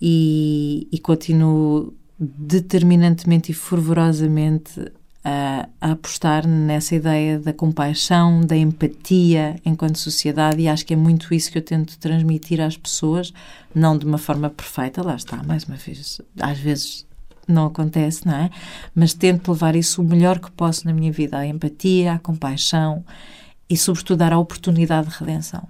E, 0.00 0.86
e 0.92 0.98
continuo 1.00 1.92
determinantemente 2.18 3.50
e 3.50 3.54
fervorosamente 3.54 4.80
a, 5.24 5.68
a, 5.80 5.90
apostar 5.92 6.46
nessa 6.46 6.94
ideia 6.94 7.38
da 7.38 7.52
compaixão, 7.52 8.40
da 8.40 8.56
empatia 8.56 9.56
enquanto 9.64 9.98
sociedade, 9.98 10.62
e 10.62 10.68
acho 10.68 10.86
que 10.86 10.94
é 10.94 10.96
muito 10.96 11.34
isso 11.34 11.50
que 11.50 11.58
eu 11.58 11.62
tento 11.62 11.98
transmitir 11.98 12.60
às 12.60 12.76
pessoas, 12.76 13.32
não 13.74 13.98
de 13.98 14.06
uma 14.06 14.18
forma 14.18 14.48
perfeita, 14.48 15.02
lá 15.02 15.16
está, 15.16 15.42
mais 15.42 15.64
uma 15.64 15.76
vez, 15.76 16.20
às 16.40 16.58
vezes 16.58 17.06
não 17.50 17.66
acontece, 17.66 18.26
não 18.26 18.34
é? 18.34 18.50
Mas 18.94 19.14
tento 19.14 19.52
levar 19.52 19.76
isso 19.76 20.00
o 20.02 20.04
melhor 20.04 20.38
que 20.38 20.50
posso 20.50 20.86
na 20.86 20.92
minha 20.92 21.12
vida, 21.12 21.38
a 21.38 21.46
empatia, 21.46 22.14
a 22.14 22.18
compaixão 22.18 23.04
e, 23.68 23.76
sobretudo, 23.76 24.18
dar 24.18 24.32
a 24.32 24.38
oportunidade 24.38 25.08
de 25.08 25.16
redenção. 25.16 25.66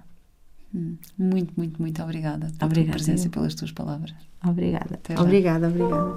Hum, 0.73 0.95
muito, 1.17 1.53
muito, 1.57 1.81
muito 1.81 2.01
obrigada 2.01 2.47
pela 2.57 2.65
obrigada, 2.65 2.97
tua 2.97 3.05
presença 3.05 3.27
e 3.27 3.29
pelas 3.29 3.53
tuas 3.55 3.71
palavras. 3.71 4.13
Obrigada. 4.43 4.95
Até 4.95 5.19
obrigada, 5.19 5.67
obrigada. 5.67 6.15